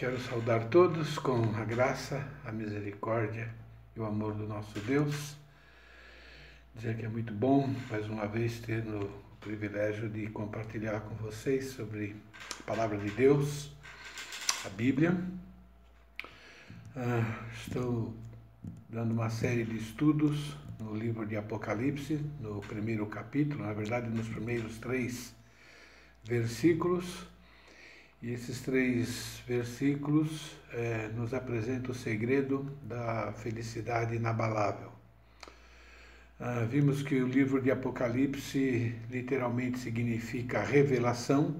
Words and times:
Quero 0.00 0.18
saudar 0.18 0.70
todos 0.70 1.18
com 1.18 1.42
a 1.56 1.62
graça, 1.62 2.26
a 2.46 2.50
misericórdia 2.50 3.54
e 3.94 4.00
o 4.00 4.06
amor 4.06 4.32
do 4.32 4.46
nosso 4.46 4.80
Deus. 4.80 5.36
Dizer 6.74 6.96
que 6.96 7.04
é 7.04 7.08
muito 7.10 7.34
bom, 7.34 7.70
mais 7.90 8.08
uma 8.08 8.26
vez, 8.26 8.60
ter 8.60 8.82
o 8.86 9.10
privilégio 9.42 10.08
de 10.08 10.26
compartilhar 10.28 11.00
com 11.00 11.14
vocês 11.16 11.72
sobre 11.72 12.16
a 12.60 12.62
palavra 12.62 12.96
de 12.96 13.10
Deus, 13.10 13.72
a 14.64 14.70
Bíblia. 14.70 15.14
Ah, 16.96 17.44
estou 17.52 18.14
dando 18.88 19.12
uma 19.12 19.28
série 19.28 19.64
de 19.64 19.76
estudos 19.76 20.56
no 20.78 20.96
livro 20.96 21.26
de 21.26 21.36
Apocalipse, 21.36 22.24
no 22.40 22.62
primeiro 22.62 23.04
capítulo, 23.04 23.66
na 23.66 23.74
verdade, 23.74 24.08
nos 24.08 24.26
primeiros 24.30 24.78
três 24.78 25.34
versículos 26.24 27.28
e 28.22 28.32
esses 28.32 28.60
três 28.60 29.42
versículos 29.46 30.52
é, 30.72 31.08
nos 31.16 31.32
apresentam 31.32 31.92
o 31.92 31.94
segredo 31.94 32.70
da 32.82 33.32
felicidade 33.32 34.14
inabalável. 34.14 34.92
Ah, 36.38 36.66
vimos 36.68 37.02
que 37.02 37.16
o 37.16 37.26
livro 37.26 37.60
de 37.60 37.70
Apocalipse 37.70 38.94
literalmente 39.10 39.78
significa 39.78 40.62
revelação. 40.62 41.56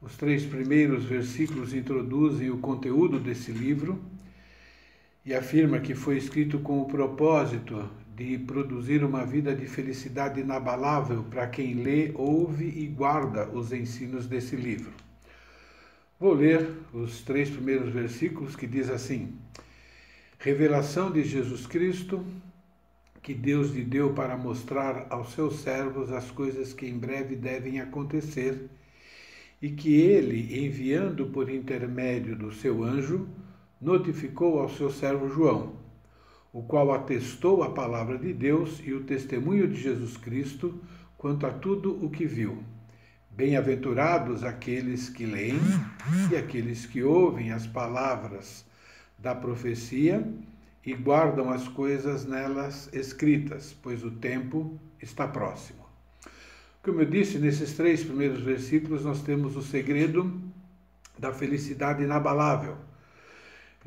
Os 0.00 0.16
três 0.16 0.44
primeiros 0.44 1.04
versículos 1.04 1.74
introduzem 1.74 2.50
o 2.50 2.58
conteúdo 2.58 3.20
desse 3.20 3.52
livro 3.52 4.00
e 5.24 5.34
afirma 5.34 5.78
que 5.78 5.94
foi 5.94 6.18
escrito 6.18 6.58
com 6.58 6.80
o 6.80 6.86
propósito 6.86 7.88
de 8.16 8.38
produzir 8.38 9.04
uma 9.04 9.24
vida 9.24 9.54
de 9.54 9.66
felicidade 9.66 10.40
inabalável 10.40 11.22
para 11.24 11.46
quem 11.46 11.74
lê, 11.74 12.12
ouve 12.14 12.66
e 12.66 12.86
guarda 12.86 13.48
os 13.48 13.72
ensinos 13.72 14.26
desse 14.26 14.56
livro. 14.56 15.01
Vou 16.22 16.34
ler 16.34 16.70
os 16.92 17.20
três 17.22 17.50
primeiros 17.50 17.92
versículos 17.92 18.54
que 18.54 18.64
diz 18.64 18.88
assim: 18.88 19.34
Revelação 20.38 21.10
de 21.10 21.24
Jesus 21.24 21.66
Cristo, 21.66 22.24
que 23.20 23.34
Deus 23.34 23.70
lhe 23.72 23.82
deu 23.82 24.12
para 24.12 24.36
mostrar 24.36 25.08
aos 25.10 25.32
seus 25.32 25.56
servos 25.62 26.12
as 26.12 26.30
coisas 26.30 26.72
que 26.72 26.86
em 26.86 26.96
breve 26.96 27.34
devem 27.34 27.80
acontecer, 27.80 28.70
e 29.60 29.70
que 29.70 30.00
ele, 30.00 30.64
enviando 30.64 31.26
por 31.26 31.50
intermédio 31.50 32.36
do 32.36 32.52
seu 32.52 32.84
anjo, 32.84 33.26
notificou 33.80 34.60
ao 34.60 34.68
seu 34.68 34.92
servo 34.92 35.28
João, 35.28 35.74
o 36.52 36.62
qual 36.62 36.92
atestou 36.92 37.64
a 37.64 37.70
palavra 37.70 38.16
de 38.16 38.32
Deus 38.32 38.80
e 38.84 38.92
o 38.92 39.02
testemunho 39.02 39.66
de 39.66 39.74
Jesus 39.74 40.16
Cristo 40.16 40.72
quanto 41.18 41.44
a 41.46 41.50
tudo 41.50 41.92
o 42.00 42.08
que 42.08 42.24
viu. 42.24 42.62
Bem-aventurados 43.34 44.44
aqueles 44.44 45.08
que 45.08 45.24
leem 45.24 45.58
e 46.30 46.36
aqueles 46.36 46.84
que 46.84 47.02
ouvem 47.02 47.50
as 47.50 47.66
palavras 47.66 48.62
da 49.18 49.34
profecia 49.34 50.22
e 50.84 50.92
guardam 50.92 51.50
as 51.50 51.66
coisas 51.66 52.26
nelas 52.26 52.90
escritas, 52.92 53.74
pois 53.82 54.04
o 54.04 54.10
tempo 54.10 54.78
está 55.00 55.26
próximo. 55.26 55.82
Como 56.82 57.00
eu 57.00 57.06
disse, 57.06 57.38
nesses 57.38 57.72
três 57.74 58.04
primeiros 58.04 58.42
versículos 58.42 59.02
nós 59.02 59.22
temos 59.22 59.56
o 59.56 59.62
segredo 59.62 60.38
da 61.18 61.32
felicidade 61.32 62.02
inabalável. 62.02 62.76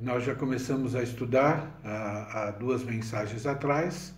Nós 0.01 0.23
já 0.23 0.33
começamos 0.33 0.95
a 0.95 1.03
estudar 1.03 1.79
há, 1.83 2.51
duas 2.51 2.83
mensagens 2.83 3.45
atrás. 3.45 4.11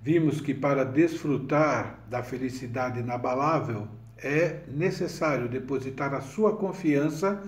Vimos 0.00 0.40
que 0.40 0.52
para 0.52 0.84
desfrutar 0.84 1.98
da 2.10 2.22
felicidade 2.22 3.00
inabalável, 3.00 3.88
é 4.22 4.60
necessário 4.68 5.48
depositar 5.48 6.14
a 6.14 6.20
sua 6.20 6.56
confiança 6.56 7.42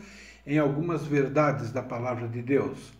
em 0.47 0.58
algumas 0.58 1.06
verdades 1.06 1.70
da 1.70 1.83
palavra 1.83 2.27
de 2.28 2.42
Deus. 2.42 2.92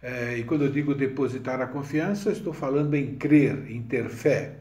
É, 0.00 0.36
e 0.38 0.44
quando 0.44 0.64
eu 0.64 0.70
digo 0.70 0.94
depositar 0.94 1.60
a 1.60 1.66
confiança, 1.66 2.30
estou 2.30 2.52
falando 2.52 2.94
em 2.94 3.16
crer, 3.16 3.70
em 3.70 3.82
ter 3.82 4.08
fé. 4.08 4.54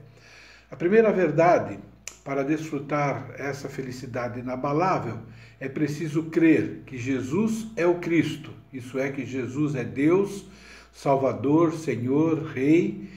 A 0.70 0.75
primeira 0.75 1.12
verdade 1.12 1.80
para 2.24 2.44
desfrutar 2.44 3.31
essa 3.38 3.70
felicidade 3.70 4.40
inabalável 4.40 5.19
é 5.59 5.69
preciso 5.69 6.24
crer 6.24 6.81
que 6.86 6.98
Jesus 6.98 7.68
é 7.75 7.86
o 7.86 8.00
Cristo, 8.00 8.52
isso 8.74 9.00
é, 9.00 9.12
que 9.12 9.25
Jesus 9.25 9.75
é 9.75 9.84
Deus, 9.84 10.46
Salvador, 10.92 11.74
Senhor, 11.74 12.44
Rei, 12.44 13.08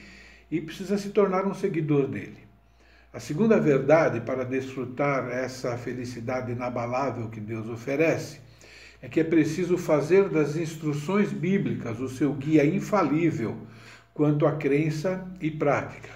e 0.49 0.61
precisa 0.61 0.97
se 0.97 1.09
tornar 1.09 1.45
um 1.45 1.53
seguidor 1.53 2.07
dele. 2.07 2.40
A 3.13 3.19
segunda 3.19 3.59
verdade 3.59 4.21
para 4.21 4.45
desfrutar 4.45 5.29
essa 5.29 5.77
felicidade 5.77 6.53
inabalável 6.53 7.27
que 7.27 7.41
Deus 7.41 7.67
oferece 7.67 8.39
é 9.01 9.09
que 9.09 9.19
é 9.19 9.23
preciso 9.23 9.77
fazer 9.77 10.29
das 10.29 10.55
instruções 10.55 11.33
bíblicas 11.33 11.99
o 11.99 12.07
seu 12.07 12.33
guia 12.33 12.65
infalível 12.65 13.57
quanto 14.13 14.45
à 14.45 14.53
crença 14.53 15.27
e 15.41 15.51
prática. 15.51 16.09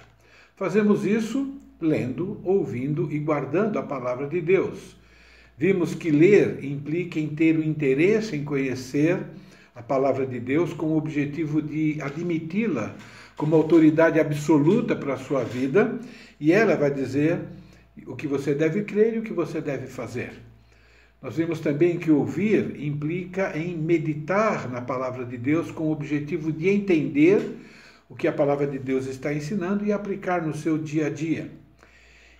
Fazemos 0.54 1.04
isso 1.04 1.60
lendo, 1.78 2.40
ouvindo 2.42 3.12
e 3.12 3.18
guardando 3.18 3.78
a 3.78 3.82
palavra 3.82 4.26
de 4.26 4.40
Deus. 4.40 4.96
Vimos 5.58 5.94
que 5.94 6.10
ler 6.10 6.64
implica 6.64 7.20
em 7.20 7.28
ter 7.28 7.58
o 7.58 7.62
interesse 7.62 8.34
em 8.34 8.42
conhecer 8.42 9.22
a 9.74 9.82
palavra 9.82 10.26
de 10.26 10.40
Deus 10.40 10.72
com 10.72 10.86
o 10.86 10.96
objetivo 10.96 11.60
de 11.60 11.98
admiti-la 12.00 12.96
como 13.36 13.54
autoridade 13.54 14.18
absoluta 14.18 14.96
para 14.96 15.14
a 15.14 15.18
sua 15.18 15.44
vida 15.44 15.98
e 16.40 16.52
ela 16.52 16.76
vai 16.76 16.90
dizer 16.90 17.40
o 18.06 18.16
que 18.16 18.26
você 18.26 18.54
deve 18.54 18.82
crer 18.82 19.14
e 19.14 19.18
o 19.18 19.22
que 19.22 19.32
você 19.32 19.60
deve 19.60 19.86
fazer. 19.86 20.32
Nós 21.20 21.36
vimos 21.36 21.60
também 21.60 21.98
que 21.98 22.10
ouvir 22.10 22.80
implica 22.82 23.56
em 23.56 23.76
meditar 23.76 24.70
na 24.70 24.80
palavra 24.80 25.24
de 25.24 25.36
Deus 25.36 25.70
com 25.70 25.84
o 25.84 25.92
objetivo 25.92 26.52
de 26.52 26.68
entender 26.68 27.40
o 28.08 28.14
que 28.14 28.28
a 28.28 28.32
palavra 28.32 28.66
de 28.66 28.78
Deus 28.78 29.06
está 29.06 29.32
ensinando 29.32 29.84
e 29.84 29.92
aplicar 29.92 30.46
no 30.46 30.54
seu 30.54 30.78
dia 30.78 31.06
a 31.06 31.10
dia. 31.10 31.50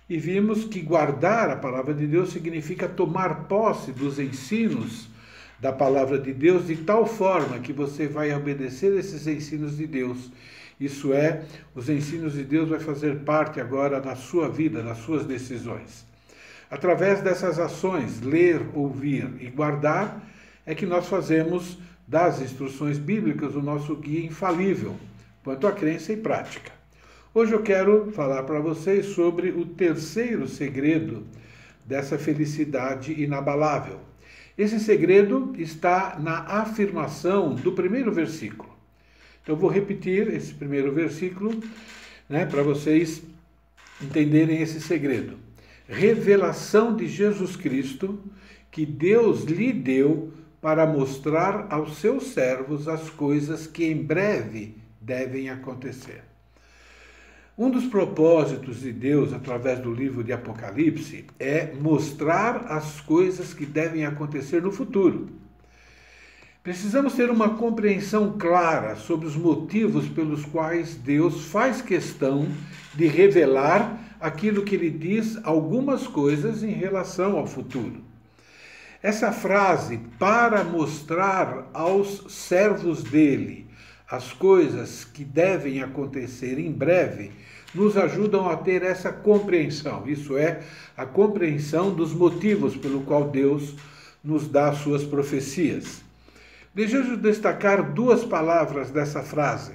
E 0.09 0.17
vimos 0.17 0.63
que 0.63 0.81
guardar 0.81 1.49
a 1.49 1.57
palavra 1.57 1.93
de 1.93 2.07
Deus 2.07 2.29
significa 2.29 2.87
tomar 2.87 3.47
posse 3.47 3.91
dos 3.91 4.19
ensinos 4.19 5.09
da 5.59 5.71
palavra 5.71 6.19
de 6.19 6.33
Deus 6.33 6.67
de 6.67 6.77
tal 6.77 7.05
forma 7.05 7.59
que 7.59 7.73
você 7.73 8.07
vai 8.07 8.33
obedecer 8.33 8.97
esses 8.97 9.25
ensinos 9.27 9.77
de 9.77 9.87
Deus 9.87 10.31
isso 10.79 11.11
é, 11.11 11.43
os 11.73 11.89
ensinos 11.89 12.33
de 12.33 12.43
Deus 12.43 12.69
vai 12.69 12.79
fazer 12.79 13.19
parte 13.21 13.59
agora 13.59 13.99
da 13.99 14.15
sua 14.15 14.47
vida, 14.47 14.83
das 14.83 14.99
suas 14.99 15.25
decisões. 15.25 16.05
Através 16.69 17.21
dessas 17.21 17.57
ações, 17.57 18.21
ler, 18.21 18.61
ouvir 18.75 19.27
e 19.39 19.49
guardar, 19.49 20.21
é 20.65 20.75
que 20.75 20.85
nós 20.85 21.07
fazemos 21.07 21.79
das 22.07 22.41
instruções 22.41 22.99
bíblicas 22.99 23.55
o 23.55 23.61
nosso 23.61 23.95
guia 23.95 24.23
infalível 24.23 24.95
quanto 25.43 25.65
à 25.65 25.71
crença 25.71 26.13
e 26.13 26.17
prática. 26.17 26.71
Hoje 27.33 27.53
eu 27.53 27.63
quero 27.63 28.11
falar 28.11 28.43
para 28.43 28.59
vocês 28.59 29.07
sobre 29.07 29.49
o 29.49 29.65
terceiro 29.65 30.47
segredo 30.47 31.25
dessa 31.85 32.19
felicidade 32.19 33.19
inabalável. 33.19 33.99
Esse 34.57 34.79
segredo 34.79 35.53
está 35.57 36.17
na 36.19 36.39
afirmação 36.61 37.53
do 37.53 37.71
primeiro 37.73 38.11
versículo. 38.11 38.69
Então, 39.43 39.55
eu 39.55 39.59
vou 39.59 39.69
repetir 39.69 40.27
esse 40.33 40.53
primeiro 40.53 40.91
versículo 40.91 41.61
né, 42.27 42.45
para 42.45 42.63
vocês 42.63 43.21
entenderem 44.01 44.61
esse 44.61 44.81
segredo. 44.81 45.37
Revelação 45.87 46.95
de 46.95 47.07
Jesus 47.07 47.55
Cristo 47.55 48.19
que 48.71 48.85
Deus 48.85 49.43
lhe 49.43 49.71
deu 49.71 50.33
para 50.61 50.85
mostrar 50.85 51.67
aos 51.69 51.97
seus 51.97 52.27
servos 52.27 52.87
as 52.87 53.09
coisas 53.09 53.67
que 53.67 53.85
em 53.85 54.03
breve 54.03 54.75
devem 54.99 55.49
acontecer. 55.49 56.26
Um 57.59 57.71
dos 57.71 57.87
propósitos 57.87 58.81
de 58.81 58.91
Deus 58.91 59.33
através 59.33 59.79
do 59.79 59.91
livro 59.91 60.23
de 60.23 60.31
Apocalipse 60.31 61.25
é 61.39 61.73
mostrar 61.81 62.67
as 62.69 63.01
coisas 63.01 63.51
que 63.51 63.65
devem 63.65 64.05
acontecer 64.05 64.61
no 64.61 64.71
futuro. 64.71 65.27
Precisamos 66.61 67.13
ter 67.13 67.31
uma 67.31 67.55
compreensão 67.55 68.37
clara 68.37 68.95
sobre 68.95 69.25
os 69.25 69.35
motivos 69.35 70.07
pelos 70.07 70.45
quais 70.45 70.93
Deus 70.93 71.45
faz 71.45 71.81
questão 71.81 72.47
de 72.93 73.07
revelar 73.07 74.15
aquilo 74.19 74.63
que 74.63 74.75
ele 74.75 74.91
diz 74.91 75.39
algumas 75.43 76.05
coisas 76.05 76.61
em 76.61 76.73
relação 76.73 77.39
ao 77.39 77.47
futuro. 77.47 78.03
Essa 79.01 79.31
frase, 79.31 79.99
para 80.19 80.63
mostrar 80.63 81.71
aos 81.73 82.23
servos 82.31 83.01
dele 83.01 83.65
as 84.07 84.31
coisas 84.31 85.03
que 85.03 85.25
devem 85.25 85.81
acontecer 85.81 86.59
em 86.59 86.71
breve, 86.71 87.31
nos 87.73 87.97
ajudam 87.97 88.49
a 88.49 88.55
ter 88.55 88.83
essa 88.83 89.11
compreensão, 89.11 90.07
isso 90.07 90.37
é, 90.37 90.61
a 90.95 91.05
compreensão 91.05 91.93
dos 91.93 92.13
motivos 92.13 92.75
pelo 92.75 93.01
qual 93.01 93.29
Deus 93.29 93.75
nos 94.23 94.47
dá 94.47 94.73
suas 94.73 95.03
profecias. 95.03 96.01
Desejo 96.73 97.17
destacar 97.17 97.91
duas 97.91 98.23
palavras 98.23 98.91
dessa 98.91 99.23
frase 99.23 99.73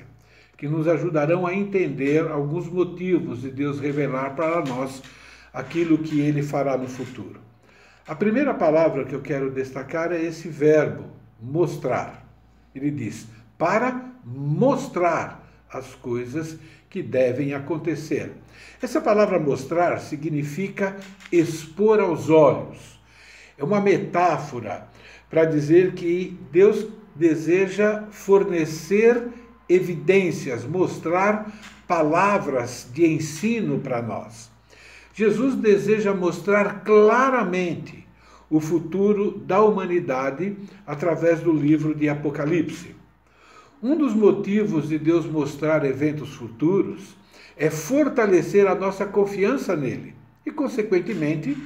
que 0.56 0.68
nos 0.68 0.86
ajudarão 0.86 1.44
a 1.44 1.52
entender 1.52 2.30
alguns 2.30 2.68
motivos 2.68 3.40
de 3.42 3.50
Deus 3.50 3.80
revelar 3.80 4.36
para 4.36 4.64
nós 4.64 5.02
aquilo 5.52 5.98
que 5.98 6.20
ele 6.20 6.42
fará 6.42 6.78
no 6.78 6.86
futuro. 6.86 7.40
A 8.06 8.14
primeira 8.14 8.54
palavra 8.54 9.04
que 9.04 9.14
eu 9.14 9.20
quero 9.20 9.50
destacar 9.50 10.12
é 10.12 10.22
esse 10.22 10.48
verbo, 10.48 11.04
mostrar. 11.40 12.24
Ele 12.74 12.90
diz: 12.92 13.26
para 13.58 14.12
mostrar 14.24 15.44
as 15.68 15.94
coisas 15.96 16.56
que 16.92 17.02
devem 17.02 17.54
acontecer. 17.54 18.32
Essa 18.80 19.00
palavra 19.00 19.40
mostrar 19.40 19.98
significa 19.98 20.94
expor 21.32 21.98
aos 21.98 22.28
olhos. 22.28 23.00
É 23.56 23.64
uma 23.64 23.80
metáfora 23.80 24.86
para 25.30 25.46
dizer 25.46 25.94
que 25.94 26.38
Deus 26.52 26.86
deseja 27.16 28.04
fornecer 28.10 29.26
evidências, 29.66 30.66
mostrar 30.66 31.50
palavras 31.88 32.86
de 32.92 33.06
ensino 33.06 33.78
para 33.78 34.02
nós. 34.02 34.50
Jesus 35.14 35.54
deseja 35.54 36.12
mostrar 36.12 36.84
claramente 36.84 38.06
o 38.50 38.60
futuro 38.60 39.38
da 39.38 39.62
humanidade 39.62 40.58
através 40.86 41.40
do 41.40 41.54
livro 41.54 41.94
de 41.94 42.10
Apocalipse. 42.10 42.94
Um 43.82 43.96
dos 43.96 44.14
motivos 44.14 44.88
de 44.88 44.96
Deus 44.96 45.26
mostrar 45.26 45.84
eventos 45.84 46.34
futuros 46.34 47.16
é 47.56 47.68
fortalecer 47.68 48.68
a 48.68 48.76
nossa 48.76 49.04
confiança 49.04 49.74
nele 49.74 50.14
e, 50.46 50.52
consequentemente, 50.52 51.56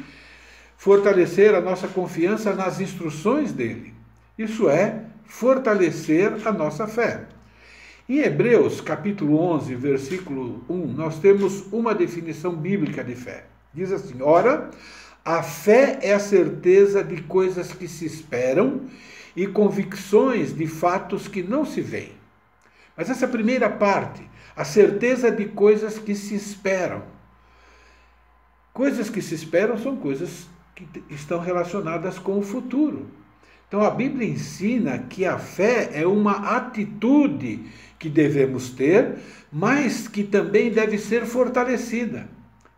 fortalecer 0.79 1.55
a 1.55 1.61
nossa 1.61 1.87
confiança 1.87 2.55
nas 2.55 2.81
instruções 2.81 3.53
dele. 3.53 3.93
Isso 4.39 4.67
é, 4.71 5.05
fortalecer 5.27 6.47
a 6.49 6.53
nossa 6.53 6.87
fé. 6.87 7.27
Em 8.09 8.21
Hebreus, 8.21 8.81
capítulo 8.81 9.39
11, 9.39 9.75
versículo 9.75 10.65
1, 10.71 10.87
nós 10.95 11.19
temos 11.19 11.71
uma 11.71 11.95
definição 11.95 12.57
bíblica 12.57 13.05
de 13.05 13.15
fé. 13.15 13.45
Diz 13.75 13.93
assim: 13.93 14.23
Ora, 14.23 14.71
a 15.23 15.43
fé 15.43 15.99
é 16.01 16.15
a 16.15 16.19
certeza 16.19 17.05
de 17.05 17.21
coisas 17.25 17.73
que 17.73 17.87
se 17.87 18.07
esperam 18.07 18.83
e 19.37 19.47
convicções 19.47 20.57
de 20.57 20.67
fatos 20.67 21.29
que 21.29 21.43
não 21.43 21.67
se 21.67 21.83
veem. 21.83 22.13
Mas 22.97 23.11
essa 23.11 23.29
primeira 23.29 23.69
parte, 23.69 24.29
a 24.57 24.65
certeza 24.65 25.31
de 25.31 25.45
coisas 25.45 25.99
que 25.99 26.15
se 26.15 26.35
esperam. 26.35 27.03
Coisas 28.73 29.11
que 29.11 29.21
se 29.21 29.35
esperam 29.35 29.77
são 29.77 29.97
coisas 29.97 30.49
que 30.75 30.87
estão 31.11 31.39
relacionadas 31.39 32.19
com 32.19 32.39
o 32.39 32.43
futuro. 32.43 33.07
Então 33.69 33.83
a 33.83 33.91
Bíblia 33.91 34.29
ensina 34.29 34.99
que 34.99 35.27
a 35.27 35.39
fé 35.39 35.91
é 35.93 36.07
uma 36.07 36.57
atitude 36.57 37.67
que 37.99 38.09
devemos 38.09 38.71
ter, 38.71 39.19
mas 39.53 40.09
que 40.09 40.23
também 40.23 40.71
deve 40.71 40.99
ser 40.99 41.27
fortalecida. 41.27 42.29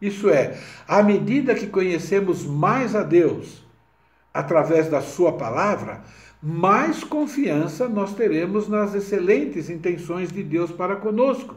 Isso 0.01 0.31
é, 0.31 0.59
à 0.87 1.03
medida 1.03 1.55
que 1.55 1.67
conhecemos 1.67 2.45
mais 2.45 2.95
a 2.95 3.03
Deus 3.03 3.67
através 4.33 4.89
da 4.89 5.01
Sua 5.01 5.33
palavra, 5.33 6.03
mais 6.43 7.03
confiança 7.03 7.89
nós 7.89 8.15
teremos 8.15 8.69
nas 8.69 8.95
excelentes 8.95 9.69
intenções 9.69 10.31
de 10.31 10.43
Deus 10.43 10.71
para 10.71 10.97
conosco 10.97 11.57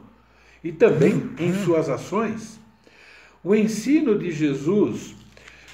e 0.63 0.71
também 0.71 1.29
em 1.39 1.53
Suas 1.63 1.89
ações. 1.89 2.59
O 3.43 3.55
ensino 3.55 4.17
de 4.17 4.31
Jesus, 4.31 5.15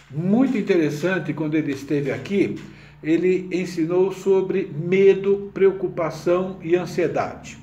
muito 0.10 0.58
interessante 0.58 1.34
quando 1.34 1.56
ele 1.56 1.72
esteve 1.72 2.12
aqui, 2.12 2.56
ele 3.02 3.48
ensinou 3.52 4.12
sobre 4.12 4.72
medo, 4.74 5.52
preocupação 5.54 6.58
e 6.62 6.76
ansiedade. 6.76 7.58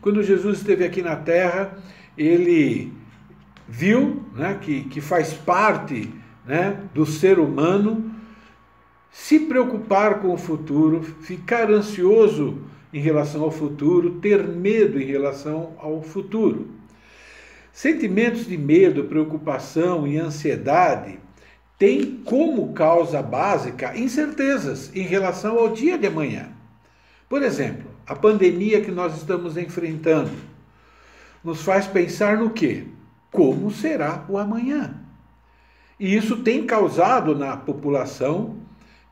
Quando 0.00 0.22
Jesus 0.22 0.58
esteve 0.58 0.84
aqui 0.84 1.02
na 1.02 1.16
terra, 1.16 1.78
ele 2.16 2.92
viu 3.68 4.22
né, 4.34 4.58
que, 4.60 4.84
que 4.84 5.00
faz 5.00 5.32
parte 5.32 6.10
né, 6.46 6.78
do 6.94 7.06
ser 7.06 7.38
humano 7.38 8.13
se 9.14 9.38
preocupar 9.38 10.18
com 10.20 10.34
o 10.34 10.36
futuro, 10.36 11.00
ficar 11.00 11.70
ansioso 11.70 12.58
em 12.92 12.98
relação 12.98 13.44
ao 13.44 13.50
futuro, 13.50 14.18
ter 14.18 14.42
medo 14.42 15.00
em 15.00 15.04
relação 15.04 15.72
ao 15.78 16.02
futuro. 16.02 16.66
Sentimentos 17.72 18.44
de 18.44 18.58
medo, 18.58 19.04
preocupação 19.04 20.04
e 20.04 20.18
ansiedade 20.18 21.20
têm 21.78 22.22
como 22.24 22.72
causa 22.72 23.22
básica 23.22 23.96
incertezas 23.96 24.90
em 24.96 25.02
relação 25.02 25.60
ao 25.60 25.72
dia 25.72 25.96
de 25.96 26.08
amanhã. 26.08 26.48
Por 27.28 27.40
exemplo, 27.40 27.88
a 28.08 28.16
pandemia 28.16 28.80
que 28.80 28.90
nós 28.90 29.16
estamos 29.16 29.56
enfrentando 29.56 30.32
nos 31.42 31.62
faz 31.62 31.86
pensar 31.86 32.36
no 32.36 32.50
quê? 32.50 32.82
Como 33.30 33.70
será 33.70 34.24
o 34.28 34.36
amanhã? 34.36 35.00
E 36.00 36.16
isso 36.16 36.38
tem 36.38 36.66
causado 36.66 37.36
na 37.36 37.56
população 37.56 38.64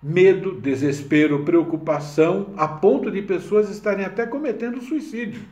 medo, 0.03 0.61
desespero, 0.61 1.45
preocupação, 1.45 2.53
a 2.57 2.67
ponto 2.67 3.11
de 3.11 3.23
pessoas 3.23 3.71
estarem 3.71 4.05
até 4.05 4.27
cometendo 4.27 4.83
suicídio. 4.83 5.43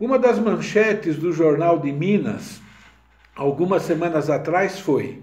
Uma 0.00 0.18
das 0.18 0.38
manchetes 0.38 1.16
do 1.16 1.32
Jornal 1.32 1.78
de 1.78 1.92
Minas, 1.92 2.60
algumas 3.34 3.82
semanas 3.82 4.30
atrás, 4.30 4.80
foi: 4.80 5.22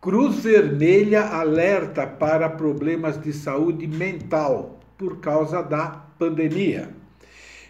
Cruz 0.00 0.36
Vermelha 0.36 1.22
alerta 1.22 2.06
para 2.06 2.48
problemas 2.48 3.20
de 3.20 3.32
saúde 3.32 3.86
mental 3.86 4.80
por 4.96 5.20
causa 5.20 5.62
da 5.62 6.02
pandemia. 6.18 6.90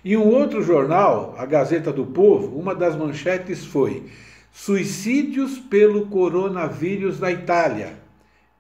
Em 0.04 0.16
um 0.16 0.28
outro 0.28 0.62
jornal, 0.62 1.34
a 1.36 1.44
Gazeta 1.44 1.92
do 1.92 2.06
Povo, 2.06 2.58
uma 2.58 2.74
das 2.74 2.96
manchetes 2.96 3.64
foi: 3.64 4.04
Suicídios 4.52 5.58
pelo 5.58 6.06
coronavírus 6.06 7.20
na 7.20 7.30
Itália. 7.30 7.99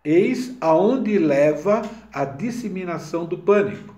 Eis 0.04 0.56
aonde 0.60 1.18
leva 1.18 1.82
a 2.12 2.24
disseminação 2.24 3.26
do 3.26 3.36
pânico. 3.36 3.94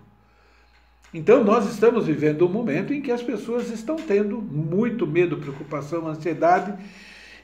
Então, 1.14 1.44
nós 1.44 1.70
estamos 1.70 2.06
vivendo 2.06 2.46
um 2.46 2.50
momento 2.50 2.93
em 2.93 3.00
que 3.00 3.12
as 3.12 3.22
pessoas 3.22 3.70
estão 3.70 3.96
tendo 3.96 4.40
muito 4.40 5.06
medo, 5.06 5.37
preocupação, 5.37 6.08
ansiedade 6.08 6.72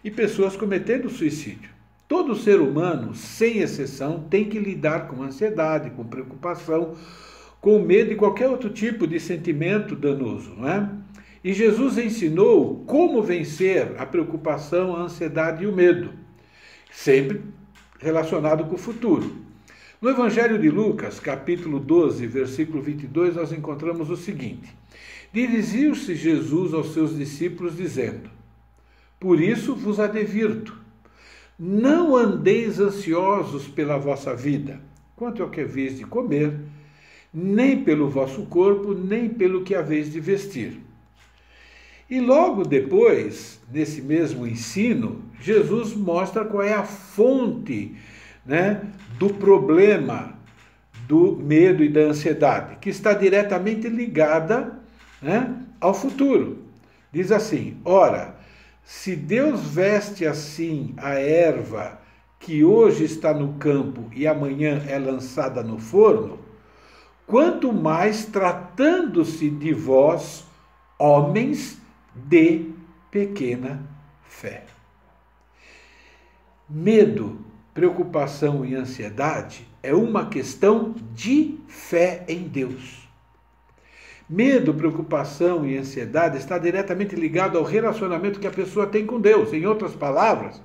e 0.03 0.11
pessoas 0.11 0.57
cometendo 0.57 1.11
suicídio. 1.11 1.71
Todo 2.09 2.35
ser 2.35 2.61
humano, 2.61 3.15
sem 3.15 3.59
exceção, 3.59 4.25
tem 4.31 4.49
que 4.49 4.59
lidar 4.59 5.07
com 5.07 5.23
ansiedade, 5.23 5.91
com 5.91 6.03
preocupação, 6.03 6.97
com 7.61 7.79
medo 7.79 8.13
e 8.13 8.17
qualquer 8.17 8.49
outro 8.49 8.71
tipo 8.71 9.07
de 9.07 9.21
sentimento 9.21 9.95
danoso, 9.95 10.55
não 10.57 10.69
é? 10.69 10.89
E 11.45 11.53
Jesus 11.53 11.99
ensinou 11.99 12.83
como 12.87 13.23
vencer 13.23 13.93
a 13.99 14.07
preocupação, 14.07 14.97
a 14.97 15.03
ansiedade 15.03 15.65
e 15.65 15.67
o 15.67 15.73
medo, 15.73 16.11
sempre 16.91 17.43
relacionado 17.99 18.65
com 18.65 18.75
o 18.75 18.79
futuro. 18.79 19.37
No 20.01 20.09
Evangelho 20.09 20.59
de 20.59 20.71
Lucas, 20.71 21.19
capítulo 21.19 21.81
12, 21.81 22.27
versículo 22.27 22.81
22, 22.81 23.35
nós 23.35 23.53
encontramos 23.53 24.11
o 24.11 24.17
seguinte: 24.17 24.73
Dirigiu-se 25.33 26.15
Jesus 26.15 26.73
aos 26.73 26.95
seus 26.95 27.17
discípulos, 27.17 27.77
dizendo: 27.77 28.31
Por 29.19 29.41
isso 29.41 29.75
vos 29.75 29.99
advirto, 29.99 30.79
não 31.59 32.17
andeis 32.17 32.79
ansiosos 32.79 33.67
pela 33.67 33.99
vossa 33.99 34.35
vida, 34.35 34.81
quanto 35.17 35.43
ao 35.43 35.51
que 35.51 35.63
haveis 35.63 35.99
de 35.99 36.05
comer, 36.05 36.57
nem 37.35 37.83
pelo 37.83 38.09
vosso 38.09 38.47
corpo, 38.47 38.95
nem 38.95 39.29
pelo 39.29 39.65
que 39.65 39.75
haveis 39.75 40.13
de 40.13 40.21
vestir. 40.21 40.81
E 42.11 42.21
logo 42.21 42.65
depois, 42.65 43.61
nesse 43.71 44.01
mesmo 44.01 44.47
ensino, 44.47 45.23
Jesus 45.41 45.95
mostra 45.95 46.45
qual 46.45 46.63
é 46.63 46.73
a 46.73 46.85
fonte 46.85 47.95
né, 48.47 48.81
do 49.19 49.29
problema 49.35 50.39
do 51.07 51.37
medo 51.37 51.85
e 51.85 51.89
da 51.89 52.01
ansiedade, 52.01 52.77
que 52.81 52.89
está 52.89 53.13
diretamente 53.13 53.89
ligada 53.89 54.79
né, 55.21 55.55
ao 55.81 55.93
futuro. 55.93 56.65
Diz 57.13 57.31
assim: 57.31 57.77
ora, 57.85 58.37
se 58.83 59.15
Deus 59.15 59.63
veste 59.67 60.27
assim 60.27 60.95
a 60.97 61.15
erva 61.15 62.01
que 62.41 62.65
hoje 62.65 63.05
está 63.05 63.35
no 63.35 63.55
campo 63.55 64.05
e 64.15 64.27
amanhã 64.27 64.83
é 64.89 64.99
lançada 64.99 65.63
no 65.63 65.79
forno, 65.79 66.39
quanto 67.27 67.71
mais 67.71 68.25
tratando-se 68.25 69.51
de 69.51 69.75
vós, 69.75 70.45
homens 70.99 71.79
de 72.27 72.71
pequena 73.11 73.83
fé. 74.23 74.65
Medo, 76.69 77.39
preocupação 77.73 78.65
e 78.65 78.75
ansiedade 78.75 79.67
é 79.83 79.95
uma 79.95 80.27
questão 80.27 80.95
de 81.15 81.59
fé 81.69 82.25
em 82.29 82.43
Deus. 82.43 83.09
Medo, 84.29 84.75
preocupação 84.75 85.67
e 85.67 85.79
ansiedade 85.79 86.37
está 86.37 86.59
diretamente 86.59 87.17
ligado 87.17 87.57
ao 87.57 87.65
relacionamento 87.65 88.39
que 88.39 88.47
a 88.47 88.51
pessoa 88.51 88.87
tem 88.87 89.07
com 89.07 89.19
Deus. 89.19 89.53
Em 89.55 89.65
outras 89.65 89.95
palavras, 89.95 90.61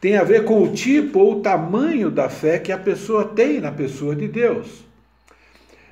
tem 0.00 0.16
a 0.16 0.24
ver 0.24 0.44
com 0.44 0.62
o 0.62 0.72
tipo 0.72 1.20
ou 1.20 1.36
o 1.36 1.40
tamanho 1.40 2.10
da 2.10 2.28
fé 2.28 2.58
que 2.58 2.72
a 2.72 2.78
pessoa 2.78 3.26
tem 3.26 3.60
na 3.60 3.70
pessoa 3.70 4.16
de 4.16 4.26
Deus. 4.26 4.84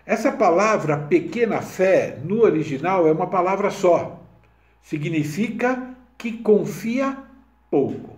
Essa 0.05 0.33
palavra 0.33 0.99
pequena 0.99 1.63
fé, 1.63 2.19
no 2.25 2.43
original, 2.43 3.07
é 3.07 3.13
uma 3.13 3.29
palavra 3.29 3.71
só. 3.71 4.22
Significa 4.83 5.95
que 6.19 6.33
confia 6.33 7.17
pouco. 7.71 8.17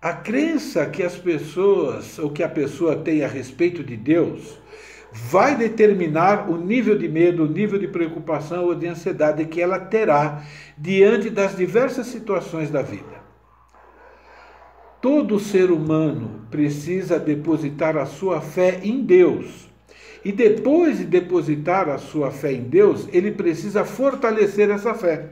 A 0.00 0.12
crença 0.12 0.86
que 0.86 1.02
as 1.02 1.16
pessoas, 1.16 2.18
ou 2.18 2.30
que 2.30 2.42
a 2.42 2.48
pessoa 2.48 2.96
tem 2.96 3.24
a 3.24 3.28
respeito 3.28 3.82
de 3.82 3.96
Deus, 3.96 4.58
vai 5.12 5.56
determinar 5.56 6.50
o 6.50 6.56
nível 6.56 6.96
de 6.96 7.08
medo, 7.08 7.44
o 7.44 7.48
nível 7.48 7.78
de 7.78 7.88
preocupação 7.88 8.64
ou 8.64 8.74
de 8.74 8.86
ansiedade 8.86 9.44
que 9.46 9.60
ela 9.60 9.78
terá 9.78 10.42
diante 10.76 11.30
das 11.30 11.56
diversas 11.56 12.06
situações 12.06 12.70
da 12.70 12.82
vida. 12.82 13.16
Todo 15.00 15.38
ser 15.38 15.70
humano 15.70 16.46
precisa 16.50 17.18
depositar 17.18 17.96
a 17.96 18.06
sua 18.06 18.40
fé 18.40 18.80
em 18.82 19.02
Deus. 19.02 19.68
E 20.26 20.32
depois 20.32 20.98
de 20.98 21.04
depositar 21.04 21.88
a 21.88 21.98
sua 21.98 22.32
fé 22.32 22.52
em 22.52 22.64
Deus, 22.64 23.08
ele 23.12 23.30
precisa 23.30 23.84
fortalecer 23.84 24.68
essa 24.70 24.92
fé. 24.92 25.28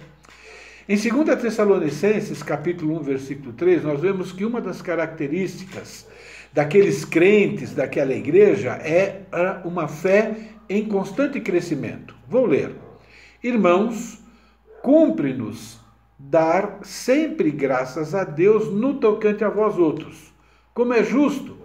Em 0.89 0.97
2 0.97 1.37
Tessalonicenses, 1.43 2.45
capítulo 2.45 3.01
1, 3.01 3.03
versículo 3.03 3.53
3, 3.55 3.83
nós 3.83 4.01
vemos 4.01 4.31
que 4.31 4.45
uma 4.45 4.61
das 4.61 4.81
características 4.81 6.07
daqueles 6.53 7.05
crentes 7.05 7.75
daquela 7.75 8.15
igreja 8.15 8.75
é 8.75 9.23
uma 9.65 9.89
fé 9.89 10.37
em 10.69 10.85
constante 10.85 11.41
crescimento. 11.41 12.15
Vou 12.29 12.47
ler. 12.47 12.77
Irmãos, 13.43 14.23
cumpre-nos 14.81 15.81
dar 16.17 16.79
sempre 16.85 17.51
graças 17.51 18.15
a 18.15 18.23
Deus 18.23 18.73
no 18.73 18.95
tocante 19.01 19.43
a 19.43 19.49
vós 19.49 19.77
outros, 19.77 20.33
como 20.73 20.95
é 20.95 21.03
justo, 21.03 21.59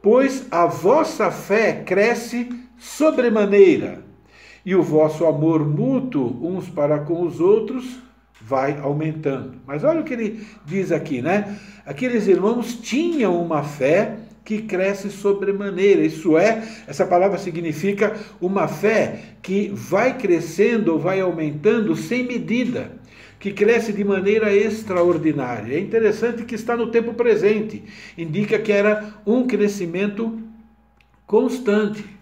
pois 0.00 0.46
a 0.50 0.64
vossa 0.64 1.30
fé 1.30 1.82
cresce 1.84 2.48
sobremaneira, 2.80 4.02
e 4.64 4.74
o 4.74 4.82
vosso 4.82 5.26
amor 5.26 5.66
mútuo 5.66 6.36
uns 6.42 6.68
para 6.68 6.98
com 6.98 7.22
os 7.22 7.40
outros 7.40 7.98
vai 8.40 8.78
aumentando. 8.80 9.54
Mas 9.66 9.84
olha 9.84 10.00
o 10.00 10.04
que 10.04 10.14
ele 10.14 10.46
diz 10.64 10.90
aqui, 10.90 11.22
né? 11.22 11.58
Aqueles 11.84 12.26
irmãos 12.26 12.74
tinham 12.74 13.40
uma 13.40 13.62
fé 13.62 14.16
que 14.44 14.62
cresce 14.62 15.10
sobremaneira. 15.10 16.02
Isso 16.02 16.36
é, 16.36 16.66
essa 16.86 17.06
palavra 17.06 17.38
significa 17.38 18.16
uma 18.40 18.66
fé 18.66 19.34
que 19.42 19.70
vai 19.74 20.16
crescendo 20.16 20.92
ou 20.92 20.98
vai 20.98 21.20
aumentando 21.20 21.94
sem 21.94 22.24
medida, 22.24 22.98
que 23.38 23.52
cresce 23.52 23.92
de 23.92 24.02
maneira 24.02 24.52
extraordinária. 24.54 25.74
É 25.74 25.80
interessante 25.80 26.44
que 26.44 26.54
está 26.54 26.76
no 26.76 26.90
tempo 26.90 27.14
presente, 27.14 27.84
indica 28.16 28.58
que 28.58 28.72
era 28.72 29.14
um 29.26 29.46
crescimento 29.46 30.38
constante. 31.26 32.19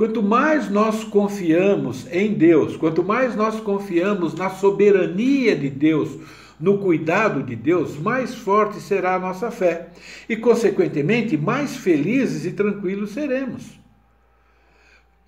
Quanto 0.00 0.22
mais 0.22 0.70
nós 0.70 1.04
confiamos 1.04 2.06
em 2.10 2.32
Deus, 2.32 2.74
quanto 2.74 3.04
mais 3.04 3.36
nós 3.36 3.60
confiamos 3.60 4.34
na 4.34 4.48
soberania 4.48 5.54
de 5.54 5.68
Deus, 5.68 6.16
no 6.58 6.78
cuidado 6.78 7.42
de 7.42 7.54
Deus, 7.54 7.98
mais 7.98 8.34
forte 8.34 8.80
será 8.80 9.16
a 9.16 9.18
nossa 9.18 9.50
fé 9.50 9.90
e, 10.26 10.38
consequentemente, 10.38 11.36
mais 11.36 11.76
felizes 11.76 12.46
e 12.46 12.52
tranquilos 12.52 13.10
seremos. 13.10 13.78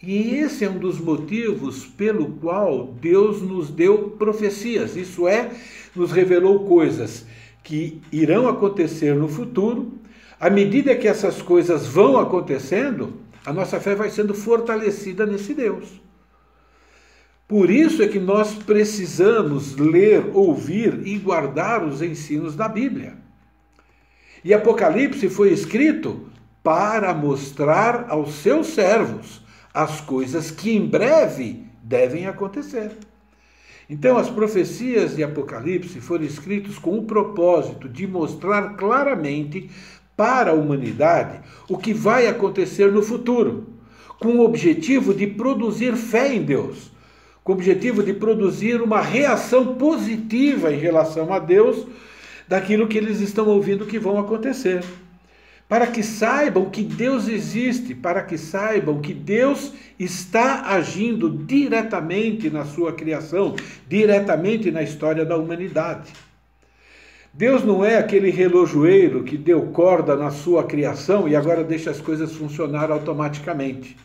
E 0.03 0.37
esse 0.37 0.65
é 0.65 0.71
um 0.71 0.79
dos 0.79 0.99
motivos 0.99 1.85
pelo 1.85 2.31
qual 2.37 2.95
Deus 2.99 3.43
nos 3.43 3.69
deu 3.69 4.17
profecias, 4.19 4.97
isso 4.97 5.29
é, 5.29 5.51
nos 5.95 6.13
revelou 6.13 6.61
coisas 6.61 7.27
que 7.63 8.01
irão 8.11 8.49
acontecer 8.49 9.15
no 9.15 9.29
futuro. 9.29 9.93
À 10.41 10.49
medida 10.49 10.97
que 10.97 11.07
essas 11.07 11.43
coisas 11.43 11.87
vão 11.87 12.17
acontecendo, 12.17 13.21
a 13.45 13.53
nossa 13.53 13.81
fé 13.81 13.95
vai 13.95 14.11
sendo 14.11 14.35
fortalecida 14.35 15.27
nesse 15.27 15.55
Deus. 15.55 16.01
Por 17.49 17.71
isso 17.71 18.03
é 18.03 18.09
que 18.09 18.19
nós 18.19 18.55
precisamos 18.55 19.77
ler, 19.77 20.31
ouvir 20.33 21.07
e 21.07 21.19
guardar 21.19 21.85
os 21.85 22.01
ensinos 22.01 22.57
da 22.57 22.69
Bíblia. 22.69 23.15
E 24.45 24.55
Apocalipse 24.55 25.29
foi 25.29 25.53
escrito 25.53 26.29
para 26.63 27.13
mostrar 27.13 28.07
aos 28.09 28.35
seus 28.37 28.69
servos 28.69 29.43
as 29.75 30.01
coisas 30.01 30.51
que 30.51 30.71
em 30.75 30.87
breve 30.87 31.65
devem 31.83 32.27
acontecer. 32.27 32.93
Então, 33.89 34.17
as 34.17 34.31
profecias 34.31 35.17
de 35.17 35.23
Apocalipse 35.23 36.01
foram 36.01 36.25
escritas 36.25 36.79
com 36.79 36.99
o 36.99 37.05
propósito 37.05 37.89
de 37.89 38.07
mostrar 38.07 38.75
claramente 38.77 39.69
para 40.17 40.51
a 40.51 40.55
humanidade 40.55 41.41
o 41.69 41.79
que 41.79 41.93
vai 41.93 42.27
acontecer 42.27 42.91
no 42.91 43.03
futuro, 43.03 43.69
com 44.19 44.37
o 44.37 44.45
objetivo 44.45 45.13
de 45.13 45.27
produzir 45.27 45.97
fé 45.97 46.35
em 46.35 46.43
Deus, 46.43 46.93
com 47.43 47.53
o 47.53 47.55
objetivo 47.55 48.03
de 48.03 48.13
produzir 48.13 48.81
uma 48.81 49.01
reação 49.01 49.75
positiva 49.75 50.73
em 50.73 50.79
relação 50.79 51.33
a 51.33 51.39
Deus 51.39 51.87
daquilo 52.47 52.87
que 52.87 52.99
eles 52.99 53.21
estão 53.21 53.49
ouvindo 53.49 53.87
que 53.87 53.99
vão 53.99 54.19
acontecer. 54.19 54.85
Para 55.69 55.87
que 55.87 56.03
saibam 56.03 56.69
que 56.69 56.83
Deus 56.83 57.29
existe, 57.29 57.95
para 57.95 58.23
que 58.23 58.37
saibam 58.37 59.01
que 59.01 59.15
Deus 59.15 59.73
está 59.99 60.67
agindo 60.67 61.31
diretamente 61.31 62.51
na 62.51 62.67
sua 62.67 62.93
criação, 62.93 63.57
diretamente 63.89 64.71
na 64.71 64.83
história 64.83 65.25
da 65.25 65.37
humanidade. 65.37 66.13
Deus 67.35 67.65
não 67.65 67.83
é 67.83 67.97
aquele 67.97 68.31
relojoeiro 68.31 69.25
que 69.25 69.39
deu 69.39 69.63
corda 69.69 70.15
na 70.15 70.31
sua 70.31 70.65
criação 70.65 71.27
e 71.27 71.35
agora 71.35 71.65
deixa 71.65 71.91
as 71.91 71.99
coisas 71.99 72.33
funcionar 72.33 72.91
automaticamente. 72.91 73.97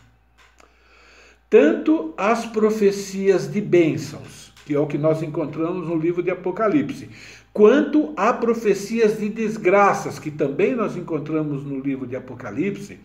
Tanto 1.50 2.14
as 2.16 2.46
profecias 2.46 3.50
de 3.50 3.60
bênçãos, 3.60 4.52
que 4.64 4.74
é 4.74 4.78
o 4.78 4.86
que 4.86 4.96
nós 4.96 5.22
encontramos 5.22 5.86
no 5.86 5.96
livro 5.96 6.22
de 6.22 6.30
Apocalipse, 6.30 7.10
quanto 7.52 8.14
a 8.16 8.32
profecias 8.32 9.18
de 9.18 9.28
desgraças, 9.28 10.18
que 10.18 10.30
também 10.30 10.74
nós 10.74 10.96
encontramos 10.96 11.64
no 11.64 11.80
livro 11.80 12.06
de 12.06 12.16
Apocalipse, 12.16 12.98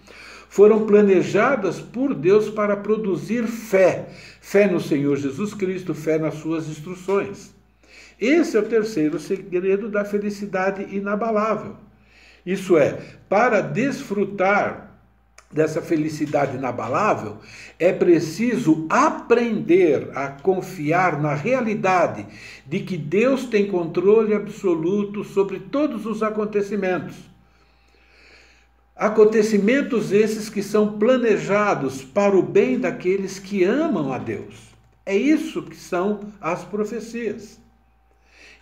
foram 0.48 0.86
planejadas 0.86 1.80
por 1.80 2.14
Deus 2.14 2.50
para 2.50 2.78
produzir 2.78 3.44
fé, 3.46 4.08
fé 4.40 4.68
no 4.68 4.80
Senhor 4.80 5.18
Jesus 5.18 5.54
Cristo, 5.54 5.94
fé 5.94 6.18
nas 6.18 6.36
suas 6.36 6.70
instruções. 6.70 7.53
Esse 8.24 8.56
é 8.56 8.60
o 8.62 8.66
terceiro 8.66 9.20
segredo 9.20 9.90
da 9.90 10.06
felicidade 10.06 10.96
inabalável. 10.96 11.76
Isso 12.46 12.78
é, 12.78 12.98
para 13.28 13.60
desfrutar 13.60 14.98
dessa 15.52 15.82
felicidade 15.82 16.56
inabalável, 16.56 17.40
é 17.78 17.92
preciso 17.92 18.88
aprender 18.90 20.10
a 20.16 20.30
confiar 20.30 21.22
na 21.22 21.34
realidade 21.34 22.26
de 22.66 22.80
que 22.80 22.98
Deus 22.98 23.46
tem 23.46 23.68
controle 23.68 24.34
absoluto 24.34 25.26
sobre 25.26 25.60
todos 25.60 26.06
os 26.06 26.24
acontecimentos. 26.24 27.18
Acontecimentos 28.96 30.14
esses 30.14 30.48
que 30.48 30.64
são 30.64 30.98
planejados 30.98 32.02
para 32.02 32.38
o 32.38 32.42
bem 32.42 32.80
daqueles 32.80 33.38
que 33.38 33.66
amam 33.66 34.14
a 34.14 34.18
Deus. 34.18 34.74
É 35.06 35.14
isso 35.14 35.62
que 35.64 35.76
são 35.76 36.22
as 36.40 36.64
profecias. 36.64 37.62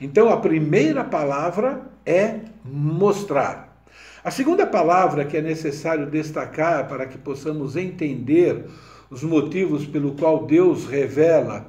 Então 0.02 0.30
a 0.30 0.38
primeira 0.38 1.04
palavra 1.04 1.84
é 2.04 2.40
mostrar. 2.66 3.84
A 4.24 4.32
segunda 4.32 4.66
palavra 4.66 5.26
que 5.26 5.38
é 5.38 5.42
necessário 5.42 6.08
destacar 6.08 6.88
para 6.88 7.06
que 7.06 7.20
possamos 7.20 7.76
entender 7.76 8.66
os 9.12 9.22
motivos 9.22 9.86
pelo 9.86 10.14
qual 10.14 10.48
Deus 10.48 10.88
revela 10.88 11.68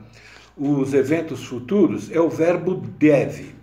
os 0.56 0.94
eventos 0.94 1.44
futuros 1.44 2.10
é 2.10 2.20
o 2.20 2.30
verbo 2.30 2.74
deve. 2.74 3.54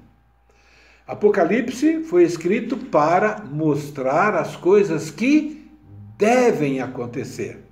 Apocalipse 1.08 2.04
foi 2.04 2.24
escrito 2.24 2.78
para 2.78 3.44
mostrar 3.52 4.36
as 4.36 4.56
coisas 4.56 5.10
que 5.10 5.68
devem 6.16 6.80
acontecer. 6.80 7.64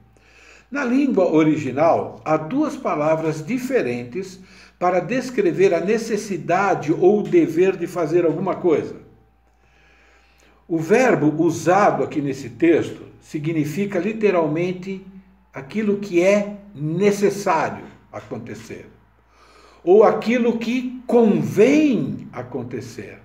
Na 0.72 0.84
língua 0.84 1.32
original, 1.32 2.20
há 2.26 2.38
duas 2.38 2.76
palavras 2.76 3.46
diferentes 3.46 4.40
para 4.80 5.00
descrever 5.00 5.74
a 5.74 5.80
necessidade 5.80 6.92
ou 6.92 7.20
o 7.20 7.24
dever 7.24 7.76
de 7.76 7.88
fazer 7.88 8.26
alguma 8.26 8.56
coisa. 8.56 8.96
O 10.68 10.78
verbo 10.78 11.34
usado 11.42 12.04
aqui 12.04 12.22
nesse 12.22 12.50
texto 12.50 13.04
significa 13.22 14.00
literalmente 14.00 15.06
aquilo 15.54 15.98
que 15.98 16.22
é 16.22 16.58
necessário 16.76 17.86
acontecer, 18.12 18.86
ou 19.84 20.04
aquilo 20.04 20.58
que 20.58 21.02
convém 21.08 22.28
acontecer. 22.32 23.20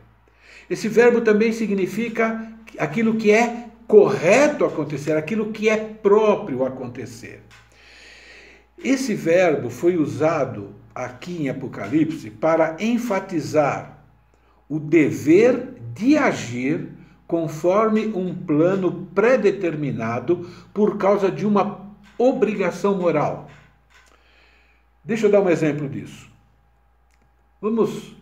Esse 0.71 0.88
verbo 0.88 1.21
também 1.21 1.52
significa 1.52 2.50
aquilo 2.78 3.16
que 3.16 3.30
é 3.30 3.66
correto 3.87 4.64
acontecer, 4.64 5.16
aquilo 5.16 5.52
que 5.52 5.68
é 5.68 5.76
próprio 5.76 6.64
acontecer. 6.64 7.42
Esse 8.82 9.14
verbo 9.14 9.68
foi 9.68 9.97
usado 9.97 10.75
aqui 10.95 11.43
em 11.43 11.49
Apocalipse 11.49 12.31
para 12.31 12.77
enfatizar 12.81 13.99
o 14.69 14.79
dever 14.79 15.75
de 15.95 16.17
agir 16.17 16.89
conforme 17.27 18.07
um 18.09 18.35
plano 18.35 19.09
predeterminado 19.15 20.49
por 20.73 20.99
causa 20.99 21.31
de 21.31 21.47
uma 21.47 21.81
obrigação 22.19 22.97
moral. 22.97 23.49
Deixa 25.05 25.27
eu 25.27 25.31
dar 25.31 25.41
um 25.41 25.51
exemplo 25.51 25.89
disso. 25.89 26.31
Vamos 27.61 28.15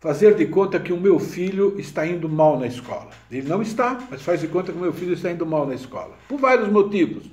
fazer 0.00 0.34
de 0.34 0.46
conta 0.46 0.80
que 0.80 0.92
o 0.92 1.00
meu 1.00 1.18
filho 1.18 1.78
está 1.78 2.06
indo 2.06 2.28
mal 2.28 2.58
na 2.58 2.66
escola. 2.66 3.10
Ele 3.30 3.48
não 3.48 3.60
está, 3.60 3.98
mas 4.10 4.22
faz 4.22 4.40
de 4.40 4.48
conta 4.48 4.72
que 4.72 4.78
o 4.78 4.80
meu 4.80 4.92
filho 4.92 5.12
está 5.12 5.30
indo 5.30 5.44
mal 5.44 5.66
na 5.66 5.74
escola. 5.74 6.16
Por 6.28 6.38
vários 6.38 6.68
motivos, 6.68 7.30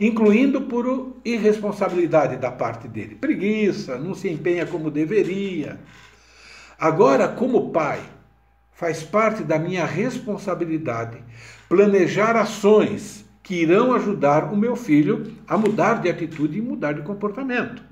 incluindo 0.00 0.62
por 0.62 1.16
irresponsabilidade 1.24 2.38
da 2.38 2.50
parte 2.50 2.88
dele. 2.88 3.14
Preguiça, 3.14 3.98
não 3.98 4.14
se 4.14 4.28
empenha 4.28 4.64
como 4.64 4.90
deveria. 4.90 5.78
Agora, 6.78 7.28
como 7.28 7.70
pai, 7.70 8.00
faz 8.72 9.02
parte 9.02 9.42
da 9.42 9.58
minha 9.58 9.84
responsabilidade 9.84 11.18
planejar 11.68 12.34
ações 12.34 13.26
que 13.42 13.56
irão 13.56 13.92
ajudar 13.92 14.52
o 14.52 14.56
meu 14.56 14.74
filho 14.74 15.36
a 15.46 15.58
mudar 15.58 16.00
de 16.00 16.08
atitude 16.08 16.58
e 16.58 16.62
mudar 16.62 16.94
de 16.94 17.02
comportamento. 17.02 17.82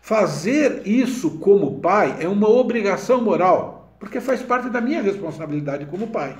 Fazer 0.00 0.82
isso 0.86 1.38
como 1.38 1.80
pai 1.80 2.16
é 2.20 2.28
uma 2.28 2.48
obrigação 2.48 3.20
moral, 3.20 3.94
porque 4.00 4.20
faz 4.20 4.40
parte 4.40 4.70
da 4.70 4.80
minha 4.80 5.02
responsabilidade 5.02 5.86
como 5.86 6.08
pai. 6.08 6.36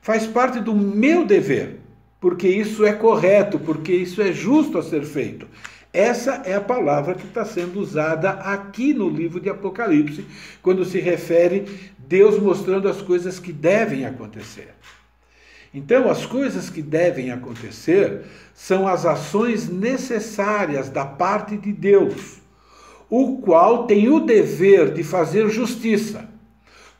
Faz 0.00 0.26
parte 0.26 0.60
do 0.60 0.74
meu 0.74 1.24
dever, 1.24 1.80
porque 2.22 2.46
isso 2.46 2.86
é 2.86 2.92
correto, 2.92 3.58
porque 3.58 3.92
isso 3.92 4.22
é 4.22 4.32
justo 4.32 4.78
a 4.78 4.82
ser 4.82 5.02
feito. 5.04 5.48
Essa 5.92 6.42
é 6.46 6.54
a 6.54 6.60
palavra 6.60 7.14
que 7.14 7.26
está 7.26 7.44
sendo 7.44 7.80
usada 7.80 8.30
aqui 8.30 8.94
no 8.94 9.08
livro 9.10 9.40
de 9.40 9.50
Apocalipse, 9.50 10.24
quando 10.62 10.84
se 10.84 11.00
refere 11.00 11.66
Deus 11.98 12.38
mostrando 12.38 12.88
as 12.88 13.02
coisas 13.02 13.40
que 13.40 13.52
devem 13.52 14.06
acontecer. 14.06 14.68
Então, 15.74 16.08
as 16.08 16.24
coisas 16.24 16.70
que 16.70 16.80
devem 16.80 17.32
acontecer 17.32 18.22
são 18.54 18.86
as 18.86 19.04
ações 19.04 19.68
necessárias 19.68 20.88
da 20.88 21.04
parte 21.04 21.56
de 21.56 21.72
Deus 21.72 22.40
o 23.14 23.42
qual 23.42 23.86
tem 23.86 24.08
o 24.08 24.20
dever 24.20 24.94
de 24.94 25.02
fazer 25.02 25.46
justiça, 25.50 26.30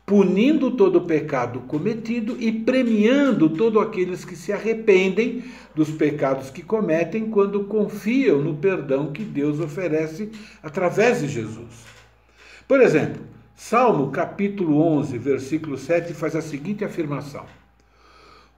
punindo 0.05 0.73
todo 0.73 0.97
o 0.97 1.07
pecado 1.07 1.61
cometido 1.61 2.37
e 2.41 2.53
premiando 2.53 3.49
todos 3.49 3.83
aqueles 3.83 4.25
que 4.25 4.37
se 4.37 4.53
arrependem 4.53 5.45
dos 5.75 5.91
pecados 5.91 6.51
que 6.51 6.63
cometem 6.63 7.31
quando 7.31 7.65
confiam 7.65 8.43
no 8.43 8.57
perdão 8.57 9.13
que 9.13 9.25
Deus 9.25 9.61
oferece 9.61 10.31
através 10.63 11.21
de 11.21 11.29
Jesus. 11.29 11.87
Por 12.67 12.81
exemplo, 12.81 13.23
Salmo 13.55 14.11
capítulo 14.11 14.81
11, 14.81 15.17
versículo 15.19 15.79
7 15.79 16.13
faz 16.15 16.35
a 16.35 16.43
seguinte 16.43 16.85
afirmação: 16.85 17.47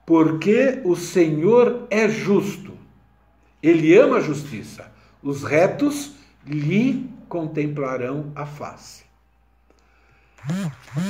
Porque 0.05 0.81
o 0.83 0.95
Senhor 0.95 1.85
é 1.91 2.09
justo, 2.09 2.73
ele 3.61 3.95
ama 3.95 4.17
a 4.17 4.21
justiça, 4.21 4.91
os 5.21 5.43
retos 5.43 6.15
lhe 6.45 7.07
contemplarão 7.29 8.31
a 8.35 8.45
face. 8.45 9.04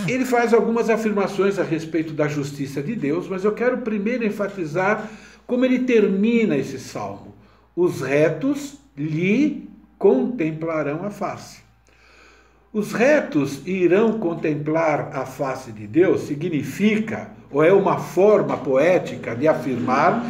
Ele 0.08 0.26
faz 0.26 0.54
algumas 0.54 0.90
afirmações 0.90 1.60
a 1.60 1.64
respeito 1.64 2.14
da 2.14 2.28
justiça 2.28 2.82
de 2.82 2.96
Deus, 2.96 3.28
mas 3.28 3.44
eu 3.44 3.52
quero 3.52 3.80
primeiro 3.80 4.26
enfatizar 4.26 5.10
como 5.46 5.66
ele 5.66 5.80
termina 5.80 6.56
esse 6.56 6.80
salmo. 6.80 7.36
Os 7.76 8.02
retos 8.02 8.78
lhe 8.98 9.70
contemplarão 9.98 11.06
a 11.06 11.10
face. 11.10 11.66
Os 12.72 12.92
retos 12.92 13.62
irão 13.66 14.20
contemplar 14.20 15.12
a 15.14 15.26
face 15.26 15.72
de 15.72 15.88
Deus 15.88 16.24
significa, 16.24 17.32
ou 17.50 17.64
é 17.64 17.72
uma 17.72 18.00
forma 18.00 18.58
poética 18.58 19.34
de 19.34 19.48
afirmar 19.48 20.26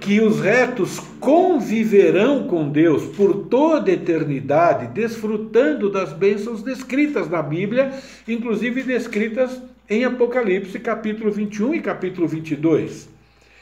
que 0.00 0.20
os 0.20 0.40
retos 0.40 1.00
conviverão 1.20 2.46
com 2.46 2.68
Deus 2.68 3.04
por 3.16 3.46
toda 3.46 3.90
eternidade, 3.90 4.86
desfrutando 4.88 5.90
das 5.90 6.12
bênçãos 6.12 6.62
descritas 6.62 7.28
na 7.28 7.42
Bíblia, 7.42 7.92
inclusive 8.26 8.82
descritas 8.82 9.60
em 9.88 10.04
Apocalipse, 10.04 10.78
capítulo 10.78 11.30
21 11.30 11.74
e 11.74 11.80
capítulo 11.80 12.28
22. 12.28 13.08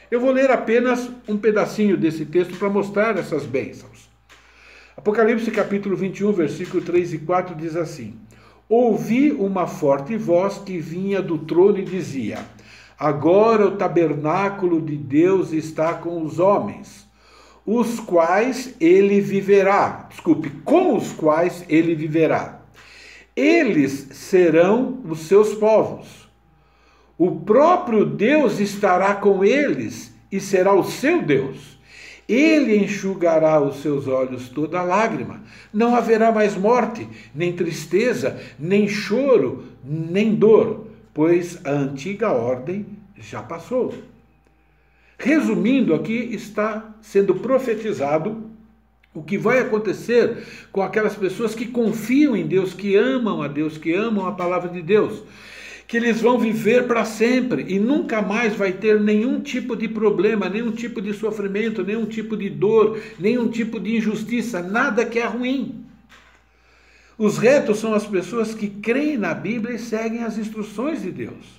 Eu 0.09 0.21
vou 0.21 0.31
ler 0.31 0.49
apenas 0.51 1.09
um 1.27 1.37
pedacinho 1.37 1.97
desse 1.97 2.25
texto 2.25 2.57
para 2.57 2.69
mostrar 2.69 3.17
essas 3.17 3.45
bênçãos. 3.45 4.09
Apocalipse, 4.95 5.51
capítulo 5.51 5.95
21, 5.95 6.31
versículo 6.31 6.81
3 6.81 7.13
e 7.13 7.17
4 7.19 7.55
diz 7.55 7.75
assim: 7.75 8.15
Ouvi 8.69 9.31
uma 9.31 9.67
forte 9.67 10.17
voz 10.17 10.57
que 10.57 10.79
vinha 10.79 11.21
do 11.21 11.37
trono 11.37 11.77
e 11.77 11.83
dizia: 11.83 12.39
Agora 12.99 13.67
o 13.67 13.77
tabernáculo 13.77 14.81
de 14.81 14.95
Deus 14.95 15.51
está 15.51 15.93
com 15.93 16.23
os 16.23 16.39
homens, 16.39 17.07
os 17.63 17.99
quais 17.99 18.73
ele 18.79 19.21
viverá. 19.21 20.07
Desculpe, 20.09 20.49
com 20.65 20.95
os 20.95 21.11
quais 21.11 21.63
ele 21.69 21.93
viverá. 21.93 22.61
Eles 23.35 24.09
serão 24.13 24.99
os 25.07 25.19
seus 25.27 25.53
povos. 25.53 26.27
O 27.19 27.31
próprio 27.41 28.03
Deus 28.03 28.59
estará 28.59 29.13
com 29.13 29.43
eles 29.43 30.11
e 30.31 30.39
será 30.39 30.73
o 30.73 30.83
seu 30.83 31.21
Deus. 31.21 31.77
Ele 32.27 32.77
enxugará 32.77 33.61
os 33.61 33.81
seus 33.81 34.07
olhos 34.07 34.49
toda 34.49 34.81
lágrima. 34.81 35.43
Não 35.71 35.95
haverá 35.95 36.31
mais 36.31 36.55
morte, 36.55 37.07
nem 37.33 37.53
tristeza, 37.53 38.41
nem 38.57 38.87
choro, 38.87 39.65
nem 39.83 40.33
dor 40.33 40.86
pois 41.17 41.59
a 41.65 41.71
antiga 41.71 42.31
ordem 42.31 42.85
já 43.17 43.41
passou. 43.41 43.91
Resumindo, 45.17 45.95
aqui 45.95 46.13
está 46.13 46.93
sendo 47.01 47.33
profetizado 47.33 48.51
o 49.15 49.23
que 49.23 49.35
vai 49.35 49.57
acontecer 49.57 50.45
com 50.71 50.79
aquelas 50.79 51.15
pessoas 51.15 51.55
que 51.55 51.65
confiam 51.65 52.35
em 52.35 52.45
Deus, 52.45 52.71
que 52.71 52.95
amam 52.95 53.41
a 53.41 53.47
Deus, 53.47 53.79
que 53.79 53.91
amam 53.95 54.27
a 54.27 54.33
palavra 54.33 54.69
de 54.69 54.79
Deus. 54.79 55.23
Que 55.87 55.97
eles 55.97 56.21
vão 56.21 56.37
viver 56.37 56.85
para 56.85 57.03
sempre 57.03 57.65
e 57.67 57.79
nunca 57.79 58.21
mais 58.21 58.53
vai 58.53 58.73
ter 58.73 59.01
nenhum 59.01 59.41
tipo 59.41 59.75
de 59.75 59.87
problema, 59.87 60.47
nenhum 60.47 60.71
tipo 60.71 61.01
de 61.01 61.13
sofrimento, 61.13 61.83
nenhum 61.83 62.05
tipo 62.05 62.37
de 62.37 62.47
dor, 62.47 63.01
nenhum 63.17 63.49
tipo 63.49 63.79
de 63.79 63.97
injustiça, 63.97 64.61
nada 64.61 65.03
que 65.03 65.17
é 65.17 65.25
ruim. 65.25 65.86
Os 67.17 67.37
retos 67.37 67.79
são 67.79 67.93
as 67.93 68.05
pessoas 68.05 68.53
que 68.53 68.69
creem 68.69 69.17
na 69.17 69.33
Bíblia 69.33 69.75
e 69.75 69.79
seguem 69.79 70.23
as 70.23 70.37
instruções 70.37 71.01
de 71.01 71.11
Deus. 71.11 71.57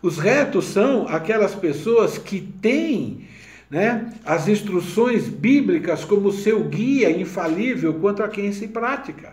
Os 0.00 0.16
retos 0.16 0.66
são 0.66 1.08
aquelas 1.08 1.54
pessoas 1.54 2.16
que 2.16 2.40
têm 2.40 3.28
né, 3.68 4.12
as 4.24 4.48
instruções 4.48 5.28
bíblicas 5.28 6.04
como 6.04 6.32
seu 6.32 6.64
guia 6.64 7.10
infalível 7.10 7.94
quanto 7.94 8.22
a 8.22 8.28
quem 8.28 8.52
se 8.52 8.68
pratica. 8.68 9.32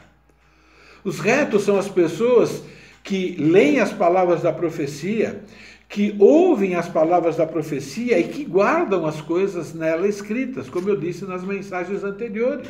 Os 1.04 1.20
retos 1.20 1.64
são 1.64 1.78
as 1.78 1.88
pessoas 1.88 2.64
que 3.04 3.36
leem 3.40 3.80
as 3.80 3.94
palavras 3.94 4.42
da 4.42 4.52
profecia, 4.52 5.42
que 5.88 6.16
ouvem 6.20 6.76
as 6.76 6.90
palavras 6.90 7.38
da 7.38 7.46
profecia 7.46 8.20
e 8.20 8.26
que 8.26 8.44
guardam 8.44 9.06
as 9.06 9.22
coisas 9.22 9.74
nela 9.74 10.08
escritas, 10.08 10.68
como 10.68 10.90
eu 10.90 10.98
disse 10.98 11.24
nas 11.26 11.44
mensagens 11.44 12.04
anteriores. 12.04 12.68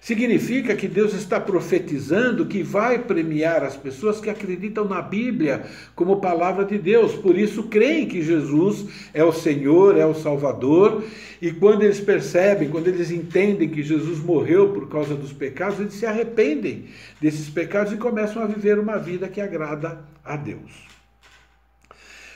Significa 0.00 0.76
que 0.76 0.86
Deus 0.86 1.12
está 1.12 1.40
profetizando 1.40 2.46
que 2.46 2.62
vai 2.62 3.00
premiar 3.00 3.64
as 3.64 3.76
pessoas 3.76 4.20
que 4.20 4.30
acreditam 4.30 4.84
na 4.84 5.02
Bíblia 5.02 5.64
como 5.94 6.20
palavra 6.20 6.64
de 6.64 6.78
Deus, 6.78 7.14
por 7.14 7.36
isso 7.36 7.64
creem 7.64 8.06
que 8.06 8.22
Jesus 8.22 8.86
é 9.12 9.24
o 9.24 9.32
Senhor, 9.32 9.98
é 9.98 10.06
o 10.06 10.14
Salvador, 10.14 11.02
e 11.42 11.50
quando 11.50 11.82
eles 11.82 12.00
percebem, 12.00 12.70
quando 12.70 12.86
eles 12.86 13.10
entendem 13.10 13.68
que 13.68 13.82
Jesus 13.82 14.20
morreu 14.20 14.72
por 14.72 14.88
causa 14.88 15.16
dos 15.16 15.32
pecados, 15.32 15.80
eles 15.80 15.94
se 15.94 16.06
arrependem 16.06 16.86
desses 17.20 17.50
pecados 17.50 17.92
e 17.92 17.96
começam 17.96 18.42
a 18.42 18.46
viver 18.46 18.78
uma 18.78 18.98
vida 18.98 19.28
que 19.28 19.40
agrada 19.40 20.04
a 20.24 20.36
Deus. 20.36 20.86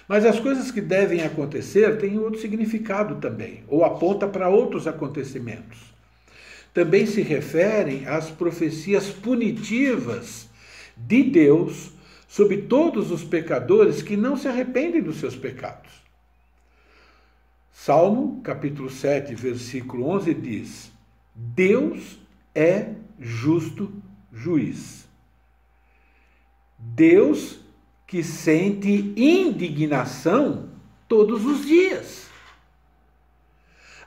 Mas 0.09 0.27
as 0.27 0.41
coisas 0.41 0.73
que 0.73 0.81
devem 0.81 1.23
acontecer 1.23 1.97
têm 1.97 2.19
outro 2.19 2.41
significado 2.41 3.15
também, 3.17 3.63
ou 3.69 3.85
aponta 3.85 4.27
para 4.27 4.49
outros 4.49 4.89
acontecimentos 4.89 5.92
também 6.73 7.07
se 7.07 7.21
referem 7.21 8.07
às 8.07 8.31
profecias 8.31 9.09
punitivas 9.11 10.49
de 10.97 11.23
Deus 11.23 11.91
sobre 12.27 12.63
todos 12.63 13.11
os 13.11 13.23
pecadores 13.23 14.01
que 14.01 14.17
não 14.17 14.37
se 14.37 14.49
arrependem 14.49 15.03
dos 15.03 15.17
seus 15.17 15.37
pecados. 15.37 15.91
Salmo, 17.71 18.41
capítulo 18.43 18.89
7, 18.89 19.35
versículo 19.35 20.09
11 20.09 20.35
diz: 20.35 20.93
Deus 21.35 22.19
é 22.55 22.95
justo 23.19 23.93
juiz. 24.33 25.07
Deus 26.79 27.61
que 28.07 28.23
sente 28.23 29.13
indignação 29.17 30.71
todos 31.09 31.45
os 31.45 31.67
dias. 31.67 32.32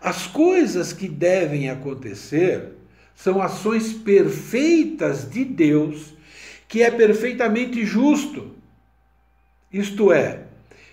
As 0.06 0.28
coisas 0.28 0.94
que 0.94 1.08
devem 1.08 1.68
acontecer 1.68 2.74
são 3.15 3.41
ações 3.41 3.91
perfeitas 3.91 5.28
de 5.28 5.44
Deus, 5.44 6.13
que 6.68 6.84
é 6.84 6.91
perfeitamente 6.91 7.84
justo. 7.84 8.52
Isto 9.74 10.13
é, 10.13 10.44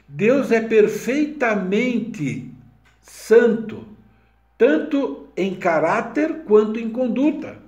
Deus 0.09 0.51
é 0.51 0.62
perfeitamente 0.62 2.51
santo, 3.03 3.85
tanto 4.57 5.27
em 5.37 5.57
caráter 5.57 6.44
quanto 6.46 6.81
em 6.81 6.88
conduta. 6.88 7.59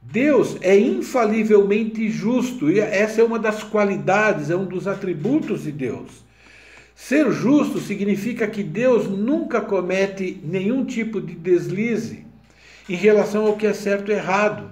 Deus 0.00 0.56
é 0.62 0.74
infalivelmente 0.74 2.08
justo, 2.08 2.70
e 2.70 2.80
essa 2.80 3.20
é 3.20 3.24
uma 3.24 3.38
das 3.38 3.62
qualidades, 3.62 4.48
é 4.48 4.56
um 4.56 4.64
dos 4.64 4.88
atributos 4.88 5.64
de 5.64 5.72
Deus. 5.72 6.23
Ser 6.94 7.30
justo 7.32 7.80
significa 7.80 8.46
que 8.46 8.62
Deus 8.62 9.08
nunca 9.08 9.60
comete 9.60 10.40
nenhum 10.44 10.84
tipo 10.84 11.20
de 11.20 11.34
deslize 11.34 12.24
em 12.88 12.94
relação 12.94 13.46
ao 13.46 13.56
que 13.56 13.66
é 13.66 13.72
certo 13.72 14.10
e 14.10 14.14
errado. 14.14 14.70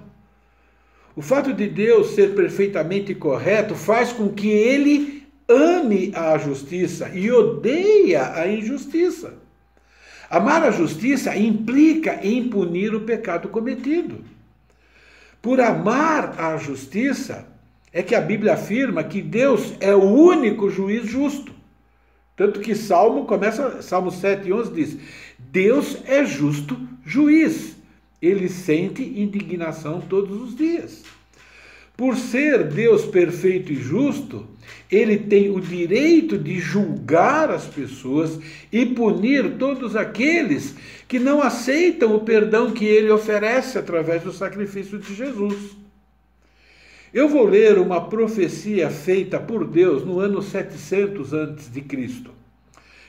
O 1.15 1.21
fato 1.21 1.53
de 1.53 1.67
Deus 1.67 2.11
ser 2.11 2.33
perfeitamente 2.33 3.13
correto 3.13 3.75
faz 3.75 4.11
com 4.11 4.29
que 4.29 4.49
ele 4.49 5.23
ame 5.47 6.11
a 6.15 6.37
justiça 6.37 7.09
e 7.13 7.31
odeia 7.31 8.33
a 8.33 8.47
injustiça. 8.47 9.35
Amar 10.29 10.63
a 10.63 10.71
justiça 10.71 11.35
implica 11.37 12.19
em 12.25 12.49
punir 12.49 12.95
o 12.95 13.01
pecado 13.01 13.49
cometido. 13.49 14.23
Por 15.41 15.59
amar 15.59 16.39
a 16.39 16.57
justiça, 16.57 17.47
é 17.91 18.01
que 18.01 18.15
a 18.15 18.21
Bíblia 18.21 18.53
afirma 18.53 19.03
que 19.03 19.21
Deus 19.21 19.75
é 19.79 19.93
o 19.93 20.01
único 20.01 20.69
juiz 20.69 21.05
justo. 21.05 21.53
Tanto 22.35 22.59
que 22.59 22.73
Salmo 22.73 23.25
começa, 23.25 23.81
Salmo 23.81 24.11
7, 24.11 24.51
11 24.51 24.73
diz: 24.73 24.97
Deus 25.37 25.97
é 26.05 26.25
justo 26.25 26.77
juiz. 27.05 27.75
Ele 28.21 28.47
sente 28.47 29.03
indignação 29.03 30.01
todos 30.01 30.41
os 30.41 30.55
dias. 30.55 31.03
Por 31.95 32.15
ser 32.15 32.63
Deus 32.63 33.05
perfeito 33.05 33.71
e 33.71 33.75
justo, 33.75 34.47
ele 34.89 35.17
tem 35.17 35.51
o 35.51 35.59
direito 35.59 36.39
de 36.39 36.59
julgar 36.59 37.51
as 37.51 37.65
pessoas 37.65 38.39
e 38.71 38.83
punir 38.85 39.57
todos 39.57 39.95
aqueles 39.95 40.73
que 41.07 41.19
não 41.19 41.41
aceitam 41.41 42.15
o 42.15 42.21
perdão 42.21 42.71
que 42.71 42.85
ele 42.85 43.11
oferece 43.11 43.77
através 43.77 44.23
do 44.23 44.33
sacrifício 44.33 44.97
de 44.97 45.13
Jesus. 45.13 45.82
Eu 47.13 47.29
vou 47.29 47.45
ler 47.45 47.77
uma 47.77 48.09
profecia 48.09 48.89
feita 48.89 49.39
por 49.39 49.67
Deus 49.67 50.03
no 50.03 50.19
ano 50.19 50.41
700 50.41 51.31
antes 51.31 51.71
de 51.71 51.79
Cristo. 51.79 52.31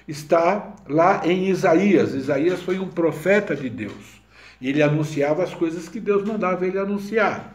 Está 0.06 0.74
lá 0.86 1.22
em 1.24 1.48
Isaías. 1.48 2.12
Isaías 2.12 2.60
foi 2.60 2.78
um 2.78 2.88
profeta 2.88 3.56
de 3.56 3.70
Deus. 3.70 4.20
Ele 4.60 4.82
anunciava 4.82 5.42
as 5.42 5.54
coisas 5.54 5.88
que 5.88 5.98
Deus 5.98 6.22
mandava 6.22 6.66
ele 6.66 6.78
anunciar. 6.78 7.54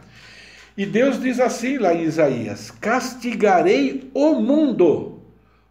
E 0.76 0.84
Deus 0.84 1.20
diz 1.20 1.38
assim 1.38 1.78
lá 1.78 1.94
em 1.94 2.02
Isaías: 2.02 2.72
Castigarei 2.72 4.10
o 4.12 4.34
mundo 4.34 5.20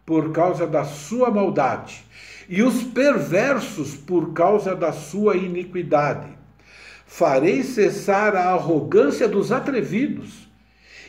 por 0.06 0.32
causa 0.32 0.66
da 0.66 0.84
sua 0.84 1.30
maldade, 1.30 2.02
e 2.48 2.62
os 2.62 2.82
perversos 2.82 3.94
por 3.94 4.32
causa 4.32 4.74
da 4.74 4.92
sua 4.92 5.36
iniquidade. 5.36 6.28
Farei 7.06 7.62
cessar 7.62 8.34
a 8.34 8.50
arrogância 8.50 9.28
dos 9.28 9.52
atrevidos, 9.52 10.49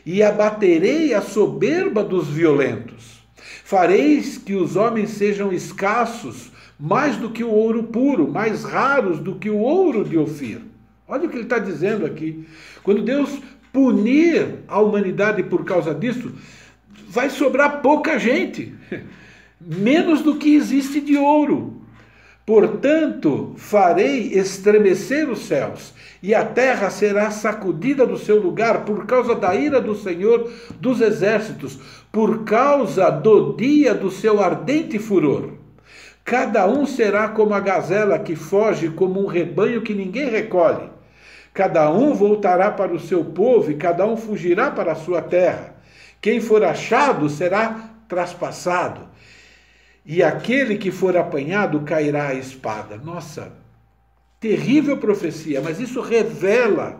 e 0.06 0.24
abaterei 0.24 1.14
a 1.14 1.22
soberba 1.22 2.04
dos 2.04 2.28
violentos. 2.28 3.22
Fareis 3.64 4.38
que 4.38 4.54
os 4.54 4.76
homens 4.76 5.12
sejam 5.12 5.52
escassos, 5.52 6.52
mais 6.80 7.16
do 7.18 7.30
que 7.30 7.44
o 7.44 7.50
ouro 7.50 7.84
puro, 7.84 8.30
mais 8.30 8.64
raros 8.64 9.20
do 9.20 9.36
que 9.36 9.50
o 9.50 9.58
ouro 9.58 10.04
de 10.04 10.18
Ofir. 10.18 10.62
Olha 11.08 11.26
o 11.26 11.30
que 11.30 11.36
ele 11.36 11.44
está 11.44 11.60
dizendo 11.60 12.06
aqui. 12.06 12.48
Quando 12.84 13.04
Deus 13.04 13.40
punir 13.72 14.60
a 14.68 14.80
humanidade 14.80 15.44
por 15.44 15.64
causa 15.64 15.94
disso, 15.94 16.34
vai 17.08 17.30
sobrar 17.30 17.82
pouca 17.82 18.18
gente, 18.18 18.74
menos 19.60 20.22
do 20.22 20.36
que 20.36 20.56
existe 20.56 21.00
de 21.00 21.18
ouro. 21.18 21.81
Portanto, 22.52 23.54
farei 23.56 24.34
estremecer 24.34 25.30
os 25.30 25.46
céus, 25.46 25.94
e 26.22 26.36
a 26.36 26.44
terra 26.44 26.90
será 26.90 27.32
sacudida 27.32 28.06
do 28.06 28.18
seu 28.18 28.42
lugar 28.42 28.84
por 28.84 29.06
causa 29.06 29.34
da 29.34 29.56
ira 29.56 29.80
do 29.80 29.96
Senhor 29.96 30.52
dos 30.78 31.00
exércitos, 31.00 31.80
por 32.12 32.44
causa 32.44 33.10
do 33.10 33.54
dia 33.56 33.94
do 33.94 34.12
seu 34.12 34.44
ardente 34.44 35.00
furor. 35.00 35.52
Cada 36.26 36.68
um 36.68 36.86
será 36.86 37.30
como 37.30 37.54
a 37.54 37.62
gazela 37.62 38.20
que 38.20 38.36
foge, 38.36 38.90
como 38.90 39.24
um 39.24 39.28
rebanho 39.28 39.82
que 39.82 39.94
ninguém 39.94 40.30
recolhe. 40.30 40.90
Cada 41.54 41.90
um 41.90 42.14
voltará 42.14 42.70
para 42.70 42.94
o 42.94 43.00
seu 43.00 43.24
povo 43.24 43.72
e 43.72 43.76
cada 43.76 44.06
um 44.06 44.18
fugirá 44.18 44.70
para 44.70 44.92
a 44.92 44.96
sua 44.96 45.22
terra. 45.22 45.74
Quem 46.20 46.42
for 46.42 46.66
achado 46.66 47.30
será 47.30 47.92
traspassado, 48.10 49.08
e 50.06 50.24
aquele 50.24 50.78
que 50.78 50.92
for 50.92 51.16
apanhado 51.16 51.82
cairá 51.82 52.30
à 52.30 52.34
espada. 52.34 52.98
Nossa, 52.98 53.54
terrível 54.40 54.98
profecia, 54.98 55.62
mas 55.62 55.80
isso 55.80 56.02
revela 56.02 57.00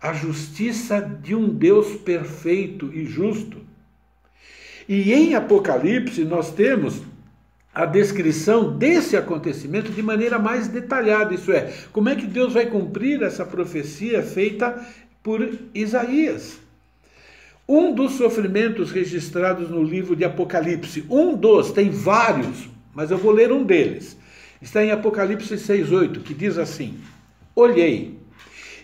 a 0.00 0.12
justiça 0.12 1.00
de 1.00 1.34
um 1.34 1.48
Deus 1.48 1.96
perfeito 1.96 2.92
e 2.92 3.06
justo. 3.06 3.62
E 4.88 5.12
em 5.12 5.34
Apocalipse 5.34 6.24
nós 6.24 6.52
temos 6.52 7.02
a 7.74 7.86
descrição 7.86 8.76
desse 8.76 9.16
acontecimento 9.16 9.90
de 9.90 10.02
maneira 10.02 10.38
mais 10.38 10.68
detalhada, 10.68 11.34
isso 11.34 11.50
é, 11.50 11.72
como 11.92 12.08
é 12.08 12.14
que 12.14 12.26
Deus 12.26 12.52
vai 12.52 12.66
cumprir 12.66 13.22
essa 13.22 13.44
profecia 13.44 14.22
feita 14.22 14.86
por 15.22 15.58
Isaías. 15.74 16.63
Um 17.66 17.94
dos 17.94 18.12
sofrimentos 18.12 18.92
registrados 18.92 19.70
no 19.70 19.82
livro 19.82 20.14
de 20.14 20.22
Apocalipse, 20.22 21.06
um 21.08 21.34
dos, 21.34 21.72
tem 21.72 21.88
vários, 21.88 22.68
mas 22.94 23.10
eu 23.10 23.16
vou 23.16 23.32
ler 23.32 23.50
um 23.50 23.64
deles. 23.64 24.18
Está 24.60 24.84
em 24.84 24.90
Apocalipse 24.90 25.54
6:8, 25.54 26.20
que 26.20 26.34
diz 26.34 26.58
assim: 26.58 26.98
Olhei, 27.56 28.18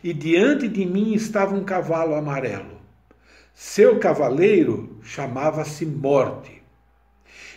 e 0.02 0.14
diante 0.14 0.66
de 0.66 0.86
mim 0.86 1.12
estava 1.12 1.54
um 1.54 1.62
cavalo 1.62 2.14
amarelo. 2.14 2.80
Seu 3.52 3.98
cavaleiro 3.98 4.98
chamava-se 5.02 5.84
Morte. 5.84 6.62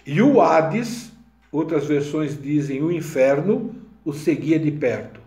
E 0.05 0.21
o 0.21 0.41
Hades, 0.41 1.09
outras 1.49 1.85
versões 1.85 2.39
dizem 2.41 2.83
o 2.83 2.91
inferno, 2.91 3.73
o 4.03 4.11
seguia 4.11 4.59
de 4.59 4.71
perto. 4.71 5.22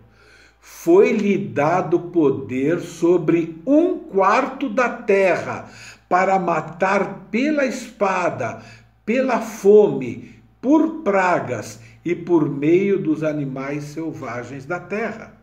Foi-lhe 0.69 1.37
dado 1.37 1.97
poder 1.97 2.81
sobre 2.81 3.57
um 3.65 3.97
quarto 3.97 4.67
da 4.67 4.89
terra 4.89 5.69
para 6.09 6.37
matar 6.37 7.27
pela 7.31 7.65
espada, 7.65 8.61
pela 9.05 9.39
fome, 9.39 10.35
por 10.61 11.03
pragas 11.03 11.79
e 12.03 12.13
por 12.13 12.49
meio 12.49 13.01
dos 13.01 13.23
animais 13.23 13.85
selvagens 13.85 14.65
da 14.65 14.77
terra. 14.77 15.33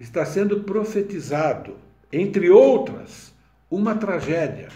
Está 0.00 0.24
sendo 0.24 0.60
profetizado, 0.60 1.76
entre 2.10 2.50
outras, 2.50 3.32
uma 3.70 3.94
tragédia, 3.94 4.68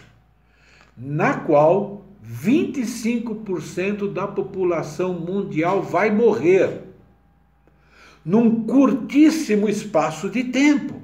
na 0.95 1.41
qual 1.41 2.05
25% 2.23 4.13
da 4.13 4.29
população 4.29 5.15
mundial 5.15 5.83
vai 5.83 6.11
morrer 6.11 6.90
num 8.25 8.65
curtíssimo 8.65 9.69
espaço 9.69 10.29
de 10.29 10.45
tempo. 10.45 11.01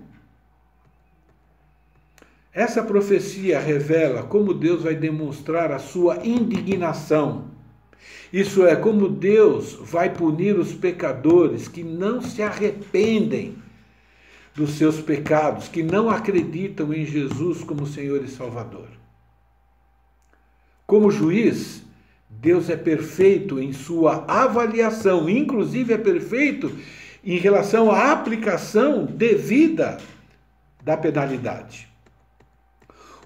Essa 2.52 2.82
profecia 2.82 3.60
revela 3.60 4.22
como 4.22 4.54
Deus 4.54 4.82
vai 4.82 4.94
demonstrar 4.94 5.70
a 5.70 5.78
sua 5.78 6.26
indignação. 6.26 7.50
Isso 8.32 8.66
é, 8.66 8.74
como 8.74 9.08
Deus 9.08 9.74
vai 9.74 10.12
punir 10.12 10.58
os 10.58 10.72
pecadores 10.72 11.68
que 11.68 11.82
não 11.82 12.20
se 12.20 12.42
arrependem 12.42 13.56
dos 14.54 14.70
seus 14.70 15.00
pecados, 15.00 15.68
que 15.68 15.82
não 15.82 16.08
acreditam 16.08 16.92
em 16.94 17.04
Jesus 17.04 17.62
como 17.62 17.86
Senhor 17.86 18.24
e 18.24 18.28
Salvador. 18.28 18.88
Como 20.86 21.10
juiz, 21.10 21.82
Deus 22.30 22.70
é 22.70 22.76
perfeito 22.76 23.60
em 23.60 23.72
sua 23.72 24.24
avaliação, 24.26 25.28
inclusive 25.28 25.92
é 25.92 25.98
perfeito 25.98 26.72
em 27.26 27.38
relação 27.38 27.90
à 27.90 28.12
aplicação 28.12 29.04
devida 29.04 29.98
da 30.84 30.96
penalidade. 30.96 31.88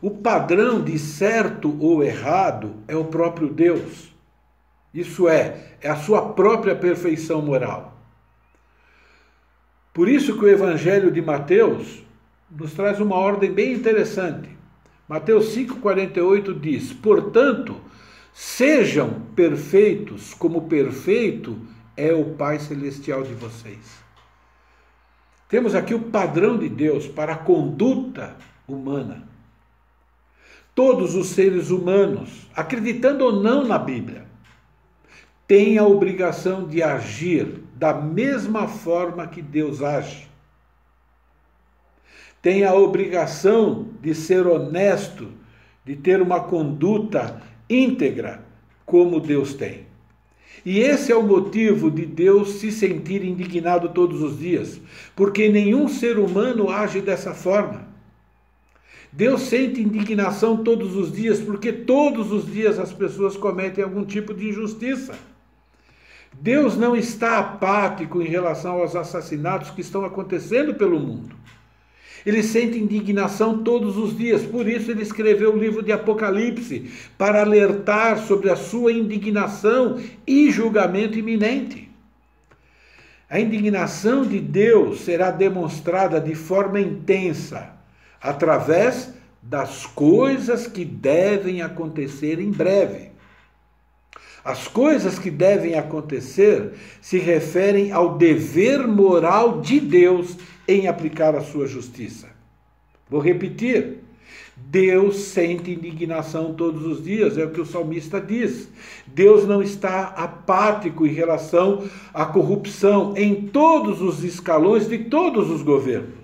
O 0.01 0.11
padrão 0.11 0.83
de 0.83 0.99
certo 0.99 1.77
ou 1.79 2.03
errado 2.03 2.77
é 2.89 2.97
o 2.97 3.05
próprio 3.05 3.51
Deus. 3.51 4.11
Isso 4.95 5.29
é, 5.29 5.75
é 5.83 5.91
a 5.91 5.97
sua 5.97 6.33
própria 6.33 6.75
perfeição 6.75 7.43
moral. 7.43 7.95
Por 9.93 10.09
isso 10.09 10.39
que 10.39 10.47
o 10.47 10.49
Evangelho 10.49 11.11
de 11.11 11.21
Mateus 11.21 12.03
nos 12.51 12.73
traz 12.73 12.99
uma 13.01 13.17
ordem 13.17 13.53
bem 13.53 13.75
interessante. 13.75 14.49
Mateus 15.07 15.55
5,48 15.55 16.59
diz: 16.59 16.91
Portanto, 16.95 17.77
sejam 18.33 19.21
perfeitos, 19.37 20.33
como 20.33 20.63
perfeito 20.63 21.59
é 22.01 22.15
o 22.15 22.35
Pai 22.35 22.59
Celestial 22.59 23.23
de 23.23 23.35
vocês. 23.35 24.01
Temos 25.49 25.75
aqui 25.75 25.95
o 25.95 26.11
padrão 26.11 26.57
de 26.57 26.69
Deus 26.69 27.07
para 27.07 27.35
a 27.35 27.39
conduta 27.39 28.37
humana. 28.67 29.29
Todos 30.75 31.15
os 31.15 31.29
seres 31.29 31.71
humanos, 31.71 32.49
acreditando 32.55 33.25
ou 33.25 33.43
não 33.43 33.67
na 33.67 33.79
Bíblia, 33.79 34.25
têm 35.47 35.77
a 35.77 35.85
obrigação 35.85 36.67
de 36.67 36.83
agir 36.83 37.63
da 37.75 37.93
mesma 37.93 38.69
forma 38.69 39.27
que 39.27 39.43
Deus 39.43 39.83
age. 39.83 40.31
tem 42.41 42.65
a 42.65 42.73
obrigação 42.73 43.89
de 44.01 44.15
ser 44.15 44.47
honesto, 44.47 45.31
de 45.85 45.95
ter 45.97 46.23
uma 46.23 46.41
conduta 46.41 47.43
íntegra, 47.69 48.43
como 48.87 49.21
Deus 49.21 49.53
tem. 49.55 49.90
E 50.65 50.81
esse 50.81 51.11
é 51.11 51.17
o 51.17 51.23
motivo 51.23 51.91
de 51.91 52.05
Deus 52.05 52.55
se 52.55 52.71
sentir 52.71 53.25
indignado 53.25 53.89
todos 53.91 54.21
os 54.21 54.39
dias, 54.39 54.81
porque 55.17 55.49
nenhum 55.49 55.89
ser 55.89 56.19
humano 56.19 56.69
age 56.69 57.01
dessa 57.01 57.33
forma. 57.33 57.89
Deus 59.13 59.43
sente 59.43 59.81
indignação 59.81 60.63
todos 60.63 60.95
os 60.95 61.13
dias, 61.13 61.41
porque 61.41 61.73
todos 61.73 62.31
os 62.31 62.47
dias 62.47 62.79
as 62.79 62.93
pessoas 62.93 63.37
cometem 63.37 63.83
algum 63.83 64.05
tipo 64.05 64.33
de 64.33 64.49
injustiça. 64.49 65.15
Deus 66.33 66.77
não 66.77 66.95
está 66.95 67.39
apático 67.39 68.23
em 68.23 68.27
relação 68.27 68.81
aos 68.81 68.95
assassinatos 68.95 69.71
que 69.71 69.81
estão 69.81 70.05
acontecendo 70.05 70.75
pelo 70.75 71.01
mundo. 71.01 71.35
Ele 72.25 72.43
sente 72.43 72.79
indignação 72.79 73.63
todos 73.63 73.97
os 73.97 74.17
dias, 74.17 74.43
por 74.43 74.69
isso 74.69 74.91
ele 74.91 75.03
escreveu 75.03 75.55
o 75.55 75.59
livro 75.59 75.83
de 75.83 75.93
Apocalipse, 75.93 76.91
para 77.17 77.41
alertar 77.41 78.19
sobre 78.19 78.51
a 78.51 78.57
sua 78.57 78.93
indignação 78.93 79.99
e 80.27 80.51
julgamento 80.51 81.19
iminente. 81.19 81.89
A 83.29 83.39
indignação 83.39 84.27
de 84.27 84.41
Deus 84.41 85.01
será 85.03 85.31
demonstrada 85.31 86.21
de 86.21 86.35
forma 86.35 86.81
intensa, 86.81 87.71
através 88.21 89.15
das 89.43 89.87
coisas 89.87 90.67
que 90.67 90.85
devem 90.85 91.63
acontecer 91.63 92.41
em 92.41 92.51
breve. 92.51 93.11
As 94.45 94.67
coisas 94.67 95.19
que 95.19 95.31
devem 95.31 95.75
acontecer 95.75 96.73
se 97.01 97.19
referem 97.19 97.93
ao 97.93 98.17
dever 98.17 98.87
moral 98.87 99.61
de 99.61 99.79
Deus 99.79 100.37
em 100.67 100.87
aplicar 100.89 101.35
a 101.35 101.41
sua 101.41 101.67
justiça. 101.67 102.29
Vou 103.09 103.21
repetir. 103.21 103.99
Deus 104.57 105.17
sente 105.17 105.73
indignação 105.73 106.55
todos 106.55 106.85
os 106.85 107.03
dias, 107.03 107.39
é 107.39 107.45
o 107.45 107.51
que 107.51 107.61
o 107.61 107.67
salmista 107.67 108.21
diz. 108.21 108.69
Deus 109.07 109.47
não 109.47 109.63
está 109.63 110.09
apático 110.09 111.07
em 111.07 111.13
relação 111.13 111.85
à 112.13 112.27
corrupção 112.27 113.15
em 113.17 113.47
todos 113.49 114.01
os 114.03 114.23
escalões 114.23 114.89
de 114.89 114.99
todos 114.99 115.51
os 115.51 115.63
governos. 115.63 116.21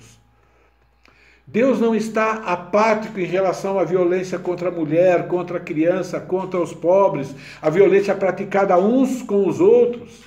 Deus 1.46 1.80
não 1.80 1.94
está 1.94 2.32
apático 2.32 3.20
em 3.20 3.24
relação 3.24 3.78
à 3.78 3.84
violência 3.84 4.38
contra 4.38 4.68
a 4.68 4.72
mulher, 4.72 5.28
contra 5.28 5.58
a 5.58 5.60
criança, 5.60 6.20
contra 6.20 6.60
os 6.60 6.74
pobres, 6.74 7.34
a 7.62 7.70
violência 7.70 8.14
praticada 8.14 8.76
uns 8.78 9.22
com 9.22 9.48
os 9.48 9.60
outros. 9.60 10.25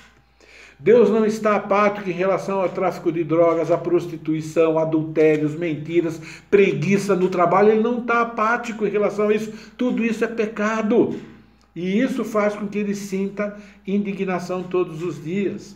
Deus 0.79 1.09
não 1.09 1.25
está 1.25 1.57
apático 1.57 2.09
em 2.09 2.13
relação 2.13 2.61
ao 2.61 2.69
tráfico 2.69 3.11
de 3.11 3.21
drogas, 3.21 3.69
à 3.69 3.77
prostituição, 3.77 4.79
adultérios, 4.79 5.53
mentiras, 5.53 6.21
preguiça 6.49 7.17
no 7.17 7.27
trabalho. 7.27 7.71
Ele 7.71 7.81
não 7.81 7.99
está 7.99 8.21
apático 8.21 8.87
em 8.87 8.89
relação 8.89 9.27
a 9.27 9.33
isso. 9.33 9.51
Tudo 9.77 10.05
isso 10.05 10.23
é 10.23 10.27
pecado. 10.27 11.19
E 11.75 11.99
isso 11.99 12.23
faz 12.23 12.55
com 12.55 12.65
que 12.65 12.77
ele 12.77 12.95
sinta 12.95 13.57
indignação 13.85 14.63
todos 14.63 15.03
os 15.03 15.21
dias. 15.21 15.75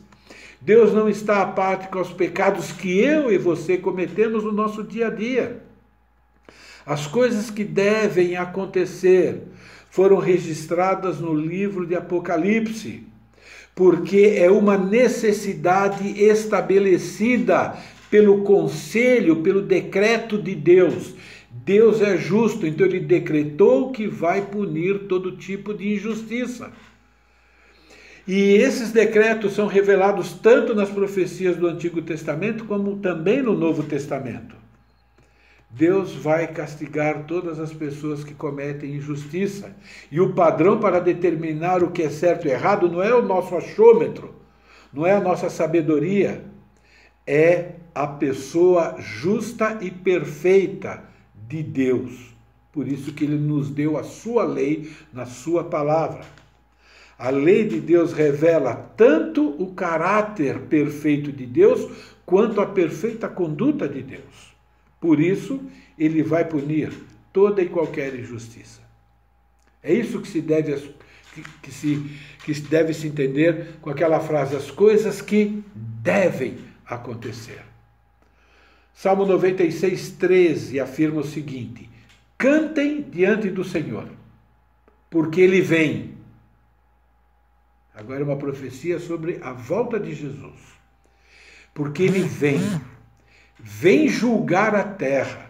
Deus 0.62 0.94
não 0.94 1.10
está 1.10 1.42
apático 1.42 1.98
aos 1.98 2.14
pecados 2.14 2.72
que 2.72 2.98
eu 2.98 3.30
e 3.30 3.38
você 3.38 3.78
cometemos 3.78 4.46
no 4.46 4.54
nosso 4.54 4.82
dia 4.82 5.08
a 5.08 5.10
dia. 5.10 5.64
As 6.86 7.08
coisas 7.08 7.50
que 7.52 7.66
devem 7.66 8.38
acontecer 8.38 9.44
foram 9.90 10.18
registradas 10.18 11.20
no 11.20 11.34
livro 11.34 11.86
de 11.86 11.94
Apocalipse 11.94 13.12
porque 13.76 14.36
é 14.38 14.50
uma 14.52 14.78
necessidade 14.78 16.08
estabelecida 16.24 17.76
pelo 18.10 18.44
conselho, 18.44 19.38
pelo 19.38 19.62
decreto 19.62 20.38
de 20.38 20.54
Deus. 20.54 21.16
Deus 21.66 22.02
é 22.02 22.18
justo, 22.18 22.68
então 22.68 22.86
ele 22.86 23.00
decretou 23.00 23.92
que 23.92 24.08
vai 24.08 24.42
punir 24.46 25.08
todo 25.08 25.38
tipo 25.38 25.74
de 25.74 25.94
injustiça. 25.94 26.72
E 28.28 28.56
esses 28.56 28.92
decretos 28.92 29.54
são 29.54 29.68
revelados 29.68 30.34
tanto 30.34 30.74
nas 30.74 30.90
profecias 30.90 31.58
do 31.58 31.68
Antigo 31.68 32.02
Testamento 32.02 32.66
como 32.66 32.98
também 32.98 33.42
no 33.42 33.54
Novo 33.54 33.84
Testamento. 33.84 34.63
Deus 35.76 36.14
vai 36.14 36.46
castigar 36.46 37.26
todas 37.26 37.60
as 37.60 37.74
pessoas 37.74 38.24
que 38.24 38.36
cometem 38.36 38.94
injustiça. 38.94 39.76
E 40.12 40.22
o 40.22 40.34
padrão 40.34 40.80
para 40.80 41.00
determinar 41.00 41.82
o 41.82 41.90
que 41.90 42.04
é 42.04 42.12
certo 42.12 42.48
e 42.48 42.52
errado 42.52 42.88
não 42.88 43.02
é 43.02 43.12
o 43.12 43.24
nosso 43.24 43.56
achômetro, 43.56 44.36
não 44.94 45.04
é 45.04 45.14
a 45.14 45.20
nossa 45.20 45.50
sabedoria, 45.50 46.46
é 47.26 47.72
a 47.96 48.06
pessoa 48.06 48.98
justa 49.00 49.80
e 49.82 49.90
perfeita 49.90 51.04
de 51.48 51.64
Deus. 51.64 52.36
Por 52.72 52.88
isso 52.88 53.12
que 53.12 53.24
ele 53.24 53.38
nos 53.38 53.72
deu 53.72 53.98
a 53.98 54.04
sua 54.04 54.44
lei 54.44 54.92
na 55.12 55.26
sua 55.26 55.64
palavra. 55.64 56.22
A 57.18 57.32
lei 57.32 57.68
de 57.68 57.80
Deus 57.80 58.14
revela 58.14 58.76
tanto 58.96 59.50
o 59.60 59.74
caráter 59.74 60.60
perfeito 60.62 61.32
de 61.32 61.48
Deus 61.48 61.90
quanto 62.28 62.62
a 62.62 62.66
perfeita 62.68 63.28
conduta 63.28 63.88
de 63.88 64.04
Deus. 64.04 64.53
Por 65.04 65.20
isso, 65.20 65.60
ele 66.00 66.24
vai 66.24 66.46
punir 66.46 66.94
toda 67.34 67.62
e 67.62 67.68
qualquer 67.68 68.16
injustiça. 68.16 68.80
É 69.84 69.94
isso 69.94 70.22
que 70.22 70.28
se 70.30 70.40
deve, 70.40 70.78
que, 71.34 71.44
que, 71.62 71.72
se, 71.74 72.10
que 72.46 72.54
deve 72.62 72.94
se 72.94 73.08
entender 73.08 73.80
com 73.82 73.90
aquela 73.90 74.22
frase: 74.22 74.56
as 74.56 74.72
coisas 74.72 75.22
que 75.22 75.62
devem 75.76 76.58
acontecer. 76.86 77.62
Salmo 78.94 79.26
96, 79.26 80.12
13 80.12 80.80
afirma 80.80 81.20
o 81.20 81.26
seguinte: 81.26 81.90
Cantem 82.38 83.02
diante 83.02 83.50
do 83.50 83.66
Senhor, 83.66 84.08
porque 85.10 85.42
ele 85.42 85.60
vem. 85.60 86.14
Agora 87.94 88.22
é 88.22 88.24
uma 88.24 88.38
profecia 88.38 89.00
sobre 89.00 89.38
a 89.44 89.52
volta 89.52 90.00
de 90.00 90.16
Jesus. 90.16 90.62
Porque 91.74 92.04
ele 92.04 92.22
vem 92.22 92.62
vem 93.64 94.10
julgar 94.10 94.76
a 94.76 94.84
terra, 94.84 95.50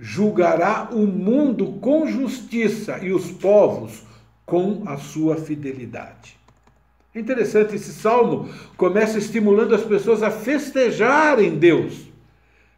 julgará 0.00 0.88
o 0.90 1.06
mundo 1.06 1.78
com 1.78 2.06
justiça 2.06 2.98
e 3.02 3.12
os 3.12 3.30
povos 3.30 4.02
com 4.46 4.82
a 4.86 4.96
sua 4.96 5.36
fidelidade. 5.36 6.38
É 7.14 7.20
interessante, 7.20 7.76
esse 7.76 7.92
salmo 7.92 8.48
começa 8.78 9.18
estimulando 9.18 9.74
as 9.74 9.84
pessoas 9.84 10.22
a 10.22 10.30
festejarem 10.30 11.58
Deus, 11.58 12.08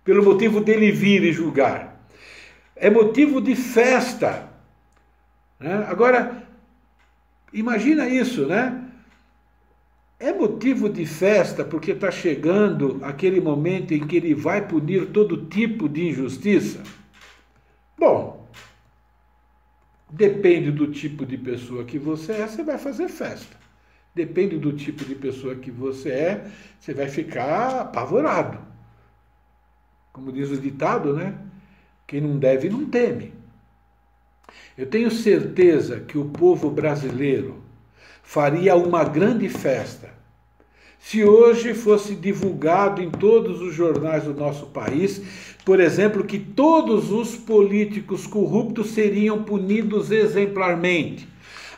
pelo 0.04 0.24
motivo 0.24 0.60
dele 0.60 0.90
vir 0.90 1.22
e 1.22 1.32
julgar. 1.32 2.04
É 2.74 2.90
motivo 2.90 3.40
de 3.40 3.54
festa. 3.54 4.48
Né? 5.60 5.86
Agora, 5.88 6.42
imagina 7.52 8.08
isso, 8.08 8.46
né? 8.46 8.85
É 10.18 10.32
motivo 10.32 10.88
de 10.88 11.04
festa 11.04 11.62
porque 11.62 11.90
está 11.90 12.10
chegando 12.10 12.98
aquele 13.02 13.38
momento 13.38 13.92
em 13.92 14.06
que 14.06 14.16
ele 14.16 14.34
vai 14.34 14.66
punir 14.66 15.10
todo 15.10 15.46
tipo 15.46 15.88
de 15.88 16.08
injustiça? 16.08 16.82
Bom, 17.98 18.48
depende 20.10 20.70
do 20.70 20.90
tipo 20.90 21.26
de 21.26 21.36
pessoa 21.36 21.84
que 21.84 21.98
você 21.98 22.32
é, 22.32 22.46
você 22.46 22.62
vai 22.62 22.78
fazer 22.78 23.08
festa. 23.08 23.56
Depende 24.14 24.56
do 24.58 24.72
tipo 24.72 25.04
de 25.04 25.14
pessoa 25.14 25.54
que 25.54 25.70
você 25.70 26.08
é, 26.08 26.50
você 26.80 26.94
vai 26.94 27.08
ficar 27.08 27.82
apavorado. 27.82 28.58
Como 30.14 30.32
diz 30.32 30.50
o 30.50 30.56
ditado, 30.56 31.12
né? 31.12 31.38
Quem 32.06 32.22
não 32.22 32.38
deve 32.38 32.70
não 32.70 32.86
teme. 32.86 33.34
Eu 34.78 34.86
tenho 34.86 35.10
certeza 35.10 36.00
que 36.00 36.16
o 36.16 36.30
povo 36.30 36.70
brasileiro 36.70 37.65
faria 38.26 38.74
uma 38.74 39.04
grande 39.04 39.48
festa 39.48 40.10
se 40.98 41.24
hoje 41.24 41.72
fosse 41.72 42.16
divulgado 42.16 43.00
em 43.00 43.08
todos 43.08 43.62
os 43.62 43.72
jornais 43.72 44.24
do 44.24 44.34
nosso 44.34 44.66
país, 44.66 45.22
por 45.64 45.78
exemplo, 45.78 46.24
que 46.24 46.36
todos 46.36 47.12
os 47.12 47.36
políticos 47.36 48.26
corruptos 48.26 48.90
seriam 48.90 49.44
punidos 49.44 50.10
exemplarmente. 50.10 51.28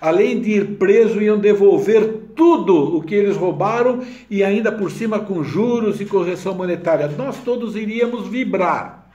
Além 0.00 0.40
de 0.40 0.52
ir 0.52 0.78
preso, 0.78 1.20
iam 1.20 1.38
devolver 1.38 2.30
tudo 2.34 2.96
o 2.96 3.02
que 3.02 3.14
eles 3.14 3.36
roubaram 3.36 4.02
e 4.30 4.42
ainda 4.42 4.72
por 4.72 4.90
cima 4.90 5.20
com 5.20 5.44
juros 5.44 6.00
e 6.00 6.06
correção 6.06 6.54
monetária. 6.54 7.08
Nós 7.08 7.36
todos 7.44 7.76
iríamos 7.76 8.26
vibrar. 8.28 9.10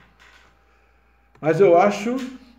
Mas 1.40 1.58
eu 1.58 1.76
acho 1.76 2.16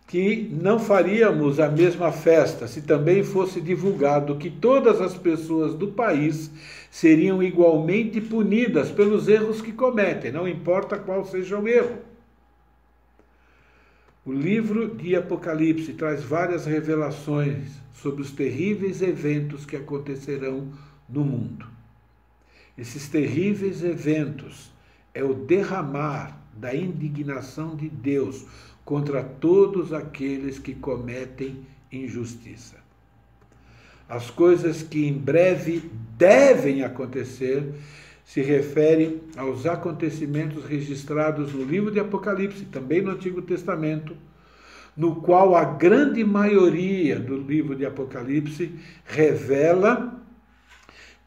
que 0.08 0.48
não 0.52 0.80
faríamos 0.80 1.60
a 1.60 1.68
mesma 1.68 2.12
festa 2.12 2.68
se 2.68 2.82
também 2.82 3.24
fosse 3.24 3.60
divulgado 3.60 4.38
que 4.38 4.50
todas 4.50 5.02
as 5.02 5.18
pessoas 5.18 5.74
do 5.74 5.88
país 5.88 6.52
seriam 6.92 7.42
igualmente 7.42 8.22
punidas 8.22 8.92
pelos 8.92 9.28
erros 9.28 9.62
que 9.62 9.72
cometem, 9.72 10.32
não 10.32 10.48
importa 10.48 10.98
qual 10.98 11.26
seja 11.26 11.60
o 11.60 11.68
erro. 11.68 11.98
O 14.24 14.32
livro 14.32 14.96
de 14.96 15.16
Apocalipse 15.16 15.94
traz 15.94 16.24
várias 16.24 16.66
revelações 16.66 17.70
sobre 17.94 18.22
os 18.22 18.32
terríveis 18.32 19.02
eventos 19.02 19.66
que 19.66 19.76
acontecerão 19.76 20.72
no 21.08 21.24
mundo. 21.24 21.68
Esses 22.78 23.08
terríveis 23.08 23.84
eventos 23.84 24.72
é 25.14 25.24
o 25.24 25.34
derramar 25.34 26.42
da 26.56 26.76
indignação 26.76 27.76
de 27.76 27.90
Deus 27.90 28.46
contra 28.86 29.24
todos 29.24 29.92
aqueles 29.92 30.60
que 30.60 30.76
cometem 30.76 31.66
injustiça. 31.92 32.78
As 34.08 34.30
coisas 34.30 34.84
que 34.84 35.08
em 35.08 35.14
breve 35.14 35.90
devem 36.16 36.84
acontecer 36.84 37.74
se 38.24 38.42
referem 38.42 39.22
aos 39.36 39.66
acontecimentos 39.66 40.66
registrados 40.66 41.54
no 41.54 41.64
livro 41.64 41.92
de 41.92 42.00
Apocalipse, 42.00 42.66
também 42.66 43.02
no 43.02 43.12
Antigo 43.12 43.42
Testamento, 43.42 44.16
no 44.96 45.16
qual 45.18 45.56
a 45.56 45.66
grande 45.66 46.24
maioria 46.24 47.20
do 47.20 47.36
livro 47.36 47.76
de 47.76 47.86
Apocalipse 47.86 48.72
revela 49.04 50.24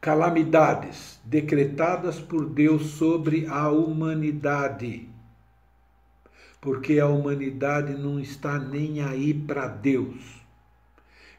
calamidades 0.01 1.19
decretadas 1.25 2.19
por 2.19 2.45
Deus 2.45 2.91
sobre 2.91 3.45
a 3.47 3.69
humanidade. 3.69 5.08
Porque 6.61 6.99
a 6.99 7.07
humanidade 7.07 7.93
não 7.93 8.19
está 8.19 8.59
nem 8.59 9.01
aí 9.01 9.33
para 9.33 9.67
Deus. 9.67 10.39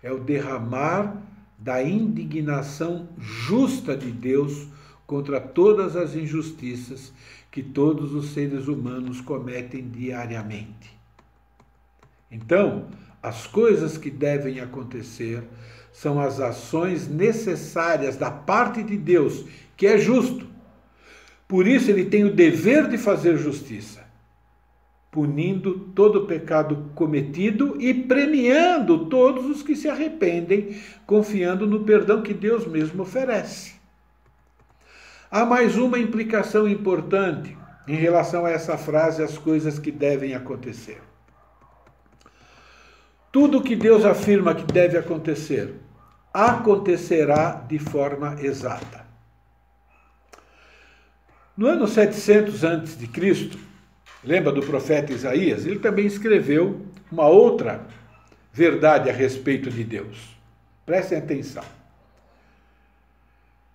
É 0.02 0.10
o 0.12 0.18
derramar 0.18 1.22
da 1.58 1.82
indignação 1.82 3.08
justa 3.18 3.96
de 3.96 4.10
Deus 4.10 4.66
contra 5.06 5.40
todas 5.40 5.94
as 5.96 6.14
injustiças 6.14 7.12
que 7.50 7.62
todos 7.62 8.14
os 8.14 8.30
seres 8.30 8.68
humanos 8.68 9.20
cometem 9.20 9.88
diariamente. 9.90 10.98
Então, 12.30 12.86
as 13.22 13.46
coisas 13.46 13.98
que 13.98 14.10
devem 14.10 14.60
acontecer 14.60 15.42
são 15.92 16.20
as 16.20 16.40
ações 16.40 17.08
necessárias 17.08 18.16
da 18.16 18.30
parte 18.30 18.82
de 18.82 18.96
Deus, 18.96 19.44
que 19.76 19.86
é 19.86 19.98
justo. 19.98 20.46
Por 21.48 21.66
isso, 21.66 21.90
ele 21.90 22.04
tem 22.04 22.24
o 22.24 22.32
dever 22.32 22.88
de 22.88 22.96
fazer 22.96 23.36
justiça, 23.36 23.99
punindo 25.10 25.78
todo 25.94 26.26
pecado 26.26 26.90
cometido 26.94 27.80
e 27.80 27.92
premiando 27.92 29.06
todos 29.06 29.44
os 29.46 29.62
que 29.62 29.74
se 29.74 29.88
arrependem, 29.88 30.80
confiando 31.04 31.66
no 31.66 31.80
perdão 31.80 32.22
que 32.22 32.32
Deus 32.32 32.66
mesmo 32.66 33.02
oferece. 33.02 33.74
Há 35.30 35.44
mais 35.44 35.76
uma 35.76 35.98
implicação 35.98 36.68
importante 36.68 37.56
em 37.88 37.94
relação 37.94 38.46
a 38.46 38.50
essa 38.50 38.78
frase, 38.78 39.22
as 39.22 39.36
coisas 39.36 39.78
que 39.78 39.90
devem 39.90 40.34
acontecer. 40.34 41.00
Tudo 43.32 43.62
que 43.62 43.74
Deus 43.74 44.04
afirma 44.04 44.54
que 44.54 44.64
deve 44.64 44.96
acontecer, 44.96 45.74
acontecerá 46.32 47.64
de 47.68 47.78
forma 47.78 48.36
exata. 48.40 49.06
No 51.56 51.66
ano 51.66 51.86
700 51.86 52.64
a.C., 52.64 53.69
lembra 54.24 54.52
do 54.52 54.62
profeta 54.62 55.12
Isaías? 55.12 55.66
Ele 55.66 55.78
também 55.78 56.06
escreveu 56.06 56.80
uma 57.10 57.28
outra 57.28 57.86
verdade 58.52 59.08
a 59.08 59.12
respeito 59.12 59.70
de 59.70 59.84
Deus. 59.84 60.36
Prestem 60.84 61.18
atenção. 61.18 61.64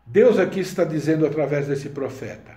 Deus 0.05 0.37
aqui 0.37 0.59
está 0.59 0.83
dizendo 0.83 1.25
através 1.25 1.67
desse 1.67 1.89
profeta: 1.89 2.51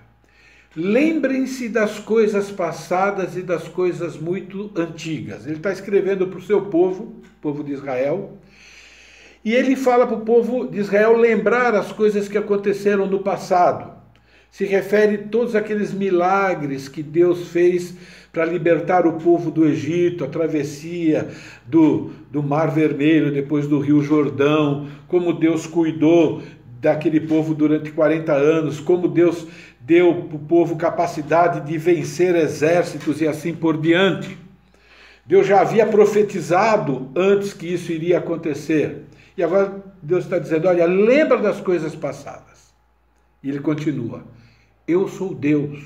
Lembrem-se 0.75 1.67
das 1.67 1.97
coisas 1.97 2.51
passadas 2.51 3.35
e 3.35 3.41
das 3.41 3.67
coisas 3.67 4.17
muito 4.17 4.71
antigas. 4.75 5.47
Ele 5.47 5.55
está 5.55 5.71
escrevendo 5.71 6.27
para 6.27 6.37
o 6.37 6.43
seu 6.43 6.65
povo, 6.65 7.21
povo 7.41 7.63
de 7.63 7.73
Israel, 7.73 8.37
e 9.43 9.53
ele 9.53 9.75
fala 9.75 10.05
para 10.05 10.17
o 10.17 10.21
povo 10.21 10.67
de 10.67 10.77
Israel 10.77 11.17
lembrar 11.17 11.73
as 11.73 11.91
coisas 11.91 12.27
que 12.27 12.37
aconteceram 12.37 13.07
no 13.07 13.19
passado. 13.19 13.98
Se 14.51 14.65
refere 14.65 15.15
a 15.15 15.27
todos 15.29 15.55
aqueles 15.55 15.93
milagres 15.93 16.87
que 16.87 17.03
Deus 17.03 17.47
fez 17.49 17.95
para 18.31 18.45
libertar 18.45 19.07
o 19.07 19.13
povo 19.13 19.49
do 19.49 19.65
Egito, 19.65 20.23
a 20.23 20.27
travessia 20.27 21.29
do, 21.65 22.11
do 22.31 22.43
Mar 22.43 22.71
Vermelho, 22.71 23.31
depois 23.31 23.67
do 23.67 23.79
Rio 23.79 24.01
Jordão, 24.01 24.87
como 25.07 25.33
Deus 25.33 25.65
cuidou 25.65 26.41
daquele 26.81 27.19
povo 27.19 27.53
durante 27.53 27.91
40 27.91 28.31
anos, 28.31 28.79
como 28.79 29.07
Deus 29.07 29.47
deu 29.81 30.23
para 30.27 30.35
o 30.35 30.39
povo 30.39 30.75
capacidade 30.75 31.67
de 31.67 31.77
vencer 31.77 32.35
exércitos 32.35 33.21
e 33.21 33.27
assim 33.27 33.53
por 33.53 33.79
diante. 33.79 34.37
Deus 35.25 35.45
já 35.45 35.61
havia 35.61 35.85
profetizado 35.85 37.09
antes 37.15 37.53
que 37.53 37.67
isso 37.71 37.91
iria 37.91 38.17
acontecer. 38.17 39.03
E 39.37 39.43
agora 39.43 39.83
Deus 40.01 40.23
está 40.23 40.39
dizendo: 40.39 40.67
olha, 40.67 40.85
lembra 40.85 41.37
das 41.37 41.61
coisas 41.61 41.95
passadas. 41.95 42.73
E 43.43 43.49
ele 43.49 43.59
continua: 43.59 44.23
Eu 44.89 45.07
sou 45.07 45.33
Deus 45.33 45.79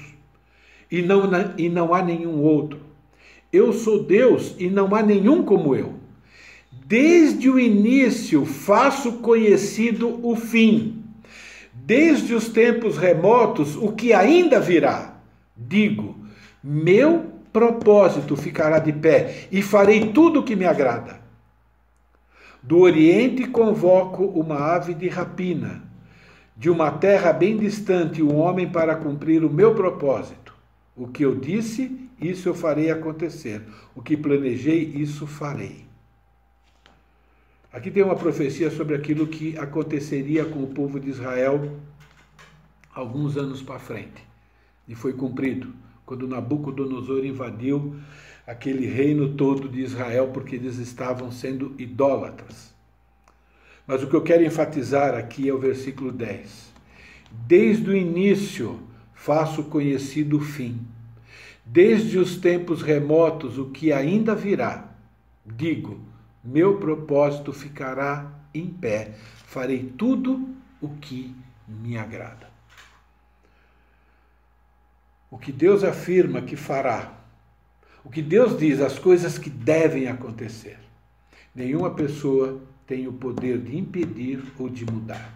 e 0.89 1.01
não, 1.01 1.23
e 1.57 1.69
não 1.69 1.93
há 1.93 2.01
nenhum 2.01 2.41
outro. 2.41 2.79
Eu 3.51 3.73
sou 3.73 4.03
Deus 4.03 4.55
e 4.57 4.69
não 4.69 4.93
há 4.95 5.03
nenhum 5.03 5.43
como 5.43 5.75
eu. 5.75 5.93
Desde 6.85 7.49
o 7.49 7.59
início 7.59 8.45
faço 8.45 9.13
conhecido 9.13 10.19
o 10.25 10.35
fim 10.35 11.03
desde 11.73 12.33
os 12.33 12.49
tempos 12.49 12.97
remotos 12.97 13.75
o 13.75 13.91
que 13.91 14.13
ainda 14.13 14.59
virá. 14.59 15.15
Digo, 15.55 16.15
meu 16.63 17.31
propósito 17.51 18.35
ficará 18.35 18.79
de 18.79 18.93
pé 18.93 19.47
e 19.51 19.61
farei 19.61 20.11
tudo 20.11 20.39
o 20.39 20.43
que 20.43 20.55
me 20.55 20.65
agrada. 20.65 21.21
Do 22.61 22.79
Oriente 22.79 23.45
convoco 23.47 24.23
uma 24.23 24.55
ave 24.55 24.93
de 24.93 25.09
rapina, 25.09 25.83
de 26.55 26.69
uma 26.69 26.91
terra 26.91 27.33
bem 27.33 27.57
distante 27.57 28.21
um 28.21 28.35
homem 28.35 28.69
para 28.69 28.95
cumprir 28.95 29.43
o 29.43 29.49
meu 29.49 29.73
propósito. 29.73 30.53
O 30.95 31.07
que 31.07 31.23
eu 31.23 31.35
disse, 31.35 32.09
isso 32.21 32.47
eu 32.47 32.53
farei 32.53 32.91
acontecer. 32.91 33.61
O 33.95 34.01
que 34.01 34.15
planejei, 34.15 34.83
isso 34.95 35.25
farei. 35.25 35.85
Aqui 37.71 37.89
tem 37.89 38.03
uma 38.03 38.15
profecia 38.15 38.69
sobre 38.69 38.95
aquilo 38.95 39.25
que 39.25 39.57
aconteceria 39.57 40.45
com 40.45 40.61
o 40.61 40.67
povo 40.67 40.99
de 40.99 41.09
Israel 41.09 41.75
alguns 42.93 43.35
anos 43.35 43.63
para 43.63 43.79
frente. 43.79 44.23
E 44.87 44.93
foi 44.93 45.13
cumprido 45.13 45.73
quando 46.05 46.27
Nabucodonosor 46.27 47.25
invadiu 47.25 47.95
aquele 48.45 48.85
reino 48.85 49.35
todo 49.35 49.67
de 49.67 49.81
Israel 49.81 50.29
porque 50.33 50.55
eles 50.55 50.77
estavam 50.77 51.31
sendo 51.31 51.73
idólatras. 51.79 52.72
Mas 53.85 54.01
o 54.01 54.07
que 54.07 54.15
eu 54.15 54.21
quero 54.21 54.43
enfatizar 54.43 55.13
aqui 55.15 55.49
é 55.49 55.53
o 55.53 55.59
versículo 55.59 56.11
10. 56.11 56.73
Desde 57.31 57.89
o 57.89 57.95
início 57.95 58.79
faço 59.13 59.65
conhecido 59.65 60.37
o 60.37 60.41
fim. 60.41 60.85
Desde 61.65 62.17
os 62.17 62.37
tempos 62.37 62.81
remotos 62.81 63.57
o 63.57 63.69
que 63.71 63.91
ainda 63.91 64.35
virá. 64.35 64.89
Digo, 65.45 65.99
meu 66.43 66.77
propósito 66.77 67.51
ficará 67.51 68.31
em 68.53 68.67
pé, 68.67 69.15
farei 69.45 69.91
tudo 69.97 70.47
o 70.81 70.89
que 70.89 71.35
me 71.67 71.97
agrada. 71.97 72.51
O 75.31 75.37
que 75.37 75.51
Deus 75.51 75.83
afirma 75.83 76.41
que 76.41 76.55
fará, 76.55 77.13
o 78.03 78.09
que 78.09 78.21
Deus 78.21 78.57
diz, 78.57 78.79
as 78.81 78.99
coisas 78.99 79.37
que 79.37 79.49
devem 79.49 80.07
acontecer, 80.07 80.77
nenhuma 81.55 81.91
pessoa 81.91 82.61
tem 82.85 83.07
o 83.07 83.13
poder 83.13 83.59
de 83.59 83.77
impedir 83.77 84.43
ou 84.57 84.69
de 84.69 84.85
mudar. 84.85 85.33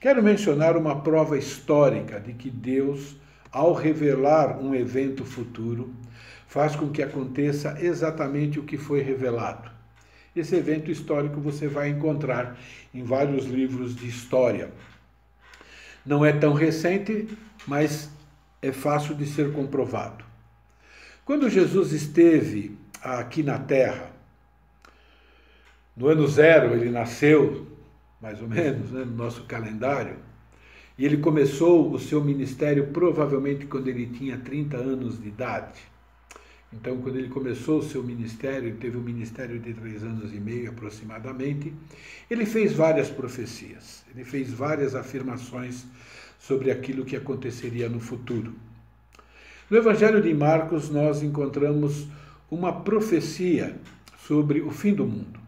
Quero 0.00 0.22
mencionar 0.22 0.76
uma 0.76 1.00
prova 1.00 1.38
histórica 1.38 2.20
de 2.20 2.34
que 2.34 2.50
Deus, 2.50 3.16
ao 3.50 3.72
revelar 3.72 4.58
um 4.58 4.74
evento 4.74 5.24
futuro, 5.24 5.94
faz 6.46 6.76
com 6.76 6.90
que 6.90 7.02
aconteça 7.02 7.76
exatamente 7.80 8.60
o 8.60 8.64
que 8.64 8.76
foi 8.76 9.00
revelado. 9.00 9.70
Esse 10.36 10.56
evento 10.56 10.90
histórico 10.90 11.40
você 11.40 11.68
vai 11.68 11.88
encontrar 11.88 12.58
em 12.92 13.02
vários 13.02 13.46
livros 13.46 13.94
de 13.94 14.06
história. 14.06 14.70
Não 16.04 16.24
é 16.24 16.32
tão 16.32 16.52
recente, 16.52 17.28
mas 17.66 18.10
é 18.60 18.72
fácil 18.72 19.14
de 19.14 19.26
ser 19.26 19.52
comprovado. 19.52 20.24
Quando 21.24 21.48
Jesus 21.48 21.92
esteve 21.92 22.76
aqui 23.02 23.42
na 23.42 23.58
Terra, 23.58 24.13
no 25.96 26.08
ano 26.08 26.26
zero 26.26 26.74
ele 26.74 26.90
nasceu, 26.90 27.66
mais 28.20 28.40
ou 28.42 28.48
menos, 28.48 28.90
né, 28.90 29.04
no 29.04 29.14
nosso 29.16 29.44
calendário, 29.44 30.16
e 30.98 31.04
ele 31.04 31.18
começou 31.18 31.92
o 31.92 31.98
seu 31.98 32.22
ministério 32.22 32.88
provavelmente 32.88 33.66
quando 33.66 33.88
ele 33.88 34.06
tinha 34.06 34.38
30 34.38 34.76
anos 34.76 35.20
de 35.20 35.28
idade. 35.28 35.80
Então, 36.72 36.96
quando 36.98 37.16
ele 37.16 37.28
começou 37.28 37.78
o 37.78 37.82
seu 37.82 38.02
ministério, 38.02 38.68
ele 38.68 38.78
teve 38.78 38.96
um 38.96 39.02
ministério 39.02 39.60
de 39.60 39.72
três 39.72 40.02
anos 40.02 40.34
e 40.34 40.40
meio 40.40 40.70
aproximadamente, 40.70 41.72
ele 42.28 42.44
fez 42.44 42.72
várias 42.72 43.08
profecias, 43.08 44.04
ele 44.12 44.24
fez 44.24 44.50
várias 44.52 44.96
afirmações 44.96 45.86
sobre 46.38 46.72
aquilo 46.72 47.04
que 47.04 47.14
aconteceria 47.14 47.88
no 47.88 48.00
futuro. 48.00 48.52
No 49.70 49.76
Evangelho 49.76 50.20
de 50.20 50.34
Marcos, 50.34 50.90
nós 50.90 51.22
encontramos 51.22 52.08
uma 52.50 52.80
profecia 52.82 53.76
sobre 54.26 54.60
o 54.60 54.70
fim 54.70 54.94
do 54.94 55.06
mundo. 55.06 55.43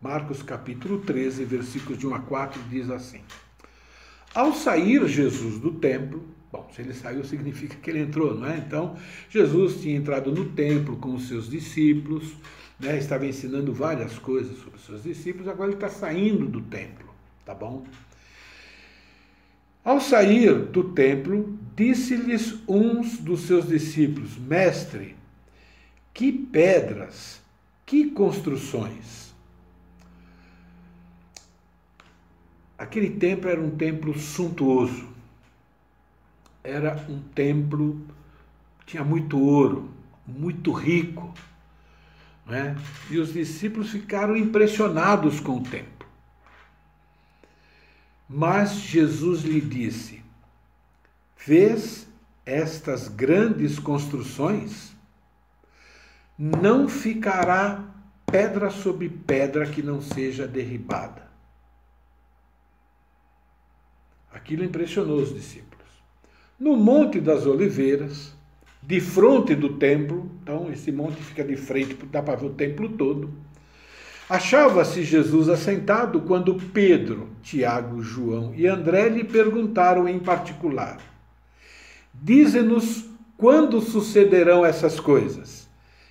Marcos 0.00 0.42
capítulo 0.42 1.00
13, 1.00 1.44
versículos 1.44 1.98
de 1.98 2.06
1 2.06 2.14
a 2.14 2.20
4 2.20 2.62
diz 2.70 2.88
assim: 2.88 3.20
Ao 4.34 4.54
sair 4.54 5.06
Jesus 5.06 5.58
do 5.58 5.72
templo, 5.72 6.24
bom, 6.50 6.66
se 6.74 6.80
ele 6.80 6.94
saiu 6.94 7.22
significa 7.22 7.76
que 7.76 7.90
ele 7.90 7.98
entrou, 7.98 8.34
não 8.34 8.46
é? 8.46 8.56
Então, 8.56 8.96
Jesus 9.28 9.82
tinha 9.82 9.94
entrado 9.94 10.32
no 10.32 10.52
templo 10.52 10.96
com 10.96 11.14
os 11.14 11.28
seus 11.28 11.50
discípulos, 11.50 12.34
né? 12.78 12.96
estava 12.96 13.26
ensinando 13.26 13.74
várias 13.74 14.18
coisas 14.18 14.56
sobre 14.56 14.76
os 14.76 14.86
seus 14.86 15.02
discípulos, 15.02 15.48
agora 15.48 15.68
ele 15.68 15.76
está 15.76 15.90
saindo 15.90 16.46
do 16.46 16.62
templo, 16.62 17.10
tá 17.44 17.54
bom? 17.54 17.84
Ao 19.84 20.00
sair 20.00 20.54
do 20.54 20.94
templo, 20.94 21.58
disse-lhes 21.76 22.58
uns 22.66 23.18
dos 23.18 23.42
seus 23.42 23.68
discípulos: 23.68 24.38
Mestre, 24.38 25.14
que 26.14 26.32
pedras, 26.32 27.42
que 27.84 28.10
construções. 28.10 29.29
Aquele 32.80 33.10
templo 33.10 33.50
era 33.50 33.60
um 33.60 33.76
templo 33.76 34.18
suntuoso. 34.18 35.06
Era 36.64 36.96
um 37.10 37.20
templo 37.34 38.00
tinha 38.86 39.04
muito 39.04 39.38
ouro, 39.38 39.90
muito 40.26 40.72
rico, 40.72 41.32
né? 42.46 42.74
E 43.10 43.18
os 43.18 43.34
discípulos 43.34 43.90
ficaram 43.90 44.34
impressionados 44.34 45.40
com 45.40 45.58
o 45.58 45.62
templo. 45.62 46.08
Mas 48.26 48.72
Jesus 48.76 49.42
lhe 49.42 49.60
disse: 49.60 50.22
Vês 51.46 52.08
estas 52.46 53.08
grandes 53.08 53.78
construções? 53.78 54.96
Não 56.38 56.88
ficará 56.88 57.84
pedra 58.24 58.70
sobre 58.70 59.10
pedra 59.10 59.66
que 59.66 59.82
não 59.82 60.00
seja 60.00 60.48
derribada. 60.48 61.29
Aquilo 64.32 64.64
impressionou 64.64 65.18
os 65.18 65.34
discípulos. 65.34 65.86
No 66.58 66.76
Monte 66.76 67.20
das 67.20 67.46
Oliveiras, 67.46 68.34
de 68.82 69.00
frente 69.00 69.54
do 69.54 69.76
templo, 69.76 70.30
então 70.42 70.70
esse 70.72 70.90
monte 70.90 71.22
fica 71.22 71.44
de 71.44 71.56
frente, 71.56 71.94
dá 72.06 72.22
para 72.22 72.36
ver 72.36 72.46
o 72.46 72.50
templo 72.50 72.88
todo 72.90 73.30
Achava-se 74.30 75.02
Jesus 75.02 75.48
assentado 75.48 76.20
quando 76.20 76.54
Pedro, 76.54 77.30
Tiago, 77.42 78.00
João 78.00 78.54
e 78.54 78.64
André 78.64 79.08
lhe 79.08 79.24
perguntaram 79.24 80.08
em 80.08 80.20
particular: 80.20 80.98
Dize-nos 82.14 83.10
quando 83.36 83.80
sucederão 83.80 84.64
essas 84.64 85.00
coisas? 85.00 85.68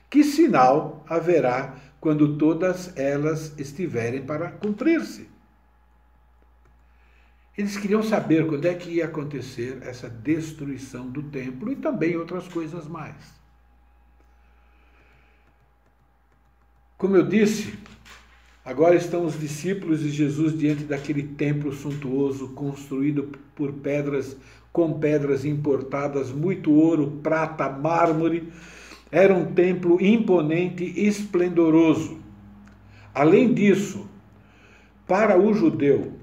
Que 0.10 0.22
sinal 0.22 1.02
haverá 1.08 1.76
quando 2.02 2.36
todas 2.36 2.92
elas 2.98 3.58
estiverem 3.58 4.24
para 4.24 4.52
cumprir-se? 4.52 5.30
Eles 7.60 7.76
queriam 7.76 8.02
saber 8.02 8.48
quando 8.48 8.66
é 8.66 8.74
que 8.74 8.90
ia 8.90 9.04
acontecer 9.04 9.80
essa 9.82 10.10
destruição 10.10 11.10
do 11.10 11.24
templo 11.24 11.70
e 11.70 11.76
também 11.76 12.16
outras 12.16 12.48
coisas 12.48 12.88
mais. 12.88 13.18
Como 16.98 17.18
eu 17.18 17.28
disse, 17.28 17.78
Agora 18.64 18.94
estão 18.96 19.26
os 19.26 19.40
discípulos 19.40 20.02
de 20.02 20.12
Jesus 20.12 20.56
diante 20.56 20.84
daquele 20.84 21.24
templo 21.24 21.74
suntuoso 21.74 22.50
construído 22.50 23.32
por 23.56 23.74
pedras 23.74 24.38
com 24.72 25.00
pedras 25.00 25.44
importadas, 25.44 26.32
muito 26.32 26.72
ouro, 26.72 27.20
prata, 27.24 27.68
mármore. 27.68 28.54
Era 29.12 29.34
um 29.34 29.54
templo 29.54 29.98
imponente 30.00 30.84
e 30.84 31.08
esplendoroso. 31.08 32.20
Além 33.12 33.54
disso, 33.54 34.08
para 35.08 35.40
o 35.40 35.52
judeu, 35.52 36.19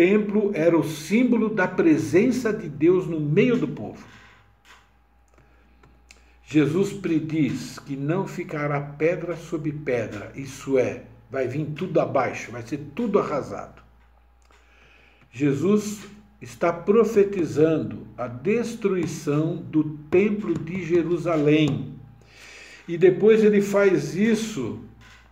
templo 0.00 0.50
era 0.54 0.78
o 0.78 0.82
símbolo 0.82 1.50
da 1.50 1.68
presença 1.68 2.50
de 2.50 2.70
Deus 2.70 3.06
no 3.06 3.20
meio 3.20 3.58
do 3.58 3.68
povo. 3.68 4.02
Jesus 6.42 6.90
prediz 6.90 7.78
que 7.80 7.96
não 7.96 8.26
ficará 8.26 8.80
pedra 8.80 9.36
sobre 9.36 9.70
pedra, 9.70 10.32
isso 10.34 10.78
é, 10.78 11.02
vai 11.30 11.46
vir 11.46 11.66
tudo 11.76 12.00
abaixo, 12.00 12.50
vai 12.50 12.62
ser 12.62 12.78
tudo 12.94 13.18
arrasado. 13.18 13.82
Jesus 15.30 16.06
está 16.40 16.72
profetizando 16.72 18.06
a 18.16 18.26
destruição 18.26 19.56
do 19.56 19.98
templo 20.10 20.54
de 20.54 20.82
Jerusalém. 20.82 21.92
E 22.88 22.96
depois 22.96 23.44
ele 23.44 23.60
faz 23.60 24.16
isso 24.16 24.80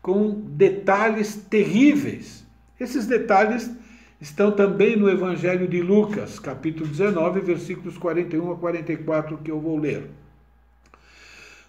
com 0.03 0.31
detalhes 0.31 1.37
terríveis. 1.37 2.47
Esses 2.79 3.07
detalhes 3.07 3.78
estão 4.21 4.51
também 4.51 4.97
no 4.97 5.09
Evangelho 5.09 5.69
de 5.69 5.81
Lucas, 5.81 6.39
capítulo 6.39 6.87
19, 6.87 7.41
versículos 7.41 7.97
41 7.97 8.53
a 8.53 8.57
44, 8.57 9.39
que 9.39 9.51
eu 9.51 9.61
vou 9.61 9.79
ler. 9.79 10.11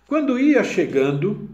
Quando 0.08 0.40
ia 0.40 0.64
chegando, 0.64 1.50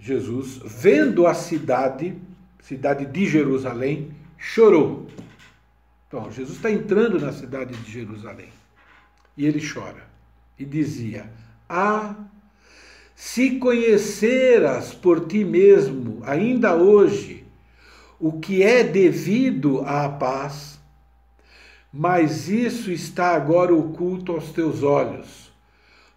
Jesus, 0.00 0.60
vendo 0.64 1.26
a 1.26 1.34
cidade, 1.34 2.16
cidade 2.62 3.04
de 3.04 3.26
Jerusalém, 3.26 4.10
chorou. 4.38 5.06
Então, 6.08 6.30
Jesus 6.30 6.56
está 6.56 6.70
entrando 6.70 7.20
na 7.20 7.32
cidade 7.32 7.76
de 7.76 7.90
Jerusalém 7.90 8.48
e 9.36 9.44
ele 9.44 9.60
chora 9.66 10.06
e 10.58 10.64
dizia: 10.64 11.28
Ah, 11.68 12.14
se 13.14 13.58
conheceras 13.58 14.94
por 14.94 15.26
ti 15.26 15.44
mesmo, 15.44 16.22
ainda 16.24 16.74
hoje, 16.74 17.43
o 18.18 18.32
que 18.40 18.62
é 18.62 18.82
devido 18.84 19.82
à 19.82 20.08
paz, 20.08 20.78
mas 21.92 22.48
isso 22.48 22.90
está 22.90 23.34
agora 23.34 23.74
oculto 23.74 24.32
aos 24.32 24.50
teus 24.50 24.82
olhos, 24.82 25.52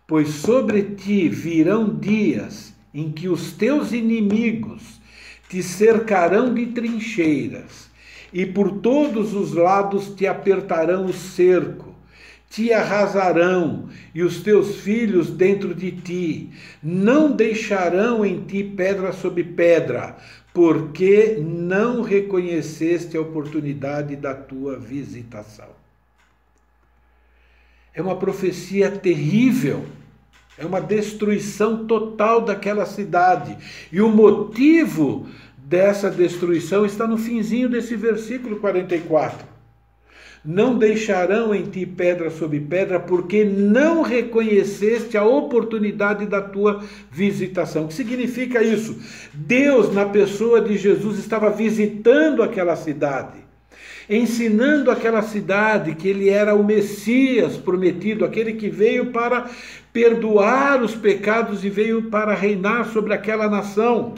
pois 0.08 0.30
sobre 0.30 0.84
ti 0.96 1.30
virão 1.30 1.94
dias 1.94 2.74
em 2.94 3.12
que 3.12 3.28
os 3.28 3.52
teus 3.52 3.92
inimigos 3.92 5.00
te 5.50 5.62
cercarão 5.62 6.54
de 6.54 6.68
trincheiras 6.68 7.90
e 8.34 8.46
por 8.46 8.80
todos 8.80 9.34
os 9.34 9.54
lados 9.54 10.10
te 10.10 10.28
apertarão 10.28 11.06
o 11.06 11.14
cerco, 11.14 11.96
te 12.50 12.72
arrasarão 12.74 13.90
e 14.16 14.24
os 14.24 14.42
teus 14.42 14.78
filhos 14.78 15.30
dentro 15.30 15.76
de 15.76 15.92
ti, 15.92 16.50
não 16.82 17.32
deixarão 17.32 18.26
em 18.26 18.42
ti 18.42 18.64
pedra 18.64 19.12
sobre 19.12 19.44
pedra, 19.44 20.18
porque 20.58 21.38
não 21.40 22.02
reconheceste 22.02 23.16
a 23.16 23.22
oportunidade 23.22 24.16
da 24.16 24.34
tua 24.34 24.76
visitação. 24.76 25.70
É 27.94 28.02
uma 28.02 28.16
profecia 28.16 28.90
terrível 28.90 29.86
é 30.58 30.66
uma 30.66 30.82
destruição 30.82 31.86
total 31.86 32.42
daquela 32.42 32.88
cidade. 32.88 33.56
E 33.92 34.02
o 34.02 34.10
motivo 34.10 35.28
dessa 35.56 36.10
destruição 36.10 36.84
está 36.88 37.06
no 37.06 37.20
finzinho 37.20 37.70
desse 37.70 37.96
versículo 37.96 38.56
44. 38.56 39.48
Não 40.48 40.78
deixarão 40.78 41.54
em 41.54 41.64
ti 41.64 41.86
pedra 41.86 42.30
sobre 42.30 42.62
pedra, 42.62 43.02
porque 43.02 43.44
não 43.44 44.02
reconheceste 44.02 45.18
a 45.18 45.26
oportunidade 45.26 46.26
da 46.26 46.42
tua 46.42 46.82
visitação. 47.12 47.84
O 47.84 47.88
que 47.90 47.94
significa 47.94 48.64
isso? 48.64 48.98
Deus, 49.34 49.94
na 49.94 50.06
pessoa 50.06 50.62
de 50.62 50.78
Jesus, 50.78 51.20
estava 51.20 51.50
visitando 51.50 52.42
aquela 52.42 52.78
cidade 52.78 53.46
ensinando 54.10 54.90
aquela 54.90 55.22
cidade 55.22 55.94
que 55.96 56.08
ele 56.08 56.30
era 56.30 56.56
o 56.56 56.64
Messias 56.64 57.58
prometido, 57.58 58.24
aquele 58.24 58.54
que 58.54 58.70
veio 58.70 59.08
para 59.08 59.50
perdoar 59.92 60.82
os 60.82 60.96
pecados 60.96 61.66
e 61.66 61.70
veio 61.70 62.04
para 62.04 62.34
reinar 62.34 62.86
sobre 62.94 63.14
aquela 63.14 63.50
nação. 63.50 64.16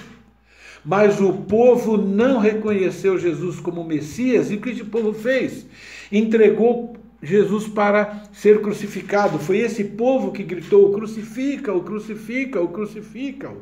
Mas 0.86 1.20
o 1.20 1.34
povo 1.34 1.98
não 1.98 2.40
reconheceu 2.40 3.18
Jesus 3.18 3.60
como 3.60 3.84
Messias, 3.84 4.52
e 4.52 4.56
o 4.56 4.62
que 4.62 4.70
esse 4.70 4.84
povo 4.84 5.12
fez? 5.12 5.66
Entregou 6.12 6.96
Jesus 7.22 7.68
para 7.68 8.24
ser 8.32 8.62
crucificado. 8.62 9.40
Foi 9.40 9.58
esse 9.58 9.84
povo 9.84 10.32
que 10.32 10.44
gritou: 10.44 10.92
crucifica-o, 10.92 11.82
crucifica-o, 11.82 12.68
crucifica-o 12.70 13.62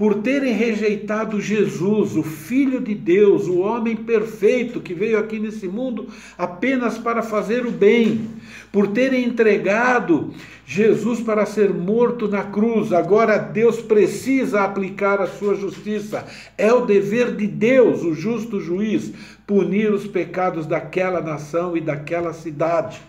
por 0.00 0.22
terem 0.22 0.54
rejeitado 0.54 1.38
Jesus, 1.42 2.16
o 2.16 2.22
Filho 2.22 2.80
de 2.80 2.94
Deus, 2.94 3.46
o 3.46 3.58
homem 3.58 3.94
perfeito 3.94 4.80
que 4.80 4.94
veio 4.94 5.18
aqui 5.18 5.38
nesse 5.38 5.68
mundo 5.68 6.08
apenas 6.38 6.96
para 6.96 7.20
fazer 7.22 7.66
o 7.66 7.70
bem, 7.70 8.26
por 8.72 8.88
terem 8.88 9.24
entregado 9.26 10.32
Jesus 10.64 11.20
para 11.20 11.44
ser 11.44 11.74
morto 11.74 12.28
na 12.28 12.42
cruz. 12.42 12.94
Agora 12.94 13.36
Deus 13.36 13.82
precisa 13.82 14.62
aplicar 14.62 15.20
a 15.20 15.26
sua 15.26 15.54
justiça. 15.54 16.26
É 16.56 16.72
o 16.72 16.86
dever 16.86 17.36
de 17.36 17.46
Deus, 17.46 18.02
o 18.02 18.14
justo 18.14 18.58
juiz, 18.58 19.12
punir 19.46 19.92
os 19.92 20.06
pecados 20.06 20.64
daquela 20.64 21.20
nação 21.20 21.76
e 21.76 21.80
daquela 21.82 22.32
cidade. 22.32 23.02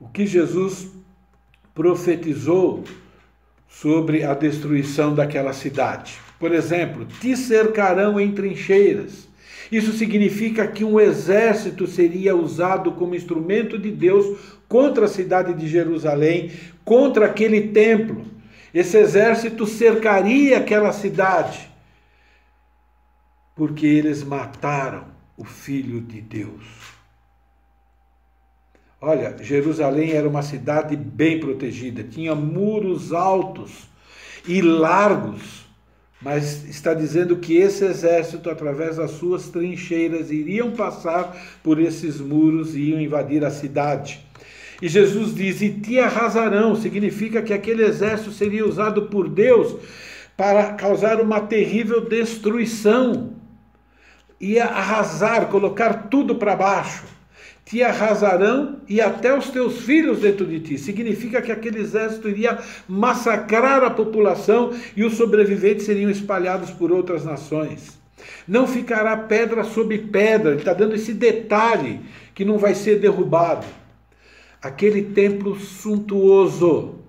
O 0.00 0.08
que 0.08 0.24
Jesus 0.24 0.88
profetizou 1.74 2.82
sobre 3.68 4.24
a 4.24 4.34
destruição 4.34 5.14
daquela 5.14 5.52
cidade. 5.52 6.18
Por 6.38 6.52
exemplo, 6.52 7.06
te 7.20 7.36
cercarão 7.36 8.20
em 8.20 8.32
trincheiras 8.32 9.26
Isso 9.72 9.92
significa 9.92 10.66
que 10.66 10.84
um 10.84 11.00
exército 11.00 11.86
seria 11.86 12.36
usado 12.36 12.92
como 12.92 13.14
instrumento 13.14 13.78
de 13.78 13.90
Deus 13.90 14.38
contra 14.68 15.06
a 15.06 15.08
cidade 15.08 15.54
de 15.54 15.66
Jerusalém, 15.66 16.52
contra 16.84 17.26
aquele 17.26 17.68
templo. 17.68 18.24
Esse 18.72 18.98
exército 18.98 19.66
cercaria 19.66 20.58
aquela 20.58 20.92
cidade, 20.92 21.68
porque 23.54 23.86
eles 23.86 24.22
mataram 24.22 25.04
o 25.36 25.44
Filho 25.44 26.00
de 26.00 26.20
Deus. 26.20 26.95
Olha, 29.00 29.36
Jerusalém 29.40 30.12
era 30.12 30.28
uma 30.28 30.42
cidade 30.42 30.96
bem 30.96 31.38
protegida, 31.38 32.02
tinha 32.02 32.34
muros 32.34 33.12
altos 33.12 33.88
e 34.46 34.62
largos 34.62 35.66
mas 36.20 36.64
está 36.64 36.94
dizendo 36.94 37.36
que 37.36 37.56
esse 37.56 37.84
exército, 37.84 38.48
através 38.48 38.96
das 38.96 39.12
suas 39.12 39.48
trincheiras, 39.48 40.30
iriam 40.30 40.70
passar 40.70 41.36
por 41.62 41.78
esses 41.78 42.20
muros 42.20 42.74
e 42.74 42.90
iam 42.90 43.00
invadir 43.00 43.44
a 43.44 43.50
cidade. 43.50 44.24
E 44.80 44.88
Jesus 44.88 45.34
diz: 45.34 45.60
E 45.60 45.70
te 45.70 45.98
arrasarão, 45.98 46.74
significa 46.74 47.42
que 47.42 47.52
aquele 47.52 47.84
exército 47.84 48.32
seria 48.32 48.66
usado 48.66 49.02
por 49.02 49.28
Deus 49.28 49.76
para 50.36 50.72
causar 50.72 51.20
uma 51.20 51.40
terrível 51.40 52.08
destruição. 52.08 53.34
Ia 54.40 54.64
arrasar, 54.64 55.48
colocar 55.48 56.08
tudo 56.08 56.34
para 56.36 56.56
baixo 56.56 57.15
te 57.66 57.82
arrasarão 57.82 58.80
e 58.88 59.00
até 59.00 59.36
os 59.36 59.50
teus 59.50 59.80
filhos 59.80 60.20
dentro 60.20 60.46
de 60.46 60.60
ti. 60.60 60.78
Significa 60.78 61.42
que 61.42 61.50
aquele 61.50 61.80
exército 61.80 62.28
iria 62.28 62.60
massacrar 62.88 63.82
a 63.82 63.90
população 63.90 64.72
e 64.96 65.04
os 65.04 65.14
sobreviventes 65.14 65.84
seriam 65.84 66.08
espalhados 66.08 66.70
por 66.70 66.92
outras 66.92 67.24
nações. 67.24 67.98
Não 68.46 68.68
ficará 68.68 69.16
pedra 69.16 69.64
sobre 69.64 69.98
pedra, 69.98 70.50
ele 70.52 70.60
está 70.60 70.72
dando 70.72 70.94
esse 70.94 71.12
detalhe 71.12 72.00
que 72.32 72.44
não 72.44 72.56
vai 72.56 72.72
ser 72.72 73.00
derrubado. 73.00 73.66
Aquele 74.62 75.02
templo 75.02 75.58
suntuoso 75.58 77.00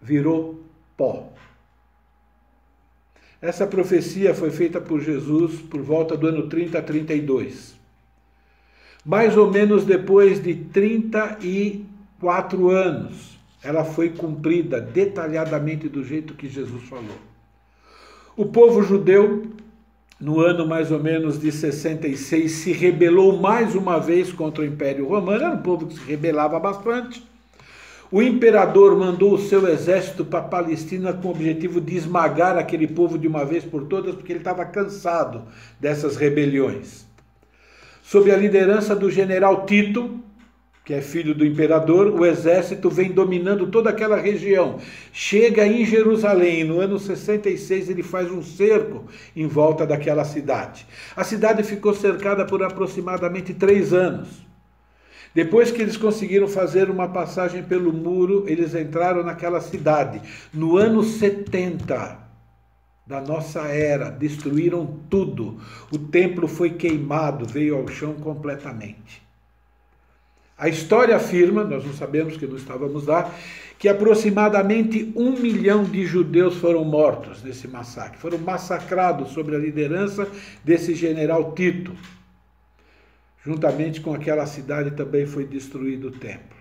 virou 0.00 0.62
pó. 0.94 1.32
Essa 3.40 3.66
profecia 3.66 4.34
foi 4.34 4.50
feita 4.50 4.78
por 4.78 5.00
Jesus 5.00 5.54
por 5.62 5.80
volta 5.80 6.18
do 6.18 6.26
ano 6.26 6.48
30 6.48 6.78
a 6.78 6.82
32 6.82 7.77
mais 9.04 9.36
ou 9.36 9.50
menos 9.50 9.84
depois 9.84 10.42
de 10.42 10.54
34 10.54 12.70
anos, 12.70 13.38
ela 13.62 13.84
foi 13.84 14.08
cumprida 14.10 14.80
detalhadamente 14.80 15.88
do 15.88 16.04
jeito 16.04 16.34
que 16.34 16.48
Jesus 16.48 16.82
falou. 16.84 17.16
O 18.36 18.46
povo 18.46 18.82
judeu, 18.82 19.46
no 20.20 20.40
ano 20.40 20.66
mais 20.66 20.92
ou 20.92 21.02
menos 21.02 21.40
de 21.40 21.50
66, 21.50 22.50
se 22.50 22.72
rebelou 22.72 23.38
mais 23.38 23.74
uma 23.74 23.98
vez 23.98 24.30
contra 24.32 24.62
o 24.62 24.66
Império 24.66 25.08
Romano, 25.08 25.44
era 25.44 25.54
um 25.54 25.62
povo 25.62 25.86
que 25.86 25.94
se 25.94 26.04
rebelava 26.04 26.60
bastante. 26.60 27.26
O 28.10 28.22
imperador 28.22 28.96
mandou 28.96 29.34
o 29.34 29.38
seu 29.38 29.68
exército 29.68 30.24
para 30.24 30.38
a 30.38 30.42
Palestina 30.42 31.12
com 31.12 31.28
o 31.28 31.30
objetivo 31.30 31.78
de 31.80 31.96
esmagar 31.96 32.56
aquele 32.56 32.86
povo 32.86 33.18
de 33.18 33.28
uma 33.28 33.44
vez 33.44 33.64
por 33.64 33.86
todas, 33.86 34.14
porque 34.14 34.32
ele 34.32 34.38
estava 34.38 34.64
cansado 34.64 35.42
dessas 35.78 36.16
rebeliões 36.16 37.07
sob 38.10 38.32
a 38.32 38.36
liderança 38.38 38.96
do 38.96 39.10
general 39.10 39.66
Tito, 39.66 40.18
que 40.82 40.94
é 40.94 41.02
filho 41.02 41.34
do 41.34 41.44
imperador, 41.44 42.06
o 42.18 42.24
exército 42.24 42.88
vem 42.88 43.12
dominando 43.12 43.66
toda 43.66 43.90
aquela 43.90 44.16
região. 44.16 44.78
Chega 45.12 45.66
em 45.66 45.84
Jerusalém, 45.84 46.64
no 46.64 46.80
ano 46.80 46.98
66, 46.98 47.90
ele 47.90 48.02
faz 48.02 48.30
um 48.30 48.42
cerco 48.42 49.04
em 49.36 49.46
volta 49.46 49.86
daquela 49.86 50.24
cidade. 50.24 50.86
A 51.14 51.22
cidade 51.22 51.62
ficou 51.62 51.92
cercada 51.92 52.46
por 52.46 52.62
aproximadamente 52.62 53.52
três 53.52 53.92
anos. 53.92 54.28
Depois 55.34 55.70
que 55.70 55.82
eles 55.82 55.98
conseguiram 55.98 56.48
fazer 56.48 56.88
uma 56.88 57.08
passagem 57.08 57.62
pelo 57.62 57.92
muro, 57.92 58.44
eles 58.46 58.74
entraram 58.74 59.22
naquela 59.22 59.60
cidade. 59.60 60.22
No 60.50 60.78
ano 60.78 61.04
70, 61.04 62.27
da 63.08 63.22
nossa 63.22 63.62
era, 63.62 64.10
destruíram 64.10 65.00
tudo. 65.08 65.58
O 65.90 65.98
templo 65.98 66.46
foi 66.46 66.70
queimado, 66.70 67.46
veio 67.46 67.78
ao 67.78 67.88
chão 67.88 68.12
completamente. 68.12 69.22
A 70.58 70.68
história 70.68 71.16
afirma, 71.16 71.64
nós 71.64 71.86
não 71.86 71.94
sabemos 71.94 72.36
que 72.36 72.46
não 72.46 72.56
estávamos 72.56 73.06
lá, 73.06 73.32
que 73.78 73.88
aproximadamente 73.88 75.10
um 75.16 75.32
milhão 75.32 75.84
de 75.84 76.04
judeus 76.04 76.56
foram 76.56 76.84
mortos 76.84 77.42
nesse 77.42 77.66
massacre, 77.66 78.18
foram 78.18 78.36
massacrados 78.36 79.30
sob 79.30 79.54
a 79.54 79.58
liderança 79.58 80.28
desse 80.62 80.94
general 80.94 81.52
Tito. 81.54 81.94
Juntamente 83.42 84.02
com 84.02 84.12
aquela 84.12 84.44
cidade 84.44 84.90
também 84.90 85.24
foi 85.24 85.46
destruído 85.46 86.08
o 86.08 86.10
templo. 86.10 86.57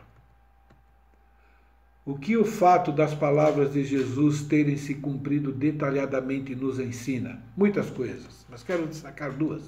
O 2.08 2.18
que 2.18 2.38
o 2.38 2.45
fato 2.45 2.89
das 2.89 3.14
palavras 3.14 3.74
de 3.74 3.84
Jesus 3.84 4.41
terem 4.43 4.78
se 4.78 4.95
cumprido 4.95 5.51
detalhadamente 5.51 6.55
nos 6.55 6.80
ensina? 6.80 7.43
Muitas 7.53 7.89
coisas, 7.89 8.45
mas 8.49 8.64
quero 8.64 8.88
destacar 8.88 9.34
duas. 9.34 9.62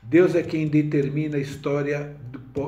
Deus 0.00 0.36
é 0.36 0.42
quem 0.44 0.68
determina 0.68 1.38
a 1.38 1.40
história 1.40 2.14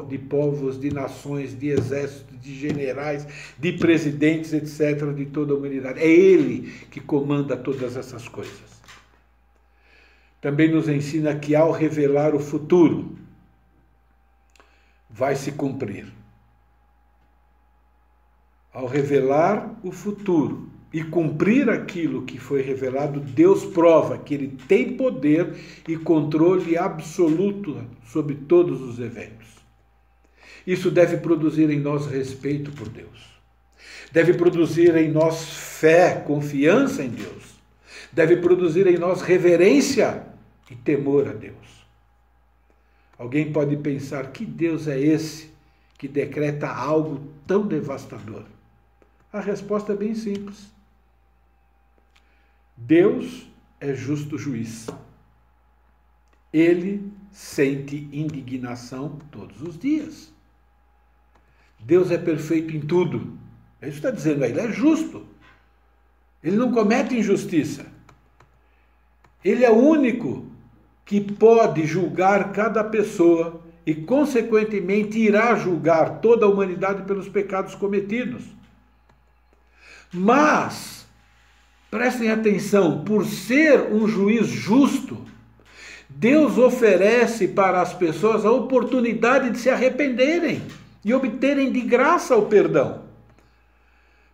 de 0.08 0.18
povos, 0.18 0.80
de 0.80 0.92
nações, 0.92 1.56
de 1.56 1.68
exércitos, 1.68 2.40
de 2.40 2.52
generais, 2.52 3.28
de 3.56 3.74
presidentes, 3.74 4.52
etc., 4.52 5.08
de 5.14 5.26
toda 5.26 5.54
a 5.54 5.56
humanidade. 5.56 6.00
É 6.00 6.08
Ele 6.08 6.72
que 6.90 6.98
comanda 6.98 7.56
todas 7.56 7.96
essas 7.96 8.26
coisas. 8.26 8.82
Também 10.40 10.68
nos 10.68 10.88
ensina 10.88 11.36
que 11.36 11.54
ao 11.54 11.70
revelar 11.70 12.34
o 12.34 12.40
futuro, 12.40 13.16
vai 15.08 15.36
se 15.36 15.52
cumprir 15.52 16.23
ao 18.74 18.86
revelar 18.86 19.78
o 19.84 19.92
futuro 19.92 20.68
e 20.92 21.02
cumprir 21.02 21.70
aquilo 21.70 22.22
que 22.22 22.38
foi 22.38 22.60
revelado, 22.60 23.20
Deus 23.20 23.64
prova 23.64 24.18
que 24.18 24.34
ele 24.34 24.58
tem 24.68 24.96
poder 24.96 25.54
e 25.88 25.96
controle 25.96 26.76
absoluto 26.76 27.86
sobre 28.04 28.34
todos 28.34 28.80
os 28.80 28.98
eventos. 28.98 29.54
Isso 30.66 30.90
deve 30.90 31.18
produzir 31.18 31.70
em 31.70 31.78
nós 31.78 32.06
respeito 32.06 32.72
por 32.72 32.88
Deus. 32.88 33.34
Deve 34.12 34.34
produzir 34.34 34.96
em 34.96 35.10
nós 35.10 35.44
fé, 35.44 36.22
confiança 36.26 37.02
em 37.02 37.10
Deus. 37.10 37.54
Deve 38.12 38.36
produzir 38.36 38.86
em 38.86 38.96
nós 38.96 39.22
reverência 39.22 40.24
e 40.70 40.74
temor 40.74 41.28
a 41.28 41.32
Deus. 41.32 41.86
Alguém 43.18 43.52
pode 43.52 43.76
pensar: 43.76 44.30
que 44.30 44.44
Deus 44.46 44.86
é 44.88 44.98
esse 44.98 45.50
que 45.98 46.06
decreta 46.06 46.68
algo 46.68 47.20
tão 47.46 47.66
devastador? 47.66 48.53
A 49.34 49.40
resposta 49.40 49.92
é 49.92 49.96
bem 49.96 50.14
simples. 50.14 50.72
Deus 52.76 53.48
é 53.80 53.92
justo 53.92 54.38
juiz. 54.38 54.86
Ele 56.52 57.12
sente 57.32 58.08
indignação 58.12 59.18
todos 59.32 59.60
os 59.60 59.76
dias. 59.76 60.32
Deus 61.80 62.12
é 62.12 62.16
perfeito 62.16 62.76
em 62.76 62.80
tudo. 62.80 63.36
É 63.82 63.88
isso 63.88 64.00
que 64.00 64.06
está 64.06 64.12
dizendo 64.12 64.44
aí, 64.44 64.52
ele 64.52 64.60
é 64.60 64.70
justo. 64.70 65.26
Ele 66.40 66.54
não 66.54 66.70
comete 66.70 67.16
injustiça. 67.16 67.86
Ele 69.44 69.64
é 69.64 69.70
o 69.70 69.84
único 69.84 70.46
que 71.04 71.20
pode 71.20 71.84
julgar 71.84 72.52
cada 72.52 72.84
pessoa 72.84 73.60
e, 73.84 73.96
consequentemente, 73.96 75.18
irá 75.18 75.56
julgar 75.56 76.20
toda 76.20 76.46
a 76.46 76.48
humanidade 76.48 77.02
pelos 77.02 77.28
pecados 77.28 77.74
cometidos. 77.74 78.54
Mas, 80.14 81.04
prestem 81.90 82.30
atenção, 82.30 83.04
por 83.04 83.26
ser 83.26 83.92
um 83.92 84.06
juiz 84.06 84.46
justo, 84.46 85.18
Deus 86.08 86.56
oferece 86.56 87.48
para 87.48 87.80
as 87.82 87.92
pessoas 87.92 88.46
a 88.46 88.52
oportunidade 88.52 89.50
de 89.50 89.58
se 89.58 89.68
arrependerem 89.68 90.62
e 91.04 91.12
obterem 91.12 91.72
de 91.72 91.80
graça 91.80 92.36
o 92.36 92.46
perdão. 92.46 93.02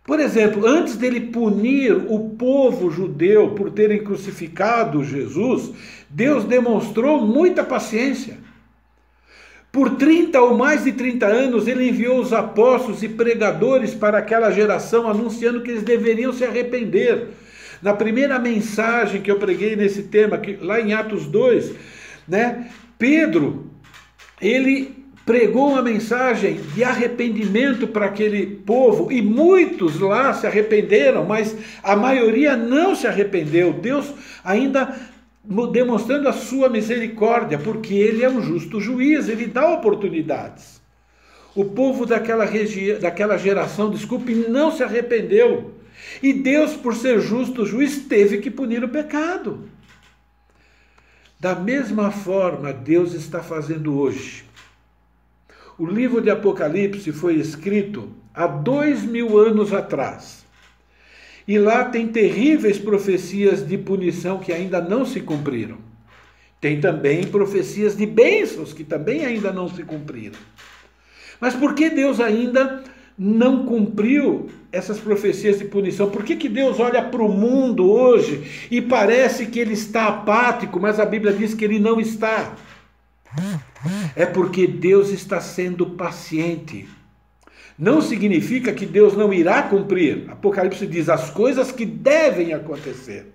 Por 0.03 0.19
exemplo, 0.19 0.67
antes 0.67 0.95
dele 0.95 1.19
punir 1.19 1.93
o 1.93 2.29
povo 2.29 2.91
judeu 2.91 3.51
por 3.51 3.71
terem 3.71 4.03
crucificado 4.03 5.03
Jesus, 5.03 5.71
Deus 6.09 6.43
demonstrou 6.43 7.25
muita 7.25 7.63
paciência. 7.63 8.37
Por 9.71 9.91
30 9.91 10.41
ou 10.41 10.57
mais 10.57 10.83
de 10.83 10.91
30 10.91 11.25
anos, 11.25 11.65
ele 11.65 11.87
enviou 11.87 12.19
os 12.19 12.33
apóstolos 12.33 13.01
e 13.03 13.07
pregadores 13.07 13.93
para 13.93 14.17
aquela 14.17 14.51
geração, 14.51 15.07
anunciando 15.07 15.61
que 15.61 15.71
eles 15.71 15.83
deveriam 15.83 16.33
se 16.33 16.43
arrepender. 16.43 17.29
Na 17.81 17.93
primeira 17.93 18.37
mensagem 18.37 19.21
que 19.21 19.31
eu 19.31 19.39
preguei 19.39 19.77
nesse 19.77 20.03
tema, 20.03 20.37
que, 20.37 20.57
lá 20.61 20.81
em 20.81 20.93
Atos 20.93 21.25
2, 21.25 21.73
né, 22.27 22.69
Pedro, 22.99 23.71
ele 24.41 25.01
pregou 25.25 25.69
uma 25.69 25.81
mensagem 25.81 26.59
de 26.75 26.83
arrependimento 26.83 27.87
para 27.87 28.07
aquele 28.07 28.45
povo 28.45 29.09
e 29.09 29.21
muitos 29.21 29.99
lá 29.99 30.33
se 30.33 30.45
arrependeram, 30.45 31.23
mas 31.23 31.55
a 31.81 31.95
maioria 31.95 32.57
não 32.57 32.93
se 32.93 33.07
arrependeu. 33.07 33.71
Deus 33.71 34.13
ainda 34.43 34.93
demonstrando 35.43 36.29
a 36.29 36.33
sua 36.33 36.69
misericórdia, 36.69 37.57
porque 37.57 37.93
ele 37.93 38.23
é 38.23 38.29
um 38.29 38.41
justo 38.41 38.79
juiz, 38.79 39.27
ele 39.27 39.47
dá 39.47 39.71
oportunidades. 39.73 40.81
O 41.55 41.65
povo 41.65 42.05
daquela, 42.05 42.45
regi... 42.45 42.93
daquela 42.93 43.37
geração, 43.37 43.89
desculpe, 43.89 44.33
não 44.33 44.71
se 44.71 44.83
arrependeu. 44.83 45.73
E 46.21 46.31
Deus, 46.31 46.73
por 46.73 46.95
ser 46.95 47.19
justo 47.19 47.65
juiz, 47.65 48.05
teve 48.05 48.37
que 48.37 48.49
punir 48.49 48.83
o 48.83 48.89
pecado. 48.89 49.69
Da 51.39 51.55
mesma 51.55 52.11
forma, 52.11 52.71
Deus 52.71 53.13
está 53.13 53.41
fazendo 53.41 53.99
hoje. 53.99 54.45
O 55.77 55.85
livro 55.85 56.21
de 56.21 56.29
Apocalipse 56.29 57.11
foi 57.11 57.35
escrito 57.35 58.09
há 58.33 58.45
dois 58.45 59.03
mil 59.03 59.37
anos 59.37 59.73
atrás. 59.73 60.40
E 61.47 61.57
lá 61.57 61.85
tem 61.85 62.07
terríveis 62.07 62.77
profecias 62.77 63.67
de 63.67 63.77
punição 63.77 64.39
que 64.39 64.51
ainda 64.51 64.81
não 64.81 65.05
se 65.05 65.19
cumpriram. 65.21 65.77
Tem 66.59 66.79
também 66.79 67.23
profecias 67.23 67.97
de 67.97 68.05
bênçãos 68.05 68.71
que 68.71 68.83
também 68.83 69.25
ainda 69.25 69.51
não 69.51 69.67
se 69.67 69.83
cumpriram. 69.83 70.39
Mas 71.39 71.55
por 71.55 71.73
que 71.73 71.89
Deus 71.89 72.19
ainda 72.19 72.83
não 73.17 73.65
cumpriu 73.65 74.49
essas 74.71 74.99
profecias 74.99 75.57
de 75.57 75.65
punição? 75.65 76.11
Por 76.11 76.23
que, 76.23 76.35
que 76.35 76.47
Deus 76.47 76.79
olha 76.79 77.01
para 77.01 77.21
o 77.21 77.31
mundo 77.31 77.91
hoje 77.91 78.67
e 78.69 78.79
parece 78.79 79.47
que 79.47 79.59
ele 79.59 79.73
está 79.73 80.07
apático, 80.07 80.79
mas 80.79 80.99
a 80.99 81.05
Bíblia 81.05 81.33
diz 81.33 81.55
que 81.55 81.65
ele 81.65 81.79
não 81.79 81.99
está? 81.99 82.55
É 84.15 84.25
porque 84.25 84.67
Deus 84.67 85.09
está 85.09 85.41
sendo 85.41 85.85
paciente. 85.85 86.87
Não 87.77 88.01
significa 88.01 88.73
que 88.73 88.85
Deus 88.85 89.15
não 89.15 89.33
irá 89.33 89.63
cumprir. 89.63 90.29
Apocalipse 90.29 90.85
diz 90.85 91.09
as 91.09 91.29
coisas 91.29 91.71
que 91.71 91.85
devem 91.85 92.53
acontecer. 92.53 93.27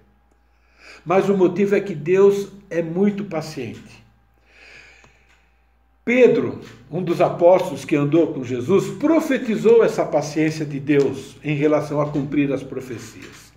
Mas 1.05 1.29
o 1.29 1.37
motivo 1.37 1.75
é 1.75 1.81
que 1.81 1.95
Deus 1.95 2.49
é 2.69 2.83
muito 2.83 3.25
paciente. 3.25 4.05
Pedro, 6.05 6.61
um 6.89 7.03
dos 7.03 7.21
apóstolos 7.21 7.85
que 7.85 7.97
andou 7.97 8.33
com 8.33 8.45
Jesus, 8.45 8.97
profetizou 8.99 9.83
essa 9.83 10.05
paciência 10.05 10.65
de 10.65 10.79
Deus 10.79 11.37
em 11.43 11.57
relação 11.57 12.01
a 12.01 12.09
cumprir 12.09 12.53
as 12.53 12.63
profecias. 12.63 13.53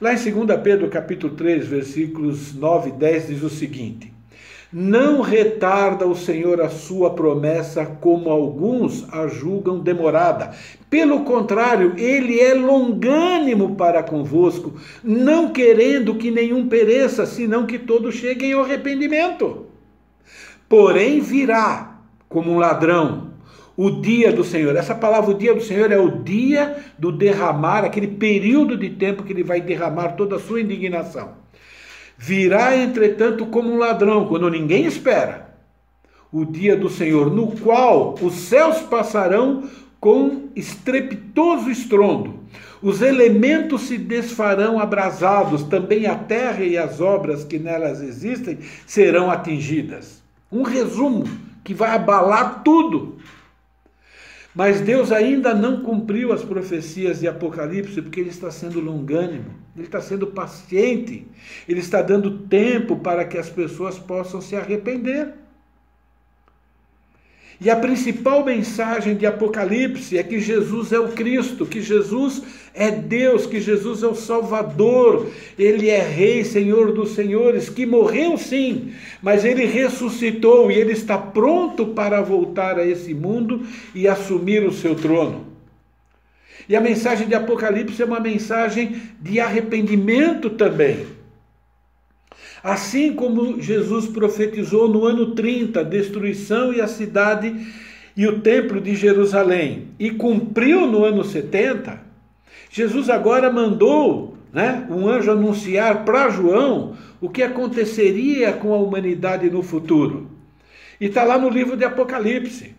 Lá 0.00 0.12
em 0.12 0.16
2 0.16 0.60
Pedro 0.60 0.88
capítulo 0.88 1.34
3, 1.34 1.66
versículos 1.66 2.52
9 2.54 2.90
e 2.90 2.92
10 2.92 3.26
diz 3.28 3.42
o 3.42 3.48
seguinte: 3.50 4.12
Não 4.70 5.22
retarda 5.22 6.06
o 6.06 6.14
Senhor 6.14 6.60
a 6.60 6.68
sua 6.68 7.14
promessa, 7.14 7.86
como 7.86 8.28
alguns 8.28 9.10
a 9.10 9.26
julgam 9.26 9.78
demorada. 9.78 10.50
Pelo 10.90 11.20
contrário, 11.20 11.94
ele 11.96 12.38
é 12.38 12.52
longânimo 12.52 13.76
para 13.76 14.02
convosco, 14.02 14.74
não 15.02 15.48
querendo 15.48 16.16
que 16.16 16.30
nenhum 16.30 16.68
pereça, 16.68 17.24
senão 17.24 17.64
que 17.64 17.78
todos 17.78 18.16
cheguem 18.16 18.52
ao 18.52 18.62
arrependimento. 18.62 19.64
Porém 20.68 21.20
virá 21.20 22.00
como 22.28 22.52
um 22.52 22.58
ladrão 22.58 23.28
o 23.74 23.90
dia 23.90 24.30
do 24.30 24.44
Senhor. 24.44 24.76
Essa 24.76 24.94
palavra, 24.94 25.30
o 25.30 25.38
dia 25.38 25.54
do 25.54 25.62
Senhor, 25.62 25.90
é 25.90 25.98
o 25.98 26.22
dia 26.22 26.76
do 26.98 27.10
derramar, 27.10 27.86
aquele 27.86 28.08
período 28.08 28.76
de 28.76 28.90
tempo 28.90 29.22
que 29.22 29.32
ele 29.32 29.42
vai 29.42 29.62
derramar 29.62 30.10
toda 30.10 30.36
a 30.36 30.38
sua 30.38 30.60
indignação. 30.60 31.47
Virá, 32.20 32.76
entretanto, 32.76 33.46
como 33.46 33.70
um 33.70 33.78
ladrão, 33.78 34.26
quando 34.26 34.50
ninguém 34.50 34.84
espera, 34.84 35.54
o 36.32 36.44
dia 36.44 36.76
do 36.76 36.90
Senhor, 36.90 37.32
no 37.32 37.52
qual 37.52 38.16
os 38.20 38.34
céus 38.34 38.80
passarão 38.80 39.70
com 40.00 40.48
estrepitoso 40.56 41.70
estrondo. 41.70 42.40
Os 42.82 43.02
elementos 43.02 43.82
se 43.82 43.96
desfarão 43.96 44.80
abrasados, 44.80 45.62
também 45.62 46.06
a 46.06 46.16
terra 46.16 46.64
e 46.64 46.76
as 46.76 47.00
obras 47.00 47.44
que 47.44 47.58
nelas 47.58 48.02
existem 48.02 48.58
serão 48.84 49.30
atingidas. 49.30 50.20
Um 50.50 50.62
resumo 50.62 51.24
que 51.62 51.72
vai 51.72 51.90
abalar 51.90 52.62
tudo. 52.64 53.18
Mas 54.54 54.80
Deus 54.80 55.12
ainda 55.12 55.54
não 55.54 55.82
cumpriu 55.82 56.32
as 56.32 56.42
profecias 56.42 57.20
de 57.20 57.28
Apocalipse, 57.28 58.02
porque 58.02 58.20
Ele 58.20 58.30
está 58.30 58.50
sendo 58.50 58.80
longânimo, 58.80 59.50
Ele 59.78 59.86
está 59.86 60.00
sendo 60.00 60.26
paciente, 60.26 61.24
Ele 61.68 61.78
está 61.78 62.02
dando 62.02 62.40
tempo 62.48 62.96
para 62.96 63.24
que 63.24 63.38
as 63.38 63.48
pessoas 63.48 63.96
possam 63.96 64.40
se 64.40 64.56
arrepender. 64.56 65.34
E 67.60 67.70
a 67.70 67.76
principal 67.76 68.44
mensagem 68.44 69.16
de 69.16 69.24
Apocalipse 69.24 70.18
é 70.18 70.22
que 70.24 70.40
Jesus 70.40 70.92
é 70.92 70.98
o 70.98 71.12
Cristo, 71.12 71.64
que 71.64 71.80
Jesus 71.80 72.42
é 72.74 72.90
Deus, 72.90 73.46
que 73.46 73.60
Jesus 73.60 74.02
é 74.02 74.08
o 74.08 74.16
Salvador, 74.16 75.28
Ele 75.56 75.88
é 75.88 76.02
Rei, 76.02 76.44
Senhor 76.44 76.92
dos 76.92 77.10
Senhores, 77.14 77.68
que 77.68 77.86
morreu 77.86 78.36
sim, 78.36 78.92
mas 79.22 79.44
Ele 79.44 79.64
ressuscitou 79.64 80.72
e 80.72 80.74
Ele 80.74 80.92
está 80.92 81.16
pronto 81.16 81.86
para 81.86 82.20
voltar 82.20 82.78
a 82.78 82.86
esse 82.86 83.14
mundo 83.14 83.64
e 83.94 84.08
assumir 84.08 84.64
o 84.64 84.72
seu 84.72 84.96
trono. 84.96 85.47
E 86.68 86.76
a 86.76 86.80
mensagem 86.80 87.26
de 87.26 87.34
Apocalipse 87.34 88.02
é 88.02 88.04
uma 88.04 88.20
mensagem 88.20 89.00
de 89.20 89.40
arrependimento 89.40 90.50
também. 90.50 91.06
Assim 92.62 93.14
como 93.14 93.60
Jesus 93.60 94.06
profetizou 94.06 94.88
no 94.88 95.06
ano 95.06 95.34
30 95.34 95.80
a 95.80 95.84
destruição 95.84 96.72
e 96.72 96.80
a 96.80 96.86
cidade 96.86 97.54
e 98.16 98.26
o 98.26 98.40
templo 98.40 98.80
de 98.80 98.96
Jerusalém, 98.96 99.88
e 99.96 100.10
cumpriu 100.10 100.86
no 100.86 101.04
ano 101.04 101.22
70, 101.22 102.00
Jesus 102.68 103.08
agora 103.08 103.50
mandou 103.50 104.36
né, 104.52 104.86
um 104.90 105.08
anjo 105.08 105.30
anunciar 105.30 106.04
para 106.04 106.28
João 106.28 106.96
o 107.20 107.28
que 107.28 107.42
aconteceria 107.42 108.52
com 108.52 108.74
a 108.74 108.78
humanidade 108.78 109.48
no 109.48 109.62
futuro. 109.62 110.28
E 111.00 111.06
está 111.06 111.22
lá 111.22 111.38
no 111.38 111.48
livro 111.48 111.76
de 111.76 111.84
Apocalipse. 111.84 112.74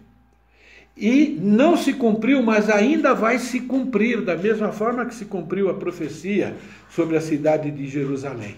E 1.01 1.39
não 1.41 1.77
se 1.77 1.93
cumpriu, 1.93 2.43
mas 2.43 2.69
ainda 2.69 3.13
vai 3.13 3.39
se 3.39 3.61
cumprir, 3.61 4.19
da 4.19 4.35
mesma 4.35 4.73
forma 4.73 5.05
que 5.05 5.15
se 5.15 5.23
cumpriu 5.23 5.69
a 5.69 5.73
profecia 5.73 6.57
sobre 6.89 7.15
a 7.15 7.21
cidade 7.21 7.71
de 7.71 7.87
Jerusalém. 7.87 8.57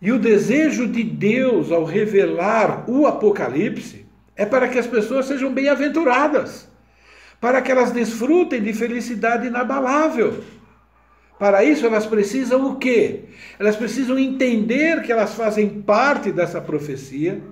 E 0.00 0.12
o 0.12 0.18
desejo 0.18 0.86
de 0.86 1.02
Deus 1.02 1.72
ao 1.72 1.84
revelar 1.84 2.88
o 2.88 3.08
Apocalipse 3.08 4.06
é 4.36 4.46
para 4.46 4.68
que 4.68 4.78
as 4.78 4.86
pessoas 4.86 5.26
sejam 5.26 5.52
bem-aventuradas, 5.52 6.68
para 7.40 7.60
que 7.60 7.72
elas 7.72 7.90
desfrutem 7.90 8.62
de 8.62 8.72
felicidade 8.72 9.48
inabalável. 9.48 10.44
Para 11.40 11.64
isso 11.64 11.84
elas 11.86 12.06
precisam 12.06 12.70
o 12.70 12.76
quê? 12.76 13.24
Elas 13.58 13.74
precisam 13.74 14.16
entender 14.16 15.02
que 15.02 15.10
elas 15.10 15.34
fazem 15.34 15.82
parte 15.82 16.30
dessa 16.30 16.60
profecia. 16.60 17.42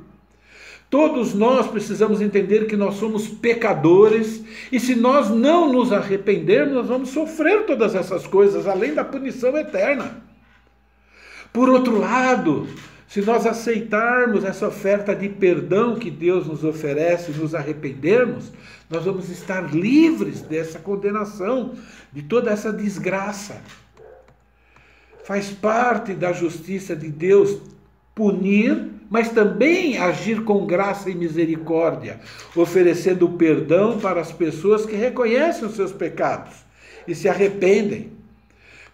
Todos 0.92 1.32
nós 1.32 1.68
precisamos 1.68 2.20
entender 2.20 2.66
que 2.66 2.76
nós 2.76 2.96
somos 2.96 3.26
pecadores 3.26 4.44
e 4.70 4.78
se 4.78 4.94
nós 4.94 5.30
não 5.30 5.72
nos 5.72 5.90
arrependermos, 5.90 6.74
nós 6.74 6.86
vamos 6.86 7.08
sofrer 7.08 7.64
todas 7.64 7.94
essas 7.94 8.26
coisas, 8.26 8.66
além 8.66 8.92
da 8.92 9.02
punição 9.02 9.56
eterna. 9.56 10.22
Por 11.50 11.70
outro 11.70 11.98
lado, 11.98 12.68
se 13.08 13.22
nós 13.22 13.46
aceitarmos 13.46 14.44
essa 14.44 14.68
oferta 14.68 15.16
de 15.16 15.30
perdão 15.30 15.94
que 15.94 16.10
Deus 16.10 16.46
nos 16.46 16.62
oferece 16.62 17.32
e 17.32 17.36
nos 17.36 17.54
arrependermos, 17.54 18.52
nós 18.90 19.06
vamos 19.06 19.30
estar 19.30 19.74
livres 19.74 20.42
dessa 20.42 20.78
condenação, 20.78 21.72
de 22.12 22.20
toda 22.20 22.50
essa 22.50 22.70
desgraça. 22.70 23.62
Faz 25.24 25.48
parte 25.48 26.12
da 26.12 26.34
justiça 26.34 26.94
de 26.94 27.08
Deus 27.08 27.71
punir, 28.14 28.90
mas 29.10 29.30
também 29.30 29.98
agir 29.98 30.42
com 30.42 30.66
graça 30.66 31.10
e 31.10 31.14
misericórdia, 31.14 32.20
oferecendo 32.56 33.28
perdão 33.30 33.98
para 33.98 34.20
as 34.20 34.32
pessoas 34.32 34.86
que 34.86 34.96
reconhecem 34.96 35.66
os 35.66 35.74
seus 35.74 35.92
pecados 35.92 36.54
e 37.06 37.14
se 37.14 37.28
arrependem. 37.28 38.21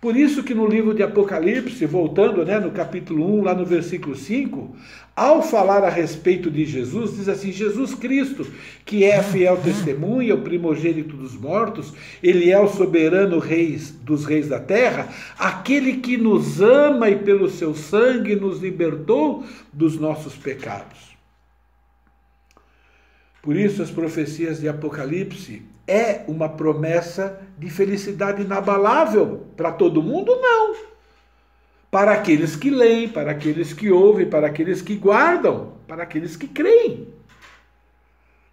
Por 0.00 0.16
isso 0.16 0.44
que 0.44 0.54
no 0.54 0.64
livro 0.64 0.94
de 0.94 1.02
Apocalipse, 1.02 1.84
voltando 1.84 2.44
né, 2.44 2.60
no 2.60 2.70
capítulo 2.70 3.40
1, 3.40 3.42
lá 3.42 3.52
no 3.52 3.64
versículo 3.64 4.14
5, 4.14 4.76
ao 5.16 5.42
falar 5.42 5.82
a 5.82 5.90
respeito 5.90 6.48
de 6.48 6.64
Jesus, 6.64 7.16
diz 7.16 7.28
assim: 7.28 7.50
Jesus 7.50 7.94
Cristo, 7.94 8.46
que 8.84 9.02
é 9.02 9.16
a 9.16 9.24
fiel 9.24 9.56
testemunha, 9.56 10.36
o 10.36 10.42
primogênito 10.42 11.16
dos 11.16 11.34
mortos, 11.34 11.92
ele 12.22 12.48
é 12.48 12.60
o 12.60 12.68
soberano 12.68 13.40
rei 13.40 13.76
dos 14.02 14.24
reis 14.24 14.48
da 14.48 14.60
terra, 14.60 15.12
aquele 15.36 15.94
que 15.94 16.16
nos 16.16 16.60
ama 16.60 17.10
e 17.10 17.16
pelo 17.16 17.50
seu 17.50 17.74
sangue 17.74 18.36
nos 18.36 18.60
libertou 18.60 19.44
dos 19.72 19.98
nossos 19.98 20.36
pecados. 20.36 21.07
Por 23.48 23.56
isso, 23.56 23.82
as 23.82 23.90
profecias 23.90 24.60
de 24.60 24.68
Apocalipse 24.68 25.62
é 25.86 26.22
uma 26.28 26.50
promessa 26.50 27.40
de 27.56 27.70
felicidade 27.70 28.42
inabalável 28.42 29.46
para 29.56 29.72
todo 29.72 30.02
mundo? 30.02 30.36
Não. 30.38 30.76
Para 31.90 32.12
aqueles 32.12 32.54
que 32.54 32.68
leem, 32.68 33.08
para 33.08 33.30
aqueles 33.30 33.72
que 33.72 33.90
ouvem, 33.90 34.28
para 34.28 34.48
aqueles 34.48 34.82
que 34.82 34.96
guardam, 34.96 35.72
para 35.86 36.02
aqueles 36.02 36.36
que 36.36 36.46
creem. 36.46 37.08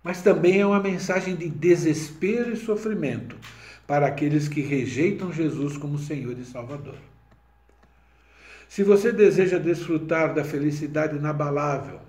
Mas 0.01 0.21
também 0.21 0.61
é 0.61 0.65
uma 0.65 0.79
mensagem 0.79 1.35
de 1.35 1.49
desespero 1.49 2.53
e 2.53 2.55
sofrimento 2.55 3.35
para 3.85 4.07
aqueles 4.07 4.47
que 4.47 4.61
rejeitam 4.61 5.29
Jesus 5.29 5.75
como 5.75 5.99
Senhor 5.99 6.39
e 6.39 6.45
Salvador. 6.45 6.95
Se 8.69 8.81
você 8.81 9.11
deseja 9.11 9.57
desfrutar 9.57 10.33
da 10.33 10.45
felicidade 10.45 11.17
inabalável, 11.17 12.05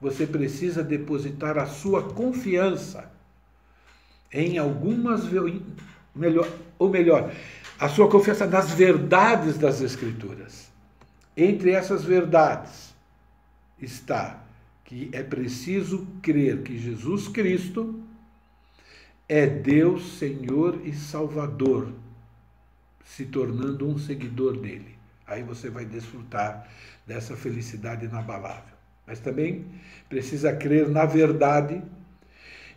você 0.00 0.26
precisa 0.26 0.82
depositar 0.82 1.58
a 1.58 1.66
sua 1.66 2.02
confiança 2.02 3.10
em 4.32 4.58
algumas 4.58 5.24
melhor, 6.14 6.48
ou 6.78 6.88
melhor, 6.88 7.32
a 7.78 7.88
sua 7.88 8.08
confiança 8.08 8.46
nas 8.46 8.70
verdades 8.70 9.58
das 9.58 9.80
escrituras. 9.80 10.70
Entre 11.36 11.72
essas 11.72 12.04
verdades 12.04 12.94
está 13.80 14.42
que 14.84 15.08
é 15.12 15.22
preciso 15.22 16.06
crer 16.20 16.62
que 16.62 16.78
Jesus 16.78 17.28
Cristo 17.28 18.02
é 19.28 19.46
Deus, 19.46 20.18
Senhor 20.18 20.80
e 20.84 20.92
Salvador, 20.92 21.92
se 23.04 23.24
tornando 23.26 23.88
um 23.88 23.96
seguidor 23.96 24.56
dele. 24.56 24.96
Aí 25.26 25.44
você 25.44 25.70
vai 25.70 25.84
desfrutar 25.84 26.68
dessa 27.06 27.36
felicidade 27.36 28.06
inabalável. 28.06 28.69
Mas 29.10 29.18
também 29.18 29.64
precisa 30.08 30.52
crer 30.52 30.88
na 30.88 31.04
verdade 31.04 31.82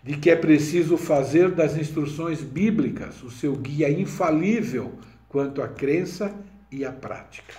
de 0.02 0.18
que 0.18 0.32
é 0.32 0.36
preciso 0.36 0.98
fazer 0.98 1.52
das 1.52 1.78
instruções 1.78 2.42
bíblicas 2.42 3.22
o 3.22 3.30
seu 3.30 3.56
guia 3.56 3.88
infalível 3.88 4.94
quanto 5.30 5.62
à 5.62 5.68
crença 5.68 6.34
e 6.72 6.84
à 6.84 6.92
prática. 6.92 7.54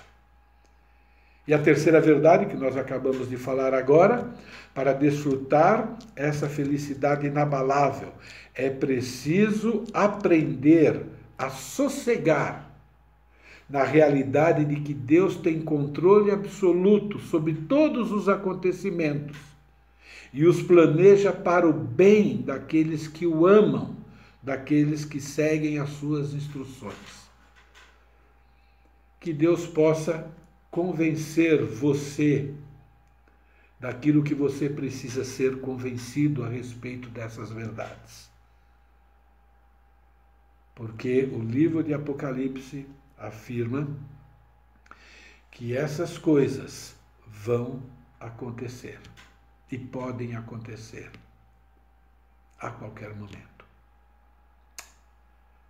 E 1.46 1.54
a 1.54 1.58
terceira 1.60 2.00
verdade 2.00 2.46
que 2.46 2.56
nós 2.56 2.76
acabamos 2.76 3.30
de 3.30 3.36
falar 3.36 3.72
agora, 3.72 4.28
para 4.74 4.92
desfrutar 4.92 5.96
essa 6.16 6.48
felicidade 6.48 7.28
inabalável, 7.28 8.12
é 8.56 8.70
preciso 8.70 9.84
aprender 9.94 11.00
a 11.38 11.48
sossegar 11.48 12.63
na 13.68 13.82
realidade 13.82 14.64
de 14.64 14.80
que 14.80 14.92
Deus 14.92 15.36
tem 15.36 15.62
controle 15.62 16.30
absoluto 16.30 17.18
sobre 17.18 17.54
todos 17.54 18.12
os 18.12 18.28
acontecimentos 18.28 19.36
e 20.32 20.44
os 20.44 20.62
planeja 20.62 21.32
para 21.32 21.68
o 21.68 21.72
bem 21.72 22.38
daqueles 22.42 23.06
que 23.06 23.26
o 23.26 23.46
amam, 23.46 23.96
daqueles 24.42 25.04
que 25.04 25.20
seguem 25.20 25.78
as 25.78 25.90
suas 25.90 26.34
instruções. 26.34 27.24
Que 29.20 29.32
Deus 29.32 29.66
possa 29.66 30.30
convencer 30.70 31.64
você 31.64 32.52
daquilo 33.78 34.22
que 34.22 34.34
você 34.34 34.68
precisa 34.68 35.24
ser 35.24 35.60
convencido 35.60 36.44
a 36.44 36.48
respeito 36.48 37.08
dessas 37.10 37.50
verdades. 37.50 38.28
Porque 40.74 41.28
o 41.32 41.38
livro 41.38 41.82
de 41.82 41.94
Apocalipse 41.94 42.86
afirma 43.26 43.88
que 45.50 45.76
essas 45.76 46.18
coisas 46.18 46.96
vão 47.26 47.82
acontecer 48.18 49.00
e 49.70 49.78
podem 49.78 50.34
acontecer 50.36 51.10
a 52.58 52.70
qualquer 52.70 53.14
momento. 53.14 53.64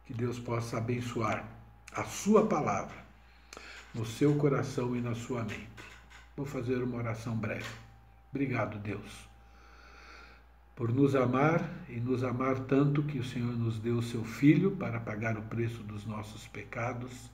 Que 0.06 0.14
Deus 0.14 0.38
possa 0.38 0.78
abençoar 0.78 1.48
a 1.92 2.04
Sua 2.04 2.46
palavra 2.46 3.04
no 3.94 4.04
seu 4.04 4.34
coração 4.34 4.96
e 4.96 5.00
na 5.00 5.14
sua 5.14 5.44
mente. 5.44 5.68
Vou 6.36 6.44
fazer 6.44 6.82
uma 6.82 6.96
oração 6.98 7.36
breve. 7.36 7.70
Obrigado, 8.30 8.78
Deus, 8.80 9.28
por 10.74 10.92
nos 10.92 11.14
amar 11.14 11.62
e 11.88 12.00
nos 12.00 12.24
amar 12.24 12.58
tanto 12.60 13.04
que 13.04 13.18
o 13.18 13.24
Senhor 13.24 13.56
nos 13.56 13.78
deu 13.78 14.02
seu 14.02 14.24
Filho 14.24 14.72
para 14.72 14.98
pagar 14.98 15.38
o 15.38 15.42
preço 15.42 15.84
dos 15.84 16.04
nossos 16.04 16.48
pecados, 16.48 17.30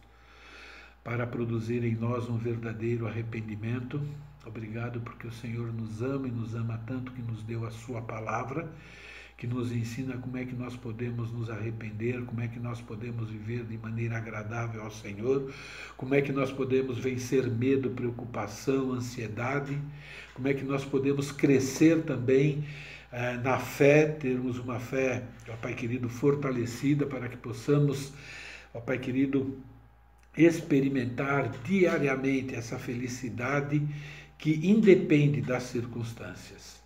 para 1.03 1.26
produzir 1.26 1.84
em 1.84 1.94
nós 1.94 2.28
um 2.28 2.36
verdadeiro 2.36 3.07
arrependimento. 3.07 4.01
Obrigado 4.46 5.01
porque 5.01 5.26
o 5.26 5.32
Senhor 5.32 5.72
nos 5.72 6.03
ama 6.03 6.28
e 6.28 6.30
nos 6.30 6.55
ama 6.55 6.80
tanto 6.86 7.12
que 7.12 7.22
nos 7.22 7.42
deu 7.42 7.66
a 7.66 7.70
sua 7.70 8.01
palavra 8.03 8.70
que 9.40 9.46
nos 9.46 9.72
ensina 9.72 10.18
como 10.18 10.36
é 10.36 10.44
que 10.44 10.55
nós 10.55 10.76
podemos 10.76 11.32
nos 11.32 11.48
arrepender, 11.48 12.22
como 12.26 12.42
é 12.42 12.46
que 12.46 12.61
nós 12.61 12.78
podemos 12.82 13.30
viver 13.30 13.64
de 13.64 13.78
maneira 13.78 14.18
agradável 14.18 14.82
ao 14.82 14.90
Senhor, 14.90 15.51
como 15.96 16.14
é 16.14 16.20
que 16.20 16.30
nós 16.30 16.53
podemos 16.53 16.98
vencer 16.98 17.48
medo, 17.48 17.88
preocupação, 17.88 18.92
ansiedade, 18.92 19.80
como 20.34 20.46
é 20.46 20.53
que 20.53 20.62
nós 20.62 20.84
podemos 20.84 21.32
crescer 21.32 22.03
também 22.03 22.66
eh, 23.11 23.38
na 23.42 23.59
fé, 23.59 24.09
termos 24.09 24.59
uma 24.59 24.78
fé, 24.78 25.22
ó 25.48 25.57
Pai 25.57 25.72
querido, 25.72 26.11
fortalecida 26.11 27.07
para 27.07 27.26
que 27.26 27.38
possamos, 27.38 28.12
ó 28.74 28.80
Pai 28.80 28.98
querido, 28.98 29.57
experimentar 30.37 31.49
diariamente 31.64 32.55
essa 32.55 32.78
felicidade 32.78 33.87
que 34.39 34.55
independe 34.66 35.43
das 35.43 35.64
circunstâncias. 35.64 36.81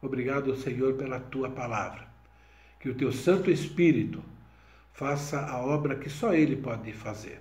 Obrigado, 0.00 0.56
Senhor, 0.56 0.94
pela 0.94 1.18
tua 1.18 1.50
palavra. 1.50 2.08
Que 2.78 2.88
o 2.88 2.94
teu 2.94 3.12
Santo 3.12 3.50
Espírito 3.50 4.22
faça 4.92 5.40
a 5.40 5.58
obra 5.58 5.96
que 5.96 6.08
só 6.08 6.32
ele 6.32 6.56
pode 6.56 6.92
fazer. 6.92 7.40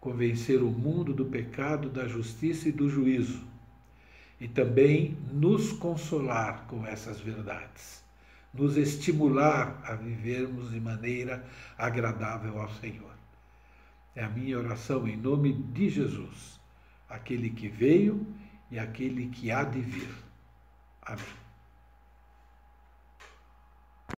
Convencer 0.00 0.62
o 0.62 0.70
mundo 0.70 1.12
do 1.12 1.24
pecado, 1.24 1.90
da 1.90 2.06
justiça 2.06 2.68
e 2.68 2.72
do 2.72 2.88
juízo. 2.88 3.42
E 4.40 4.46
também 4.46 5.16
nos 5.32 5.72
consolar 5.72 6.66
com 6.68 6.86
essas 6.86 7.20
verdades. 7.20 8.04
Nos 8.54 8.76
estimular 8.76 9.82
a 9.84 9.94
vivermos 9.94 10.70
de 10.70 10.80
maneira 10.80 11.44
agradável 11.76 12.60
ao 12.60 12.70
Senhor. 12.74 13.15
É 14.16 14.24
a 14.24 14.28
minha 14.30 14.58
oração 14.58 15.06
em 15.06 15.16
nome 15.16 15.52
de 15.52 15.90
Jesus, 15.90 16.58
aquele 17.06 17.50
que 17.50 17.68
veio 17.68 18.26
e 18.70 18.78
aquele 18.78 19.28
que 19.28 19.50
há 19.50 19.62
de 19.62 19.80
vir. 19.80 20.08
Amém. 21.02 21.45